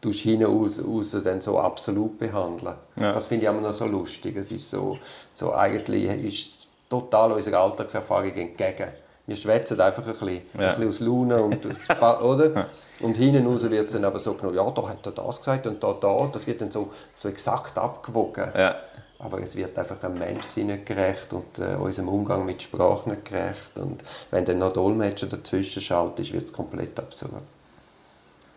tust 0.00 0.20
hinten 0.20 0.44
raus, 0.44 0.80
raus 0.82 1.16
dann 1.22 1.40
so 1.40 1.58
absolut 1.58 2.18
behandeln. 2.18 2.74
Ja. 2.96 3.12
Das 3.12 3.26
finde 3.26 3.46
ich 3.46 3.50
immer 3.50 3.62
noch 3.62 3.72
so 3.72 3.86
lustig. 3.86 4.36
Es 4.36 4.52
ist 4.52 4.68
so, 4.70 4.98
so 5.32 5.54
eigentlich 5.54 6.04
ist 6.04 6.68
total 6.88 7.32
unserer 7.32 7.60
Alltagserfahrung 7.60 8.32
entgegen. 8.32 8.92
Wir 9.26 9.36
schwätzen 9.36 9.80
einfach 9.80 10.02
ein 10.04 10.08
bisschen, 10.10 10.40
Ja. 10.58 10.70
ein 10.74 10.80
bisschen 10.80 10.88
aus 10.88 11.00
Laune 11.00 11.42
und 11.42 11.66
aus 11.66 12.22
oder? 12.22 12.66
Und 13.00 13.16
hinten 13.16 13.46
raus 13.46 13.68
wird 13.68 13.86
es 13.86 13.92
dann 13.92 14.04
aber 14.04 14.20
so 14.20 14.34
genommen, 14.34 14.56
ja, 14.56 14.70
da 14.70 14.88
hat 14.88 15.04
er 15.04 15.12
das 15.12 15.38
gesagt 15.38 15.66
und 15.66 15.82
da, 15.82 15.92
da. 15.94 16.28
Das 16.32 16.46
wird 16.46 16.62
dann 16.62 16.70
so, 16.70 16.90
so 17.14 17.28
exakt 17.28 17.76
abgewogen. 17.78 18.50
ja. 18.56 18.76
Aber 19.18 19.40
es 19.40 19.56
wird 19.56 19.78
einfach 19.78 20.02
einem 20.04 20.18
Menschsein 20.18 20.66
nicht 20.66 20.84
gerecht 20.84 21.32
und 21.32 21.58
äh, 21.58 21.74
unserem 21.76 22.08
Umgang 22.10 22.44
mit 22.44 22.60
Sprache 22.62 23.08
nicht 23.08 23.24
gerecht. 23.24 23.76
Und 23.76 24.04
wenn 24.30 24.44
dann 24.44 24.58
noch 24.58 24.74
Dolmetscher 24.74 25.26
dazwischen 25.26 25.80
schaltet, 25.80 26.30
wird 26.34 26.44
es 26.44 26.52
komplett 26.52 26.98
absurd. 26.98 27.32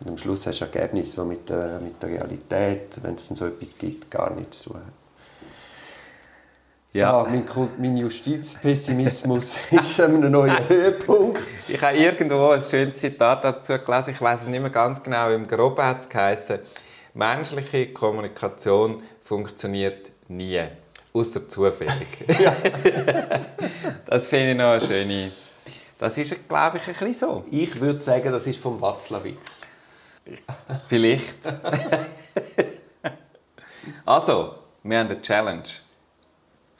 Und 0.00 0.08
am 0.10 0.18
Schluss 0.18 0.46
hast 0.46 0.60
du 0.60 0.66
Ergebnisse, 0.66 1.22
die 1.22 1.26
mit 1.26 1.48
der, 1.48 1.80
mit 1.80 2.02
der 2.02 2.10
Realität, 2.10 2.98
wenn 3.02 3.14
es 3.14 3.28
dann 3.28 3.36
so 3.38 3.46
etwas 3.46 3.76
gibt, 3.78 4.10
gar 4.10 4.34
nichts 4.34 4.60
zu 4.60 4.70
tun 4.70 4.80
haben. 4.80 4.92
Ja. 6.92 7.24
So, 7.24 7.30
mein, 7.30 7.44
mein 7.78 7.96
Justizpessimismus 7.96 9.56
ist 9.70 10.00
an 10.00 10.16
einem 10.16 10.32
neuen 10.32 10.68
Höhepunkt. 10.68 11.40
Ich 11.68 11.80
habe 11.80 11.96
irgendwo 11.96 12.50
ein 12.50 12.60
schönes 12.60 12.98
Zitat 12.98 13.44
dazu 13.44 13.78
gelesen, 13.78 14.14
ich 14.14 14.20
weiß 14.20 14.42
es 14.42 14.48
nicht 14.48 14.60
mehr 14.60 14.70
ganz 14.70 15.00
genau, 15.00 15.30
im 15.30 15.46
Groben 15.46 15.84
hat 15.84 16.00
es 16.00 16.08
geheißen, 16.08 16.58
menschliche 17.14 17.92
Kommunikation 17.92 19.04
funktioniert 19.22 20.10
nie. 20.26 20.60
Außer 21.12 21.48
zufällig. 21.48 22.26
das 24.06 24.28
finde 24.28 24.52
ich 24.52 24.56
noch 24.56 24.72
eine 24.72 24.80
schöne. 24.80 25.32
Das 25.98 26.16
ist, 26.18 26.48
glaube 26.48 26.78
ich, 26.78 26.86
ein 26.86 26.94
bisschen 26.94 27.14
so. 27.14 27.44
Ich 27.50 27.80
würde 27.80 28.00
sagen, 28.00 28.32
das 28.32 28.46
ist 28.46 28.60
vom 28.60 28.80
Watzlawick. 28.80 29.38
Vielleicht. 30.88 31.34
also, 34.06 34.54
wir 34.82 34.98
haben 34.98 35.08
eine 35.08 35.20
Challenge. 35.20 35.64